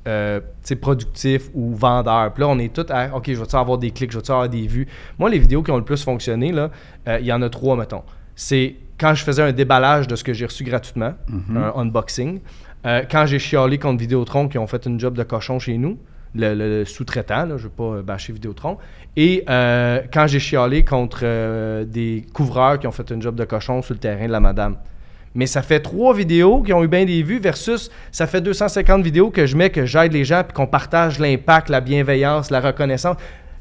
Euh, 0.08 0.38
productif 0.80 1.50
ou 1.52 1.74
vendeur. 1.74 2.32
Puis 2.32 2.40
là, 2.40 2.48
on 2.48 2.58
est 2.60 2.72
tous 2.72 2.86
à 2.92 3.16
OK, 3.16 3.24
je 3.26 3.40
vais 3.40 3.54
avoir 3.56 3.76
des 3.76 3.90
clics, 3.90 4.12
je 4.12 4.18
vais 4.18 4.30
avoir 4.30 4.48
des 4.48 4.68
vues? 4.68 4.86
Moi, 5.18 5.28
les 5.30 5.38
vidéos 5.40 5.64
qui 5.64 5.72
ont 5.72 5.76
le 5.76 5.84
plus 5.84 6.00
fonctionné, 6.04 6.52
là, 6.52 6.70
euh, 7.08 7.18
il 7.18 7.26
y 7.26 7.32
en 7.32 7.42
a 7.42 7.48
trois, 7.48 7.76
mettons. 7.76 8.04
C'est 8.36 8.76
quand 8.98 9.14
je 9.14 9.24
faisais 9.24 9.42
un 9.42 9.50
déballage 9.50 10.06
de 10.06 10.14
ce 10.14 10.22
que 10.22 10.32
j'ai 10.32 10.46
reçu 10.46 10.62
gratuitement, 10.62 11.14
mm-hmm. 11.28 11.56
un 11.56 11.80
unboxing. 11.80 12.40
Euh, 12.86 13.02
quand 13.10 13.26
j'ai 13.26 13.38
chialé 13.38 13.78
contre 13.78 13.98
Vidéotron 13.98 14.48
qui 14.48 14.58
ont 14.58 14.66
fait 14.66 14.86
une 14.86 15.00
job 15.00 15.16
de 15.16 15.24
cochon 15.24 15.58
chez 15.58 15.76
nous, 15.76 15.98
le, 16.34 16.84
sous-traitant, 16.84 17.46
je 17.48 17.52
ne 17.52 17.58
veux 17.58 17.68
pas 17.70 17.84
euh, 17.84 18.02
bâcher 18.02 18.32
Vidéotron, 18.32 18.78
et 19.16 19.44
euh, 19.48 20.02
quand 20.12 20.26
j'ai 20.26 20.38
chialé 20.38 20.84
contre 20.84 21.24
des 21.84 22.24
couvreurs 22.32 22.78
qui 22.78 22.86
ont 22.86 22.92
fait 22.92 23.10
une 23.10 23.22
job 23.22 23.34
de 23.34 23.44
cochon 23.44 23.82
sur 23.82 23.94
le 23.94 24.00
terrain 24.00 24.26
de 24.26 24.32
la 24.32 24.40
madame. 24.40 24.76
Mais 25.34 25.46
ça 25.46 25.62
fait 25.62 25.80
trois 25.80 26.14
vidéos 26.14 26.62
qui 26.62 26.72
ont 26.72 26.82
eu 26.82 26.88
bien 26.88 27.04
des 27.04 27.22
vues 27.22 27.40
versus 27.40 27.90
ça 28.10 28.26
fait 28.26 28.40
250 28.40 29.02
vidéos 29.02 29.30
que 29.30 29.46
je 29.46 29.56
mets, 29.56 29.70
que 29.70 29.84
j'aide 29.84 30.12
les 30.12 30.24
gens, 30.24 30.42
puis 30.44 30.54
qu'on 30.54 30.66
partage 30.66 31.18
l'impact, 31.18 31.68
la 31.68 31.80
bienveillance, 31.80 32.50
la 32.50 32.60
reconnaissance 32.60 33.16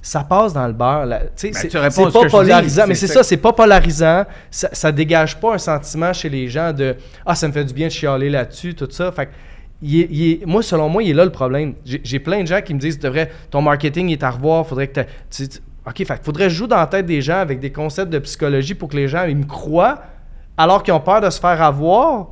ça 0.06 0.24
passe 0.24 0.54
dans 0.54 0.68
le 0.68 0.74
beurre. 0.74 1.08
Ben, 1.08 1.20
c'est 1.36 2.12
pas 2.12 2.30
polarisant, 2.30 2.86
mais 2.88 2.94
c'est 2.94 3.08
ça, 3.08 3.24
c'est 3.24 3.38
pas 3.38 3.54
polarisant. 3.54 4.24
Ça, 4.52 4.70
ça 4.72 4.92
dégage 4.92 5.40
pas 5.40 5.56
un 5.56 5.58
sentiment 5.58 6.14
chez 6.14 6.30
les 6.30 6.48
gens 6.48 6.72
de 6.72 6.96
Ah, 7.26 7.34
ça 7.34 7.48
me 7.48 7.54
fait 7.54 7.66
du 7.66 7.74
bien 7.74 7.88
de 7.88 7.92
chialer 7.92 8.30
là-dessus, 8.30 8.76
tout 8.76 8.88
ça. 8.92 9.12
Fait 9.12 9.30
moi, 10.46 10.62
selon 10.62 10.90
moi, 10.90 11.02
il 11.02 11.10
est 11.10 11.14
là 11.14 11.26
le 11.26 11.32
problème. 11.32 11.74
J'ai 11.84 12.20
plein 12.20 12.42
de 12.42 12.48
gens 12.48 12.62
qui 12.62 12.76
me 12.76 12.80
disent 12.80 13.00
devrais, 13.00 13.32
ton 13.50 13.64
marketing 13.64 14.10
est 14.10 14.22
à 14.22 14.30
revoir, 14.30 14.68
faudrait 14.68 14.90
que 14.90 15.02
tu. 15.32 15.48
OK, 15.88 16.06
fait 16.06 16.24
faudrait 16.24 16.52
jouer 16.52 16.68
dans 16.68 16.78
la 16.78 16.88
tête 16.88 17.08
des 17.08 17.22
gens 17.22 17.38
avec 17.38 17.60
des 17.60 17.72
concepts 17.72 18.12
de 18.12 18.20
psychologie 18.20 18.76
pour 18.76 18.90
que 18.90 18.98
les 18.98 19.08
gens 19.08 19.26
ils 19.26 19.36
me 19.36 19.46
croient, 19.46 20.02
alors 20.56 20.84
qu'ils 20.84 20.94
ont 20.94 21.00
peur 21.00 21.20
de 21.20 21.32
se 21.32 21.40
faire 21.40 21.60
avoir. 21.64 22.28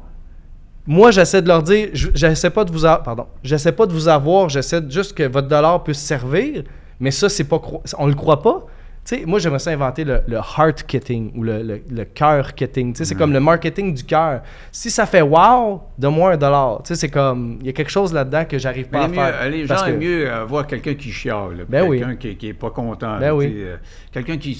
Moi, 0.85 1.09
j'essaie 1.09 1.41
de 1.41 1.47
leur 1.47 1.63
dire, 1.63 1.89
j'essaie 1.93 2.51
pas 2.51 2.65
de 2.65 2.71
vous 2.71 2.81
pardon, 2.81 3.25
j'essaie 3.43 3.71
pas 3.71 3.87
de 3.87 3.93
vous 3.93 4.07
avoir, 4.07 4.49
j'essaie 4.49 4.81
juste 4.89 5.13
que 5.13 5.23
votre 5.23 5.47
dollar 5.47 5.83
puisse 5.83 5.99
servir. 5.99 6.63
Mais 7.03 7.11
ça, 7.11 7.27
c'est 7.27 7.43
pas 7.43 7.61
on 7.97 8.07
le 8.07 8.15
croit 8.15 8.41
pas. 8.41 8.65
Sais, 9.03 9.23
moi, 9.25 9.39
j'aimerais 9.39 9.59
ça 9.59 9.71
inventer 9.71 10.03
le, 10.03 10.21
le 10.27 10.37
heart 10.37 10.83
kitting 10.83 11.31
ou 11.35 11.43
le, 11.43 11.81
le, 11.89 12.05
cœur 12.05 12.55
kitting. 12.55 12.93
C'est 12.95 13.15
comme 13.15 13.33
le 13.33 13.39
marketing 13.39 13.93
du 13.93 14.03
cœur. 14.03 14.41
Si 14.71 14.89
ça 14.89 15.05
fait 15.05 15.21
wow, 15.21 15.81
donne-moi 15.97 16.33
un 16.33 16.37
dollar. 16.37 16.81
C'est 16.83 17.09
comme, 17.09 17.57
il 17.61 17.67
y 17.67 17.69
a 17.69 17.73
quelque 17.73 17.91
chose 17.91 18.13
là-dedans 18.13 18.45
que 18.45 18.57
j'arrive 18.57 18.87
pas 18.87 19.05
à 19.05 19.09
faire. 19.09 19.49
Les 19.49 19.65
gens 19.65 19.85
aiment 19.85 19.99
mieux 19.99 20.31
euh, 20.31 20.45
voir 20.45 20.67
quelqu'un 20.67 20.93
qui 20.93 21.11
chiale, 21.11 21.65
ben 21.67 21.89
quelqu'un 21.89 22.15
qui, 22.15 22.35
qui 22.35 22.47
est 22.47 22.53
pas 22.53 22.69
content. 22.69 23.19
Ben 23.19 23.31
oui. 23.31 23.53
Euh, 23.55 23.77
quelqu'un 24.11 24.37
qui. 24.37 24.59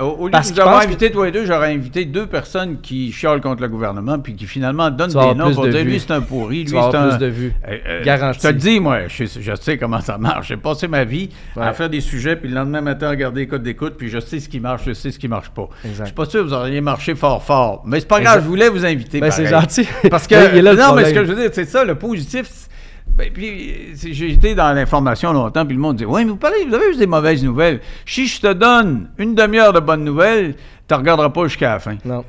Au, 0.00 0.26
lieu 0.26 0.32
de 0.32 0.38
vous 0.38 0.60
avoir 0.60 0.82
invité, 0.82 1.10
toi 1.10 1.28
et 1.28 1.32
deux, 1.32 1.44
j'aurais 1.44 1.72
invité 1.72 2.04
deux 2.04 2.26
personnes 2.26 2.80
qui 2.80 3.12
chialent 3.12 3.40
contre 3.40 3.62
le 3.62 3.68
gouvernement 3.68 4.18
puis 4.18 4.34
qui 4.34 4.46
finalement 4.46 4.90
donnent 4.90 5.10
des 5.10 5.34
noms 5.34 5.52
pour 5.52 5.68
dire 5.68 5.84
lui, 5.84 5.98
c'est 5.98 6.12
un 6.12 6.20
pourri, 6.20 6.64
lui, 6.64 6.70
c'est 6.70 6.96
un. 6.96 7.08
plus 7.08 7.18
de 7.18 7.26
vues. 7.26 7.52
Euh, 7.68 8.04
Garanti. 8.04 8.38
Je 8.38 8.48
te 8.48 8.52
le 8.52 8.58
dis, 8.58 8.80
moi, 8.80 9.08
je, 9.08 9.54
sais 9.54 9.78
comment 9.78 10.00
ça 10.00 10.18
marche. 10.18 10.48
J'ai 10.48 10.56
passé 10.56 10.88
ma 10.88 11.04
vie 11.04 11.30
à 11.56 11.72
faire 11.72 11.90
des 11.90 12.00
sujets 12.00 12.36
puis 12.36 12.48
le 12.48 12.54
lendemain 12.54 12.80
matin 12.80 13.08
à 13.08 13.10
regarder 13.10 13.40
les 13.42 13.46
codes 13.46 13.62
puis 13.88 14.08
je 14.08 14.20
sais 14.20 14.40
ce 14.40 14.48
qui 14.48 14.60
marche, 14.60 14.82
je 14.86 14.92
sais 14.92 15.10
ce 15.10 15.18
qui 15.18 15.28
marche 15.28 15.50
pas. 15.50 15.68
Je 15.84 16.04
suis 16.04 16.14
pas 16.14 16.26
sûr 16.26 16.42
que 16.42 16.48
vous 16.48 16.54
auriez 16.54 16.80
marché 16.80 17.14
fort 17.14 17.42
fort. 17.42 17.82
Mais 17.86 18.00
c'est 18.00 18.08
pas 18.08 18.20
grave, 18.20 18.42
je 18.42 18.48
voulais 18.48 18.68
vous 18.68 18.84
inviter. 18.84 19.20
Ben, 19.20 19.30
c'est 19.30 19.46
gentil. 19.46 19.86
Parce 20.10 20.26
que. 20.26 20.60
non, 20.60 20.94
mais 20.94 21.06
ce 21.06 21.14
que 21.14 21.24
je 21.24 21.32
veux 21.32 21.40
dire, 21.40 21.50
c'est 21.52 21.64
ça, 21.64 21.84
le 21.84 21.94
positif. 21.94 22.68
Ben, 23.16 23.30
puis 23.32 23.94
j'ai 23.96 24.30
été 24.30 24.54
dans 24.54 24.72
l'information 24.72 25.32
longtemps, 25.32 25.66
puis 25.66 25.74
le 25.74 25.80
monde 25.80 25.96
dit 25.96 26.04
Oui, 26.04 26.24
mais 26.24 26.30
vous 26.30 26.36
parlez, 26.36 26.64
vous 26.64 26.74
avez 26.74 26.90
eu 26.92 26.96
des 26.96 27.06
mauvaises 27.06 27.42
nouvelles. 27.42 27.80
Si 28.06 28.26
je 28.26 28.40
te 28.40 28.52
donne 28.52 29.08
une 29.18 29.34
demi-heure 29.34 29.72
de 29.72 29.80
bonnes 29.80 30.04
nouvelles, 30.04 30.54
tu 30.88 30.94
ne 30.94 30.98
regarderas 30.98 31.30
pas 31.30 31.44
jusqu'à 31.44 31.74
la 31.74 31.78
fin. 31.78 31.96
Non. 32.04 32.24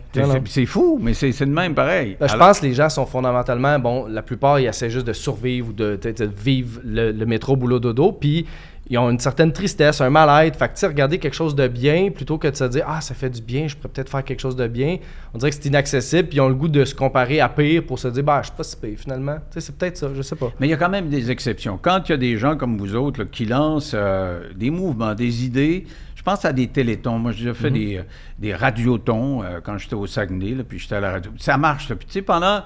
C'est 0.46 0.66
fou, 0.66 1.00
mais 1.02 1.14
c'est 1.14 1.32
de 1.32 1.46
même 1.46 1.74
pareil. 1.74 2.18
Ben, 2.20 2.28
je 2.28 2.36
pense 2.36 2.60
que 2.60 2.66
les 2.66 2.74
gens 2.74 2.90
sont 2.90 3.06
fondamentalement, 3.06 3.80
bon, 3.80 4.06
la 4.08 4.22
plupart, 4.22 4.60
ils 4.60 4.68
essaient 4.68 4.90
juste 4.90 5.08
de 5.08 5.14
survivre 5.14 5.70
ou 5.70 5.74
de, 5.74 6.00
vivre 6.44 6.80
le, 6.84 7.12
le 7.12 7.26
métro 7.26 7.56
boulot 7.56 7.80
dodo, 7.80 8.12
puis 8.12 8.46
ils 8.92 8.98
ont 8.98 9.10
une 9.10 9.20
certaine 9.20 9.54
tristesse, 9.54 10.02
un 10.02 10.10
mal-être. 10.10 10.60
Fait 10.60 10.68
que, 10.68 10.74
tu 10.74 10.82
sais, 10.82 10.88
regarder 10.88 11.18
quelque 11.18 11.34
chose 11.34 11.56
de 11.56 11.66
bien 11.70 12.12
plutôt 12.12 12.38
que 12.38 12.50
de 12.50 12.56
se 12.58 12.66
dire, 12.66 12.84
ah, 12.86 13.00
ça 13.00 13.14
fait 13.14 13.30
du 13.30 13.42
bien, 13.42 13.66
je 13.66 13.78
pourrais 13.78 13.94
peut-être 13.94 14.10
faire 14.10 14.24
quelque 14.26 14.42
chose 14.42 14.58
de 14.58 14.68
bien. 14.68 14.98
On 15.34 15.38
dirait 15.38 15.50
que 15.50 15.56
c'est 15.56 15.70
inaccessible, 15.70 16.28
puis 16.28 16.40
ils 16.40 16.42
ont 16.42 16.50
le 16.50 16.56
goût 16.56 16.68
de 16.68 16.84
se 16.84 16.94
comparer 16.94 17.40
à 17.40 17.48
pire 17.48 17.86
pour 17.86 17.98
se 17.98 18.10
dire, 18.10 18.22
bah, 18.22 18.42
je 18.42 18.48
suis 18.48 18.58
pas 18.58 18.64
si 18.64 18.76
pire 18.76 18.98
finalement. 18.98 19.36
Tu 19.36 19.54
sais, 19.54 19.62
c'est 19.62 19.78
peut-être 19.78 19.96
ça, 19.96 20.10
je 20.14 20.22
sais 20.22 20.36
pas. 20.36 20.52
Mais 20.60 20.68
il 20.68 20.72
y 20.72 20.74
a 20.74 20.78
quand 20.78 20.90
même 20.90 21.08
des 21.08 21.32
exceptions. 21.32 21.80
Quand 21.82 22.10
il 22.10 22.12
y 22.12 22.16
a 22.16 22.18
des 22.18 22.36
gens 22.36 22.58
comme 22.58 22.78
vous 22.78 22.94
autres 22.94 23.24
qui 23.24 23.46
lancent 23.46 23.94
euh, 23.94 24.50
des 24.58 24.72
mouvements, 24.72 25.16
des 25.16 25.46
idées, 25.46 25.86
je 26.14 26.22
pense 26.22 26.44
à 26.44 26.52
des 26.52 26.68
télétons. 26.68 27.18
Moi, 27.18 27.32
j'ai 27.32 27.46
déjà 27.46 27.54
fait 27.54 27.70
mhm. 27.70 27.78
des, 27.78 27.96
euh, 27.96 28.04
des 28.40 28.54
radiotons 28.54 29.42
euh, 29.42 29.62
quand 29.64 29.78
j'étais 29.78 29.96
au 29.96 30.06
Saguenay, 30.06 30.66
puis 30.68 30.80
j'étais 30.80 30.96
à 30.96 31.00
la 31.00 31.12
radio. 31.12 31.32
Ça 31.38 31.58
marche, 31.58 31.88
Puis, 31.88 32.08
tu 32.08 32.12
sais, 32.12 32.22
pendant 32.22 32.62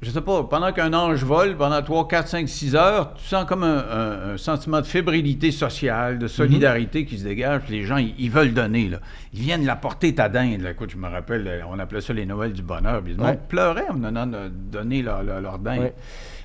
je 0.00 0.10
sais 0.10 0.20
pas, 0.20 0.44
pendant 0.44 0.72
qu'un 0.72 0.92
ange 0.92 1.24
vole, 1.24 1.56
pendant 1.56 1.82
3, 1.82 2.06
4, 2.06 2.28
5, 2.28 2.48
6 2.48 2.76
heures, 2.76 3.14
tu 3.14 3.24
sens 3.24 3.44
comme 3.46 3.64
un, 3.64 4.36
sentiment 4.36 4.80
de 4.80 4.86
fébrilité 4.86 5.50
sociale, 5.50 6.20
de 6.20 6.28
solidarité 6.28 7.04
qui 7.04 7.18
se 7.18 7.24
dégage. 7.24 7.62
les 7.68 7.84
gens, 7.84 7.96
ils, 7.96 8.30
veulent 8.30 8.54
donner. 8.54 8.88
Là. 8.88 8.98
Ils 9.34 9.40
viennent 9.40 9.66
l'apporter 9.66 10.14
ta 10.14 10.28
dinde. 10.28 10.64
Écoute, 10.70 10.90
je 10.90 10.96
me 10.96 11.08
rappelle, 11.08 11.64
on 11.68 11.80
appelait 11.80 12.00
ça 12.00 12.12
les 12.12 12.26
Noëls 12.26 12.52
du 12.52 12.62
bonheur. 12.62 13.02
Ils 13.06 13.16
pleuraient 13.48 13.88
en 13.90 13.94
donnant 13.94 14.28
donner 14.50 15.02
leur, 15.02 15.24
leur, 15.24 15.58
dinde. 15.58 15.92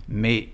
Mais 0.09 0.49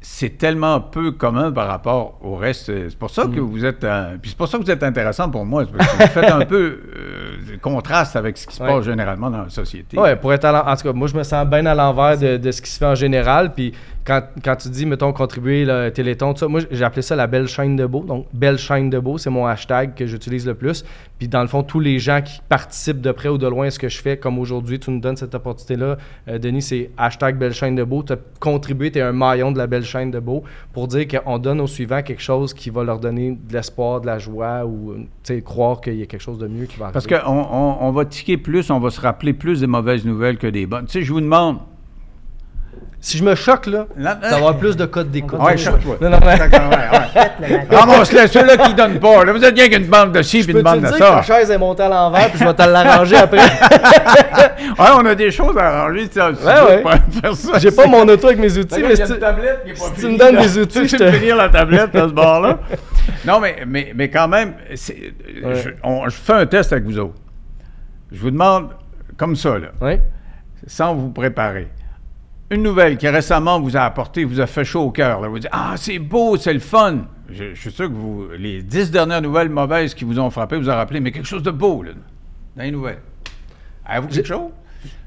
c'est 0.00 0.38
tellement 0.38 0.80
peu 0.80 1.10
commun 1.10 1.50
par 1.50 1.66
rapport 1.66 2.18
au 2.22 2.36
reste. 2.36 2.66
C'est 2.66 2.98
pour 2.98 3.10
ça 3.10 3.24
que 3.24 3.40
mm. 3.40 3.50
vous 3.50 3.64
êtes. 3.64 3.80
puis 4.20 4.30
c'est 4.30 4.36
pour 4.36 4.46
ça 4.46 4.58
que 4.58 4.62
vous 4.62 4.70
êtes 4.70 4.82
intéressant 4.84 5.28
pour 5.28 5.44
moi. 5.44 5.66
Parce 5.66 5.88
que 5.88 6.02
vous 6.02 6.08
faites 6.08 6.30
un 6.30 6.44
peu 6.46 6.82
euh, 6.96 7.23
contraste 7.60 8.16
avec 8.16 8.36
ce 8.38 8.46
qui 8.46 8.54
se 8.54 8.62
passe 8.62 8.84
généralement 8.84 9.30
dans 9.30 9.42
la 9.42 9.50
société. 9.50 9.98
Oui, 9.98 10.14
pour 10.20 10.32
être 10.32 10.44
en 10.44 10.76
tout 10.76 10.82
cas, 10.82 10.92
moi 10.92 11.08
je 11.08 11.16
me 11.16 11.22
sens 11.22 11.46
bien 11.46 11.66
à 11.66 11.74
l'envers 11.74 12.18
de, 12.18 12.50
ce 12.50 12.62
qui 12.62 12.70
se 12.70 12.78
fait 12.78 12.86
en 12.86 12.94
général. 12.94 13.54
Puis 13.54 13.72
quand, 14.04 14.22
quand 14.44 14.56
tu 14.56 14.68
dis, 14.68 14.84
mettons, 14.84 15.12
contribuer, 15.12 15.64
le 15.64 15.90
Téléthon, 15.90 16.34
tout 16.34 16.40
ça, 16.40 16.48
moi, 16.48 16.60
j'ai 16.70 16.84
appelé 16.84 17.00
ça 17.00 17.16
la 17.16 17.26
belle 17.26 17.46
chaîne 17.46 17.74
de 17.74 17.86
beau. 17.86 18.00
Donc, 18.00 18.26
belle 18.34 18.58
chaîne 18.58 18.90
de 18.90 18.98
beau, 18.98 19.16
c'est 19.16 19.30
mon 19.30 19.46
hashtag 19.46 19.94
que 19.94 20.06
j'utilise 20.06 20.46
le 20.46 20.54
plus. 20.54 20.84
Puis, 21.18 21.26
dans 21.26 21.40
le 21.40 21.48
fond, 21.48 21.62
tous 21.62 21.80
les 21.80 21.98
gens 21.98 22.20
qui 22.20 22.40
participent 22.48 23.00
de 23.00 23.12
près 23.12 23.30
ou 23.30 23.38
de 23.38 23.46
loin 23.46 23.68
à 23.68 23.70
ce 23.70 23.78
que 23.78 23.88
je 23.88 24.00
fais, 24.02 24.18
comme 24.18 24.38
aujourd'hui, 24.38 24.78
tu 24.78 24.90
nous 24.90 25.00
donnes 25.00 25.16
cette 25.16 25.34
opportunité-là, 25.34 25.96
euh, 26.28 26.38
Denis, 26.38 26.60
c'est 26.60 26.90
hashtag 26.98 27.38
belle 27.38 27.54
chaîne 27.54 27.76
de 27.76 27.84
beau. 27.84 28.02
Tu 28.02 28.12
as 28.12 28.18
contribué, 28.40 28.90
tu 28.90 28.98
es 28.98 29.02
un 29.02 29.12
maillon 29.12 29.52
de 29.52 29.58
la 29.58 29.66
belle 29.66 29.84
chaîne 29.84 30.10
de 30.10 30.18
beau 30.18 30.44
pour 30.74 30.86
dire 30.86 31.06
qu'on 31.08 31.38
donne 31.38 31.62
aux 31.62 31.66
suivants 31.66 32.02
quelque 32.02 32.22
chose 32.22 32.52
qui 32.52 32.68
va 32.68 32.84
leur 32.84 33.00
donner 33.00 33.30
de 33.30 33.52
l'espoir, 33.54 34.02
de 34.02 34.06
la 34.06 34.18
joie 34.18 34.66
ou, 34.66 34.96
sais, 35.22 35.40
croire 35.40 35.80
qu'il 35.80 35.94
y 35.94 36.02
a 36.02 36.06
quelque 36.06 36.20
chose 36.20 36.38
de 36.38 36.46
mieux 36.46 36.66
qui 36.66 36.78
va 36.78 36.86
arriver. 36.86 36.92
Parce 36.92 37.06
qu'on 37.06 37.30
on, 37.30 37.76
on 37.80 37.90
va 37.92 38.04
tiquer 38.04 38.36
plus, 38.36 38.70
on 38.70 38.80
va 38.80 38.90
se 38.90 39.00
rappeler 39.00 39.32
plus 39.32 39.60
des 39.60 39.66
mauvaises 39.66 40.04
nouvelles 40.04 40.36
que 40.36 40.46
des 40.46 40.66
bonnes. 40.66 40.84
Tu 40.84 40.92
sais, 40.92 41.02
je 41.02 41.10
vous 41.10 41.22
demande, 41.22 41.58
Si 43.04 43.18
je 43.18 43.22
me 43.22 43.34
choque, 43.34 43.66
là, 43.66 43.86
ça 44.22 44.30
va 44.30 44.36
avoir 44.36 44.56
plus 44.56 44.78
de 44.78 44.86
codes 44.86 45.10
d'écoute. 45.10 45.38
Ouais, 45.38 45.58
choque-toi. 45.58 45.98
Non, 46.00 46.08
non, 46.08 46.18
mais- 46.20 46.40
ouais, 46.40 47.50
ouais. 47.50 47.66
Ramasse-le, 47.70 48.26
ceux-là 48.28 48.56
qui 48.56 48.72
donnent 48.72 48.98
pas. 48.98 49.24
Là, 49.26 49.32
vous 49.34 49.44
êtes 49.44 49.54
bien 49.54 49.68
qu'une 49.68 49.84
bande 49.88 50.12
de 50.12 50.22
puis 50.46 50.54
peux 50.54 50.60
une 50.60 50.64
bande 50.64 50.80
de 50.80 50.86
que 50.86 50.98
ta 50.98 51.22
ça. 51.22 51.22
chaise 51.22 51.50
est 51.50 51.58
montée 51.58 51.82
à 51.82 51.90
l'envers, 51.90 52.30
puis 52.30 52.38
je 52.38 52.44
vais 52.46 52.54
te 52.54 52.62
l'arranger 52.62 53.16
après? 53.16 53.40
Ouais, 54.78 54.86
on 54.96 55.04
a 55.04 55.14
des 55.14 55.30
choses 55.30 55.56
à 55.58 55.66
arranger. 55.82 56.08
tu 56.08 56.18
ouais. 56.18 56.32
peux 56.32 57.20
faire 57.20 57.34
ça. 57.34 57.58
J'ai 57.58 57.70
pas 57.70 57.86
mon 57.86 58.08
auto 58.08 58.26
avec 58.26 58.38
mes 58.38 58.56
outils, 58.56 58.82
mais 58.82 58.96
si 58.96 59.02
une 59.02 59.16
tu- 60.00 60.06
me 60.14 60.18
donnes 60.18 60.36
des 60.38 60.58
outils, 60.58 60.82
je 60.84 60.88
sais 60.88 60.96
te- 60.96 61.12
finir 61.12 61.36
la 61.36 61.48
tablette 61.50 61.94
à 61.94 62.08
ce 62.08 62.12
bord-là. 62.14 62.58
Non, 63.26 63.38
mais, 63.38 63.56
mais, 63.66 63.92
mais 63.94 64.08
quand 64.08 64.28
même, 64.28 64.54
c'est- 64.74 65.12
Ouais. 65.44 65.54
je, 65.62 65.70
fais 66.16 66.32
un 66.32 66.46
test 66.46 66.72
avec 66.72 66.84
vous 66.84 66.98
autres. 66.98 67.14
Je 68.10 68.18
vous 68.20 68.30
demande, 68.30 68.70
comme 69.18 69.36
ça, 69.36 69.58
là, 69.58 69.68
Ouais. 69.82 70.00
sans 70.66 70.94
vous 70.94 71.10
préparer, 71.10 71.68
une 72.50 72.62
nouvelle 72.62 72.96
qui 72.98 73.08
récemment 73.08 73.58
vous 73.60 73.76
a 73.76 73.80
apporté, 73.80 74.24
vous 74.24 74.40
a 74.40 74.46
fait 74.46 74.64
chaud 74.64 74.82
au 74.82 74.90
cœur. 74.90 75.20
Là. 75.20 75.28
Vous 75.28 75.38
dites 75.38 75.48
Ah, 75.52 75.74
c'est 75.76 75.98
beau, 75.98 76.36
c'est 76.36 76.52
le 76.52 76.60
fun. 76.60 77.06
Je, 77.30 77.54
je 77.54 77.60
suis 77.60 77.70
sûr 77.72 77.88
que 77.88 77.94
vous, 77.94 78.28
les 78.38 78.62
dix 78.62 78.90
dernières 78.90 79.22
nouvelles 79.22 79.48
mauvaises 79.48 79.94
qui 79.94 80.04
vous 80.04 80.18
ont 80.18 80.30
frappé, 80.30 80.56
vous 80.58 80.68
ont 80.68 80.74
rappelé, 80.74 81.00
mais 81.00 81.10
quelque 81.10 81.26
chose 81.26 81.42
de 81.42 81.50
beau, 81.50 81.82
là, 81.82 81.92
dans 82.56 82.62
les 82.62 82.70
nouvelles. 82.70 83.00
Avez-vous 83.86 84.08
quelque 84.08 84.26
chose? 84.28 84.50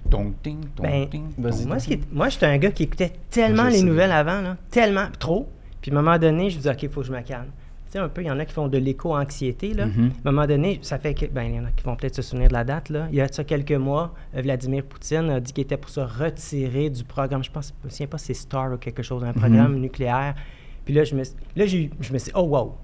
Tong, 0.09 0.33
ting, 0.41 0.59
tong, 0.75 0.85
Ben, 0.85 1.07
ting, 1.09 1.25
vas-y. 1.37 1.59
tong. 1.59 1.67
Moi, 1.67 1.77
qui 1.77 1.93
est- 1.93 2.11
moi, 2.13 2.29
j'étais 2.29 2.45
un 2.47 2.57
gars 2.57 2.71
qui 2.71 2.83
écoutait 2.83 3.13
tellement 3.29 3.65
Je 3.65 3.69
les 3.71 3.77
sais. 3.79 3.83
nouvelles 3.85 4.11
avant, 4.11 4.41
là, 4.41 4.57
tellement, 4.71 5.07
trop. 5.19 5.47
Puis 5.81 5.91
à 5.91 5.93
un 5.93 6.01
moment 6.01 6.17
donné, 6.17 6.49
je 6.49 6.55
me 6.55 6.61
disais, 6.61 6.71
OK, 6.71 6.83
il 6.83 6.89
faut 6.89 7.01
que 7.01 7.07
je 7.07 7.11
me 7.11 7.21
calme. 7.21 7.47
Tu 7.87 7.93
sais, 7.93 7.99
un 7.99 8.09
peu, 8.09 8.21
il 8.21 8.27
y 8.27 8.31
en 8.31 8.37
a 8.39 8.45
qui 8.45 8.53
font 8.53 8.67
de 8.67 8.77
l'éco-anxiété. 8.77 9.73
Là. 9.73 9.85
Mhm. 9.87 10.11
À 10.25 10.29
un 10.29 10.31
moment 10.31 10.45
donné, 10.47 10.79
ça 10.81 10.99
fait 10.99 11.13
que. 11.13 11.25
Ben, 11.25 11.43
il 11.43 11.55
y 11.55 11.59
en 11.59 11.65
a 11.65 11.71
qui 11.71 11.83
vont 11.83 11.95
peut-être 11.95 12.15
se 12.15 12.21
souvenir 12.21 12.49
de 12.49 12.53
la 12.53 12.63
date. 12.63 12.89
Là. 12.89 13.07
Il 13.11 13.15
y 13.15 13.21
a 13.21 13.27
ça 13.27 13.43
quelques 13.43 13.71
mois, 13.71 14.13
euh, 14.35 14.41
Vladimir 14.41 14.83
Poutine 14.83 15.29
a 15.29 15.39
dit 15.39 15.53
qu'il 15.53 15.63
était 15.63 15.77
pour 15.77 15.89
se 15.89 15.99
retirer 16.01 16.89
du 16.89 17.03
programme. 17.03 17.43
Je 17.43 17.51
pense, 17.51 17.73
je 17.81 17.85
me 17.87 17.89
souviens 17.89 18.07
pas 18.07 18.17
si 18.17 18.25
c'est 18.27 18.33
Star 18.33 18.73
ou 18.73 18.77
quelque 18.77 19.03
chose, 19.03 19.23
un 19.23 19.33
programme 19.33 19.75
nucléaire. 19.79 20.35
Puis 20.85 20.93
là, 20.93 21.03
je 21.03 21.15
me, 21.15 21.23
suis- 21.23 21.35
là, 21.55 21.65
je 21.67 21.77
me 22.13 22.17
suis 22.17 22.25
dit, 22.25 22.31
oh, 22.35 22.43
wow. 22.43 22.75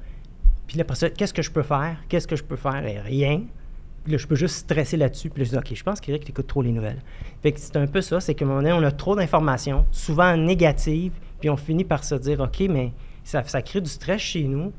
Puis 0.67 0.77
là, 0.77 0.81
après 0.83 0.95
ça, 0.95 1.09
qu'est-ce 1.09 1.33
que 1.33 1.41
je 1.41 1.51
peux 1.51 1.63
faire? 1.63 1.97
Qu'est-ce 2.09 2.27
que 2.27 2.35
je 2.35 2.43
peux 2.43 2.55
faire? 2.55 2.85
Et 2.85 2.99
rien. 2.99 3.41
Puis 4.03 4.11
là, 4.11 4.17
je 4.17 4.27
peux 4.27 4.35
juste 4.35 4.55
stresser 4.55 4.97
là-dessus. 4.97 5.29
Puis 5.29 5.39
là, 5.41 5.45
je 5.45 5.49
dis, 5.51 5.57
OK, 5.57 5.73
je 5.77 5.83
pense 5.83 6.01
qu'Éric 6.01 6.29
écoute 6.29 6.47
trop 6.47 6.61
les 6.61 6.71
nouvelles. 6.71 7.01
Fait 7.41 7.51
que 7.53 7.59
c'est 7.59 7.77
un 7.77 7.87
peu 7.87 8.01
ça, 8.01 8.19
c'est 8.19 8.35
qu'à 8.35 8.43
un 8.43 8.47
moment 8.49 8.61
donné, 8.61 8.73
on 8.73 8.83
a 8.83 8.91
trop 8.91 9.15
d'informations, 9.15 9.85
souvent 9.91 10.35
négatives, 10.35 11.13
puis 11.39 11.49
on 11.49 11.55
finit 11.57 11.83
par 11.85 12.03
se 12.03 12.15
dire, 12.15 12.39
OK, 12.41 12.61
mais 12.69 12.91
ça, 13.23 13.43
ça 13.43 13.61
crée 13.61 13.79
du 13.79 13.89
stress 13.89 14.19
chez 14.21 14.43
nous. 14.43 14.73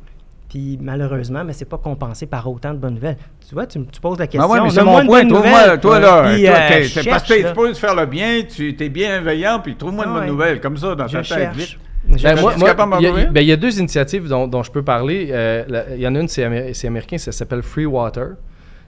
Puis 0.55 0.79
malheureusement, 0.81 1.43
mais 1.43 1.53
c'est 1.53 1.65
pas 1.65 1.79
compensé 1.79 2.27
par 2.27 2.49
autant 2.49 2.73
de 2.73 2.79
bonnes 2.79 2.95
nouvelles. 2.95 3.17
Tu 3.49 3.57
vois, 3.57 3.67
tu, 3.67 3.81
me- 3.81 3.87
tu 3.87 4.01
poses 4.01 4.21
la 4.21 4.29
question. 4.29 4.49
Ah 4.49 4.53
ouais, 4.53 4.61
mais 4.63 4.71
c'est 4.71 4.85
mon 4.85 5.01
une 5.01 5.07
point. 5.09 5.23
bonne 5.25 5.33
Trouve-moi, 5.33 5.79
toi, 5.79 5.99
là, 5.99 6.23
Puis, 6.33 6.45
toi, 6.45 6.53
euh, 6.55 7.11
parce 7.11 7.23
que 7.25 7.43
là. 7.43 7.49
supposé 7.49 7.75
faire 7.75 7.95
le 7.97 8.07
bien, 8.07 8.43
tu 8.49 8.69
es 8.79 8.89
bienveillant, 8.89 9.59
puis 9.59 9.75
trouve-moi 9.75 10.05
une 10.05 10.11
Ah 10.11 10.15
bonne 10.15 10.23
ouais. 10.23 10.29
nouvelle, 10.31 10.61
comme 10.61 10.77
ça, 10.77 10.95
dans 10.95 11.09
Je 11.09 11.15
ta 11.15 11.19
tête, 11.25 11.27
cherche. 11.27 11.57
vite. 11.57 11.79
Je 12.07 12.13
Ben, 12.13 12.19
cherche. 12.19 12.41
moi, 12.41 12.53
tu 12.53 12.59
il 12.61 12.63
y 13.03 13.07
a- 13.09 13.27
ben, 13.33 13.41
il 13.41 13.47
y 13.49 13.53
a 13.53 13.57
deux 13.57 13.81
initiatives 13.81 14.29
dont, 14.29 14.47
dont 14.47 14.63
je 14.63 14.71
peux 14.71 14.85
parler. 14.85 15.31
Euh, 15.33 15.65
la- 15.67 15.97
Il 15.97 16.01
y 16.01 16.07
en 16.07 16.15
a 16.15 16.21
une, 16.21 16.29
c'est 16.29 16.45
améri- 16.45 16.73
c'est 16.73 16.87
américain, 16.87 17.19
ça 17.19 17.33
s'appelle 17.33 17.63
Free 17.63 17.87
Water. 17.87 18.35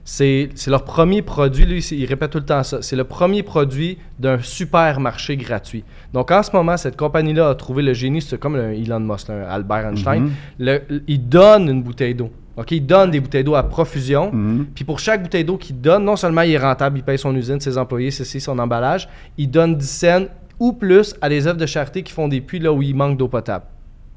C'est 0.09 0.49
leur 0.67 0.85
premier 0.85 1.21
produit, 1.21 1.65
lui, 1.65 1.79
il 1.91 2.05
répète 2.05 2.31
tout 2.31 2.37
le 2.37 2.45
temps 2.45 2.63
ça. 2.63 2.81
C'est 2.81 2.95
le 2.95 3.03
premier 3.03 3.43
produit 3.43 3.97
d'un 4.17 4.39
supermarché 4.39 5.35
gratuit. 5.35 5.83
Donc 6.13 6.31
en 6.31 6.41
ce 6.43 6.49
moment, 6.53 6.77
cette 6.77 6.95
compagnie-là 6.95 7.49
a 7.49 7.55
trouvé 7.55 7.83
le 7.83 7.93
génie, 7.93 8.21
c'est 8.21 8.39
comme 8.39 8.55
un 8.55 8.71
Elon 8.71 9.01
Musk, 9.01 9.29
un 9.29 9.41
Albert 9.41 9.85
Einstein. 9.89 10.23
Mhm. 10.23 10.31
Le- 10.59 10.81
il 11.09 11.27
donne 11.27 11.67
une 11.69 11.83
bouteille 11.83 12.15
d'eau. 12.15 12.31
OK, 12.55 12.71
il 12.71 12.85
donne 12.85 13.11
des 13.11 13.19
bouteilles 13.19 13.43
d'eau 13.43 13.55
à 13.55 13.63
profusion. 13.63 14.31
Mhm. 14.31 14.67
Puis 14.73 14.85
pour 14.85 14.97
chaque 14.99 15.21
bouteille 15.23 15.43
d'eau 15.43 15.57
qu'il 15.57 15.81
donne, 15.81 16.05
non 16.05 16.15
seulement 16.15 16.41
il 16.43 16.53
est 16.53 16.57
rentable, 16.57 16.99
il 16.99 17.03
paye 17.03 17.17
son 17.19 17.35
usine, 17.35 17.59
ses 17.59 17.77
employés, 17.77 18.09
ceci, 18.09 18.39
son 18.39 18.57
emballage, 18.59 19.09
il 19.37 19.51
donne 19.51 19.75
10 19.75 19.89
cents 19.89 20.25
ou 20.57 20.71
plus 20.71 21.15
à 21.21 21.27
des 21.27 21.45
œuvres 21.47 21.59
de 21.59 21.65
charité 21.65 22.01
qui 22.01 22.13
font 22.13 22.29
des 22.29 22.39
puits 22.39 22.59
là 22.59 22.71
où 22.71 22.81
il 22.81 22.95
manque 22.95 23.17
d'eau 23.17 23.27
potable. 23.27 23.65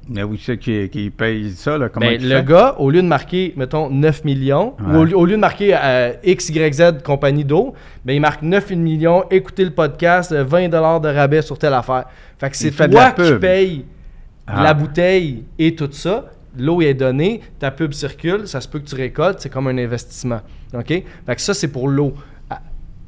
Mais 0.09 0.23
oui, 0.23 0.41
c'est 0.43 0.57
qui, 0.57 0.89
qui 0.89 1.09
paye 1.09 1.51
ça, 1.51 1.77
là, 1.77 1.87
comment 1.89 2.07
Ben, 2.07 2.21
le 2.21 2.27
fait? 2.37 2.43
gars, 2.45 2.75
au 2.79 2.89
lieu 2.89 3.01
de 3.01 3.07
marquer, 3.07 3.53
mettons, 3.55 3.89
9 3.89 4.23
millions, 4.25 4.73
ou 4.85 4.97
au, 4.97 5.03
lieu- 5.05 5.17
au 5.17 5.25
lieu 5.25 5.35
de 5.35 5.39
marquer 5.39 5.75
euh, 5.75 6.13
X, 6.23 6.49
Y, 6.49 6.73
Z 6.73 7.03
compagnie 7.03 7.45
d'eau, 7.45 7.73
ben, 8.03 8.13
il 8.13 8.19
marque 8.19 8.41
9 8.41 8.71
millions, 8.71 9.23
écoutez 9.29 9.63
le 9.63 9.71
podcast, 9.71 10.31
euh, 10.31 10.43
20 10.43 10.69
de 10.69 11.07
rabais 11.07 11.41
sur 11.43 11.57
telle 11.57 11.73
affaire. 11.75 12.05
Fait 12.39 12.49
que 12.49 12.57
c'est 12.57 12.71
de 12.71 12.75
toi 12.75 12.87
la 13.05 13.11
qui 13.11 13.21
pub. 13.21 13.39
payes 13.39 13.85
Ah. 14.47 14.63
la 14.63 14.73
bouteille 14.73 15.45
et 15.59 15.75
tout 15.75 15.89
ça. 15.91 16.25
L'eau 16.57 16.81
est 16.81 16.93
donnée, 16.95 17.39
ta 17.59 17.71
pub 17.71 17.93
circule, 17.93 18.45
ça 18.47 18.59
se 18.59 18.67
peut 18.67 18.79
que 18.79 18.85
tu 18.89 18.95
récoltes, 18.95 19.39
c'est 19.39 19.49
comme 19.49 19.67
un 19.67 19.77
investissement. 19.77 20.41
OK? 20.73 20.87
Fait 20.87 21.03
que 21.35 21.39
ça, 21.41 21.53
c'est 21.53 21.69
pour 21.69 21.87
l'eau. 21.87 22.13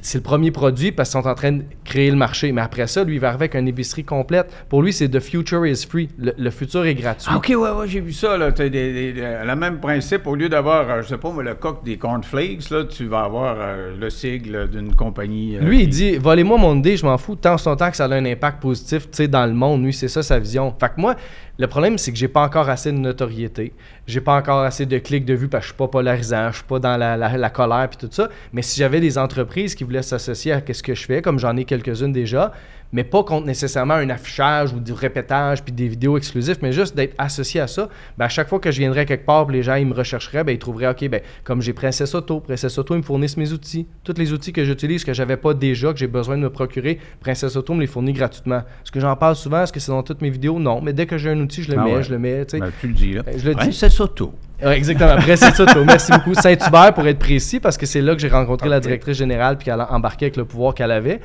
C'est 0.06 0.18
le 0.18 0.24
premier 0.24 0.51
produit 0.51 0.91
parce 0.91 1.10
qu'ils 1.12 1.22
sont 1.22 1.28
en 1.30 1.34
train 1.34 1.54
de 1.54 1.64
créer 1.86 2.12
le 2.12 2.18
marché. 2.18 2.51
Mais 2.51 2.60
après 2.62 2.88
ça, 2.88 3.06
lui, 3.06 3.16
il 3.16 3.20
va 3.22 3.30
arriver 3.30 3.45
avec 3.45 3.56
une 3.56 3.70
épicerie 3.70 4.04
complète. 4.04 4.51
Pour 4.68 4.82
lui, 4.82 4.91
c'est 4.91 5.08
The 5.08 5.22
future 5.22 5.66
is 5.66 5.86
free. 5.89 6.10
Le, 6.18 6.34
le 6.38 6.49
futur 6.49 6.86
est 6.86 6.93
gratuit. 6.93 7.30
Ah, 7.34 7.38
OK, 7.38 7.47
ouais, 7.49 7.56
ouais, 7.56 7.88
j'ai 7.88 8.01
vu 8.01 8.12
ça, 8.12 8.38
là. 8.38 8.51
T'as 8.51 8.66
des, 8.68 8.91
des- 8.91 9.14
des- 9.14 9.22
le 9.45 9.56
même 9.56 9.80
principe, 9.80 10.28
au 10.28 10.36
lieu 10.36 10.49
d'avoir, 10.49 10.89
euh, 10.89 11.01
je 11.01 11.08
sais 11.08 11.18
pas, 11.18 11.32
moi, 11.32 11.41
le 11.41 11.56
coq 11.56 11.86
des 11.86 11.95
cornflakes, 11.97 12.70
là, 12.70 12.84
tu 12.84 13.06
vas 13.06 13.22
avoir 13.22 13.56
euh, 13.58 13.95
le 13.97 14.10
sigle 14.10 14.70
d'une 14.70 14.93
compagnie. 14.93 15.56
euh, 15.56 15.62
Lui, 15.62 15.84
il 15.84 15.88
dit 15.89 16.18
volez-moi 16.18 16.58
mon 16.58 16.76
idée, 16.76 16.97
je 16.97 17.06
m'en 17.06 17.18
fous, 17.18 17.36
tant 17.38 17.58
son 17.58 17.76
temps 17.78 17.89
que 17.89 17.95
ça 17.95 18.04
a 18.06 18.10
un 18.14 18.26
impact 18.26 18.62
positif 18.62 19.04
tu 19.04 19.18
sais, 19.18 19.28
dans 19.30 19.45
le 19.45 19.54
monde. 19.54 19.84
Lui, 19.86 19.93
c'est 19.93 20.10
ça 20.10 20.22
sa 20.22 20.38
vision. 20.38 20.76
Fait 20.78 20.88
que 20.89 20.99
moi, 20.99 21.16
le 21.60 21.68
problème, 21.68 21.97
c'est 21.97 22.12
que 22.12 22.18
j'ai 22.18 22.28
pas 22.28 22.41
encore 22.43 22.68
assez 22.68 22.91
de 22.91 22.97
notoriété. 22.97 23.74
J'ai 24.08 24.20
pas 24.22 24.36
encore 24.36 24.60
assez 24.64 24.86
de 24.86 24.97
clics 24.97 25.24
de 25.24 25.34
vue 25.36 25.47
parce 25.47 25.62
que 25.62 25.68
je 25.68 25.74
suis 25.74 25.78
pas 25.78 25.88
polarisant, 25.88 26.49
je 26.51 26.56
suis 26.58 26.64
pas 26.66 26.80
dans 26.80 26.97
la, 26.97 27.16
la- 27.16 27.38
la 27.38 27.49
colère 27.49 27.88
puis 27.89 27.97
tout 28.06 28.12
ça. 28.12 28.28
Mais 28.51 28.62
si 28.64 28.80
j'avais 28.80 28.99
des 28.99 29.18
entreprises 29.18 29.76
qui 29.76 29.84
voulaient 29.84 29.93
s'associer 30.02 30.52
à 30.52 30.62
ce 30.72 30.84
que 30.84 30.96
je 30.96 31.04
fais, 31.06 31.22
comme 31.22 31.39
j'en 31.39 31.56
ai 31.58 31.66
quelques-unes 31.66 32.12
déjà, 32.12 32.54
mais 32.94 33.04
pas 33.04 33.24
contre 33.24 33.46
nécessairement 33.46 33.96
un 33.96 34.10
affichage 34.10 34.72
ou 34.72 34.80
du 34.80 34.94
répétage 34.94 35.64
puis 35.64 35.74
des 35.74 35.88
vidéos 35.89 36.18
exclusives, 36.18 36.58
mais 36.62 36.72
juste 36.72 36.96
d'être 36.96 37.16
associé 37.18 37.60
à 37.60 37.68
ça, 37.68 37.89
ben 38.18 38.26
à 38.26 38.30
chaque 38.30 38.48
fois 38.48 38.60
que 38.60 38.72
je 38.72 38.80
viendrais 38.80 39.06
quelque 39.06 39.26
part, 39.26 39.50
les 39.50 39.64
gens 39.64 39.76
ils 39.76 39.86
me 39.88 39.94
rechercheraient, 39.94 40.44
ben 40.46 40.54
ils 40.54 40.60
trouveraient 40.60 40.88
OK, 40.88 41.10
ben 41.10 41.20
comme 41.44 41.62
j'ai 41.62 41.74
Princess 41.74 42.16
Auto, 42.16 42.39
Princess 42.39 42.78
Auto 42.78 42.94
ils 42.96 43.00
me 43.00 43.04
fournissent 43.04 43.36
mes 43.38 43.52
outils, 43.52 43.88
tous 44.04 44.14
les 44.18 44.32
outils 44.32 44.54
que 44.54 44.64
j'utilise 44.64 45.04
que 45.04 45.14
j'avais 45.14 45.38
pas 45.38 45.54
déjà 45.54 45.91
que 45.91 46.00
j'ai 46.00 46.08
besoin 46.08 46.38
de 46.38 46.44
me 46.44 46.50
procurer, 46.50 47.00
Princess 47.20 47.56
Auto 47.56 47.74
me 47.74 47.82
les 47.82 47.88
fournit 47.88 48.14
gratuitement. 48.14 48.60
Est-ce 48.60 48.91
que 48.91 49.00
j'en 49.00 49.16
parle 49.16 49.36
souvent? 49.36 49.64
Est-ce 49.64 49.74
que 49.74 49.80
c'est 49.80 49.91
dans 49.91 50.04
toutes 50.04 50.22
mes 50.22 50.30
vidéos? 50.30 50.60
Non, 50.60 50.80
mais 50.82 50.94
dès 50.94 51.08
que 51.08 51.18
j'ai 51.18 51.32
un 51.32 51.39
outil, 51.39 51.64
je 51.64 51.72
le 51.72 51.80
Ah 51.80 51.84
mets, 51.84 51.96
ouais. 51.96 52.04
je 52.04 52.12
le 52.12 52.20
mets. 52.20 52.46
Ben, 52.52 52.72
tu 52.80 52.88
le 52.88 52.94
dis, 52.94 53.14
là. 53.14 53.24
Ben, 53.24 53.38
je 53.38 53.50
le 53.50 53.56
dis. 53.56 53.74
C'est 53.74 53.89
ça, 53.89 54.08
tout. 54.08 54.32
Ouais, 54.64 54.78
exactement. 54.78 55.16
Princess 55.18 55.60
Auto. 55.60 55.84
Merci 55.84 56.12
beaucoup. 56.12 56.34
Saint-Hubert, 56.36 56.94
pour 56.94 57.06
être 57.08 57.20
précis, 57.20 57.60
parce 57.60 57.78
que 57.78 57.86
c'est 57.86 58.02
là 58.02 58.14
que 58.16 58.22
j'ai 58.22 58.30
rencontré 58.30 58.70
la 58.70 58.78
Ok. 58.78 58.84
directrice 58.84 59.18
générale 59.18 59.58
puis 59.58 59.66
qu'elle 59.66 59.82
a 59.82 59.91
embarqué 59.91 60.26
avec 60.26 60.38
le 60.38 60.46
pouvoir 60.46 60.74
qu'elle 60.74 60.91
avait. 60.91 61.20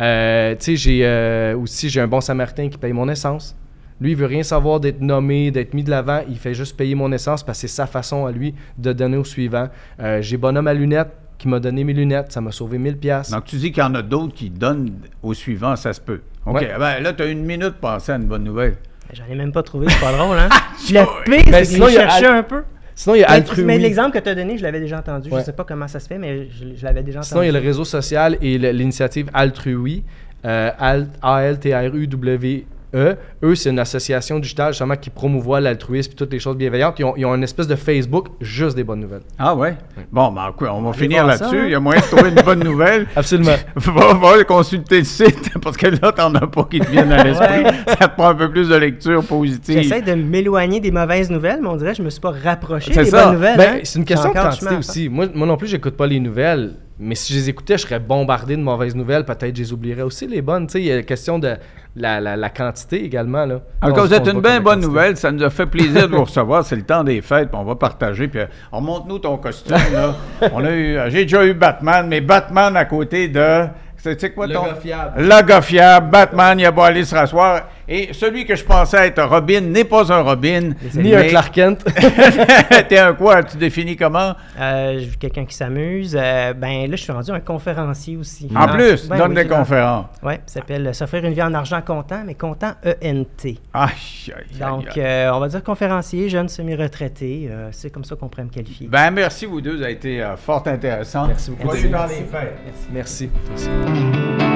Euh, 0.00 0.54
tu 0.56 0.64
sais, 0.64 0.76
j'ai 0.76 1.00
euh, 1.06 1.56
aussi 1.56 1.88
j'ai 1.88 2.00
un 2.00 2.06
bon 2.08 2.20
Samaritain 2.20 2.68
qui 2.68 2.78
paye 2.78 2.92
mon 2.92 3.08
essence. 3.08 3.56
Lui, 4.00 4.10
il 4.10 4.16
veut 4.16 4.26
rien 4.26 4.42
savoir 4.42 4.80
d'être 4.80 5.00
nommé, 5.00 5.50
d'être 5.52 5.72
mis 5.72 5.84
de 5.84 5.90
l'avant. 5.90 6.22
Il 6.28 6.36
fait 6.38 6.52
juste 6.54 6.76
payer 6.76 6.94
mon 6.96 7.12
essence 7.12 7.44
parce 7.44 7.58
que 7.62 7.68
c'est 7.68 7.74
sa 7.74 7.86
façon 7.86 8.26
à 8.26 8.32
lui 8.32 8.54
de 8.76 8.92
donner 8.92 9.16
au 9.16 9.24
suivant. 9.24 9.68
Euh, 10.00 10.20
j'ai 10.20 10.36
Bonhomme 10.36 10.66
à 10.66 10.74
lunettes 10.74 11.12
qui 11.38 11.46
m'a 11.46 11.60
donné 11.60 11.84
mes 11.84 11.92
lunettes. 11.92 12.32
Ça 12.32 12.40
m'a 12.40 12.50
sauvé 12.50 12.76
1000 12.78 12.96
pièces. 12.98 13.30
Donc, 13.30 13.44
tu 13.44 13.56
dis 13.56 13.70
qu'il 13.70 13.82
y 13.82 13.86
en 13.86 13.94
a 13.94 14.02
d'autres 14.02 14.34
qui 14.34 14.50
donnent 14.50 14.90
au 15.22 15.32
suivant, 15.32 15.76
ça 15.76 15.92
se 15.92 16.00
peut. 16.00 16.20
OK, 16.44 16.56
Ouais. 16.56 16.72
ben, 16.78 17.00
là, 17.00 17.12
tu 17.12 17.22
as 17.22 17.26
une 17.26 17.44
minute 17.44 17.74
pour 17.80 17.90
penser 17.92 18.12
à 18.12 18.16
une 18.16 18.24
bonne 18.26 18.44
nouvelle. 18.44 18.76
J'en 19.12 19.24
ai 19.30 19.34
même 19.36 19.52
pas 19.52 19.62
trouvé, 19.62 19.86
c'est 19.88 20.00
pas 20.00 20.12
drôle, 20.12 20.36
hein? 20.38 20.48
le 20.90 21.24
pire, 21.24 21.44
Ben, 21.52 21.64
c'est 21.64 21.74
sinon, 21.74 21.86
que 21.86 21.90
il 21.92 21.94
y 21.94 21.98
je 22.20 22.24
a 22.26 22.32
un 22.34 22.42
peu. 22.42 22.64
Sinon, 22.94 23.16
il 23.16 23.20
y 23.20 23.24
a 23.24 23.28
Mais, 23.28 23.34
Altru. 23.34 23.64
mais 23.64 23.78
l'exemple 23.78 24.12
que 24.16 24.22
tu 24.22 24.28
as 24.28 24.34
donné, 24.34 24.56
je 24.56 24.62
l'avais 24.62 24.80
déjà 24.80 24.98
entendu. 24.98 25.28
Ouais. 25.30 25.40
Je 25.40 25.44
sais 25.46 25.52
pas 25.52 25.64
comment 25.64 25.88
ça 25.88 25.98
se 26.00 26.06
fait, 26.06 26.18
mais 26.18 26.48
je, 26.50 26.76
je 26.76 26.84
l'avais 26.84 27.02
déjà 27.02 27.18
entendu. 27.18 27.28
Sinon, 27.28 27.42
il 27.42 27.46
y 27.46 27.48
a 27.48 27.52
le 27.52 27.58
réseau 27.58 27.84
social 27.84 28.36
et 28.40 28.56
l'initiative 28.58 29.28
Altrui, 29.34 30.04
euh, 30.44 30.70
Alt- 30.78 31.08
A-L-T-R-U-W-E. 31.22 32.62
E. 32.94 33.16
Eux, 33.42 33.54
c'est 33.54 33.70
une 33.70 33.78
association 33.78 34.38
digitale 34.38 34.72
justement 34.72 34.96
qui 34.96 35.10
promouvoit 35.10 35.60
l'altruisme 35.60 36.12
et 36.12 36.14
toutes 36.14 36.32
les 36.32 36.38
choses 36.38 36.56
bienveillantes. 36.56 36.98
Ils 36.98 37.04
ont, 37.04 37.14
ils 37.16 37.26
ont 37.26 37.34
une 37.34 37.42
espèce 37.42 37.66
de 37.66 37.74
Facebook, 37.74 38.28
juste 38.40 38.76
des 38.76 38.84
bonnes 38.84 39.00
nouvelles. 39.00 39.22
Ah 39.38 39.54
ouais? 39.54 39.76
Bon, 40.12 40.30
ben, 40.32 40.52
quoi, 40.56 40.72
on 40.74 40.82
va 40.82 40.92
finir 40.92 41.26
là-dessus. 41.26 41.56
hein? 41.58 41.64
Il 41.64 41.70
y 41.72 41.74
a 41.74 41.80
moyen 41.80 42.00
de 42.00 42.06
trouver 42.06 42.30
une 42.30 42.42
bonne 42.42 42.62
nouvelle. 42.64 43.06
Absolument. 43.16 43.56
va, 43.76 44.14
va 44.14 44.44
consulter 44.44 44.98
le 44.98 45.04
site, 45.04 45.50
parce 45.62 45.76
que 45.76 45.88
là, 45.88 46.12
t'en 46.12 46.34
as 46.34 46.46
pas 46.46 46.64
qui 46.70 46.80
te 46.80 46.90
viennent 46.90 47.12
à 47.12 47.24
l'esprit. 47.24 47.64
Ouais. 47.64 47.72
Ça 47.98 48.08
te 48.08 48.14
prend 48.14 48.28
un 48.28 48.34
peu 48.34 48.50
plus 48.50 48.68
de 48.68 48.76
lecture 48.76 49.24
positive. 49.24 49.82
J'essaie 49.82 50.02
de 50.02 50.14
m'éloigner 50.14 50.80
des 50.80 50.90
mauvaises 50.90 51.30
nouvelles, 51.30 51.58
mais 51.60 51.68
on 51.68 51.76
dirait 51.76 51.92
que 51.92 51.98
je 51.98 52.02
me 52.02 52.10
suis 52.10 52.20
pas 52.20 52.32
rapproché 52.32 52.92
C'est 52.92 53.04
des 53.04 53.10
ça. 53.10 53.24
bonnes 53.24 53.34
nouvelles. 53.34 53.56
Ben, 53.56 53.74
hein? 53.76 53.80
c'est 53.82 53.98
une 53.98 54.04
question 54.04 54.30
de 54.30 54.34
quantité 54.34 54.76
aussi. 54.76 55.08
Moi, 55.08 55.26
moi 55.34 55.46
non 55.46 55.56
plus, 55.56 55.68
j'écoute 55.68 55.96
pas 55.96 56.06
les 56.06 56.20
nouvelles. 56.20 56.74
Mais 56.98 57.16
si 57.16 57.32
je 57.32 57.38
les 57.38 57.48
écoutais, 57.50 57.76
je 57.76 57.82
serais 57.82 57.98
bombardé 57.98 58.56
de 58.56 58.62
mauvaises 58.62 58.94
nouvelles. 58.94 59.24
Peut-être 59.24 59.56
je 59.56 59.62
les 59.62 59.72
oublierais 59.72 60.02
aussi, 60.02 60.28
les 60.28 60.42
bonnes. 60.42 60.68
Tu 60.68 60.72
sais, 60.74 60.80
il 60.80 60.86
y 60.86 60.92
a 60.92 60.96
la 60.96 61.02
question 61.02 61.40
de, 61.40 61.56
la, 61.96 62.20
la- 62.20 62.36
la 62.36 62.50
quantité 62.50 63.04
également. 63.04 63.44
Là. 63.46 63.60
En 63.82 63.86
tout 63.88 63.92
On 63.92 63.94
cas, 63.94 64.02
se 64.02 64.06
vous 64.08 64.14
êtes 64.14 64.24
compte 64.24 64.34
une 64.34 64.40
bien 64.40 64.60
bonne 64.60 64.80
nouvelle. 64.80 65.16
Ça 65.16 65.30
nous 65.30 65.42
a 65.42 65.50
fait 65.50 65.66
plaisir 65.66 66.08
de 66.08 66.16
vous 66.16 66.24
recevoir. 66.24 66.64
C'est 66.64 66.76
le 66.76 66.82
temps 66.82 67.04
des 67.04 67.20
fêtes, 67.22 67.50
puis 67.50 67.58
on 67.60 67.64
va 67.64 67.74
partager. 67.76 68.28
Puis, 68.28 68.40
euh, 68.40 68.46
remonte-nous 68.72 69.18
ton 69.20 69.36
costume. 69.36 69.76
Là. 69.92 70.14
On 70.52 70.64
a 70.64 70.70
eu, 70.72 70.98
j'ai 71.08 71.22
déjà 71.24 71.44
eu 71.44 71.54
Batman, 71.54 72.06
mais 72.08 72.20
Batman 72.20 72.76
à 72.76 72.84
côté 72.84 73.28
de. 73.28 73.66
C'est 73.96 74.20
c'est 74.20 74.32
quoi 74.34 74.46
Le 74.46 74.52
ton. 74.54 74.64
gars 74.64 74.74
fiable. 74.74 75.12
Le 75.16 75.42
gars 75.46 75.62
fiable. 75.62 76.10
Batman, 76.10 76.58
il 76.60 76.66
a 76.66 76.70
beau 76.72 76.82
aller 76.82 77.04
se 77.04 77.14
rasseoir. 77.14 77.62
Et 77.88 78.12
celui 78.12 78.44
que 78.44 78.56
je 78.56 78.64
pensais 78.64 79.08
être 79.08 79.22
Robin 79.24 79.60
n'est 79.60 79.84
pas 79.84 80.12
un 80.12 80.22
Robin. 80.22 80.70
Ni 80.94 81.14
un 81.14 81.24
Clark 81.24 81.52
Kent. 81.54 81.84
T'es 82.88 82.98
un 82.98 83.14
quoi? 83.14 83.42
Tu 83.42 83.56
définis 83.56 83.96
comment? 83.96 84.34
Euh, 84.58 85.04
quelqu'un 85.18 85.44
qui 85.44 85.54
s'amuse. 85.54 86.16
Euh, 86.18 86.52
ben 86.54 86.90
là, 86.90 86.96
je 86.96 87.02
suis 87.02 87.12
rendu 87.12 87.30
un 87.30 87.40
conférencier 87.40 88.16
aussi. 88.16 88.48
En 88.54 88.68
plus, 88.68 89.08
Ben 89.08 89.18
donne 89.18 89.28
oui, 89.36 89.42
des 89.42 89.46
conférences. 89.48 90.06
Ouais, 90.22 90.40
ça 90.46 90.60
s'appelle 90.60 90.94
S'offrir 90.94 91.24
une 91.24 91.32
vie 91.34 91.42
en 91.42 91.54
argent 91.54 91.80
comptant, 91.82 92.22
mais 92.24 92.34
comptant 92.34 92.72
ENT. 92.84 93.44
Aïe, 93.44 93.58
aïe, 93.74 94.32
aïe, 94.36 94.58
Donc, 94.60 94.86
aïe. 94.96 95.02
euh, 95.04 95.30
on 95.32 95.40
va 95.40 95.48
dire 95.48 95.62
conférencier, 95.62 96.28
jeune 96.28 96.48
semi-retraité. 96.48 97.48
euh, 97.50 97.68
c'est 97.72 97.90
comme 97.90 98.04
ça 98.04 98.16
qu'on 98.16 98.28
pourrait 98.28 98.44
me 98.44 98.50
qualifier. 98.50 98.86
Ben, 98.88 99.10
merci, 99.10 99.46
vous 99.46 99.60
deux. 99.60 99.80
Ça 99.80 99.86
a 99.86 99.90
été 99.90 100.22
euh, 100.22 100.36
fort 100.36 100.62
intéressant. 100.66 101.26
Merci 101.26 101.50
beaucoup, 101.50 101.74
les 101.74 101.80
fêtes. 101.80 102.58
Merci. 102.92 103.30
Merci. 103.50 104.53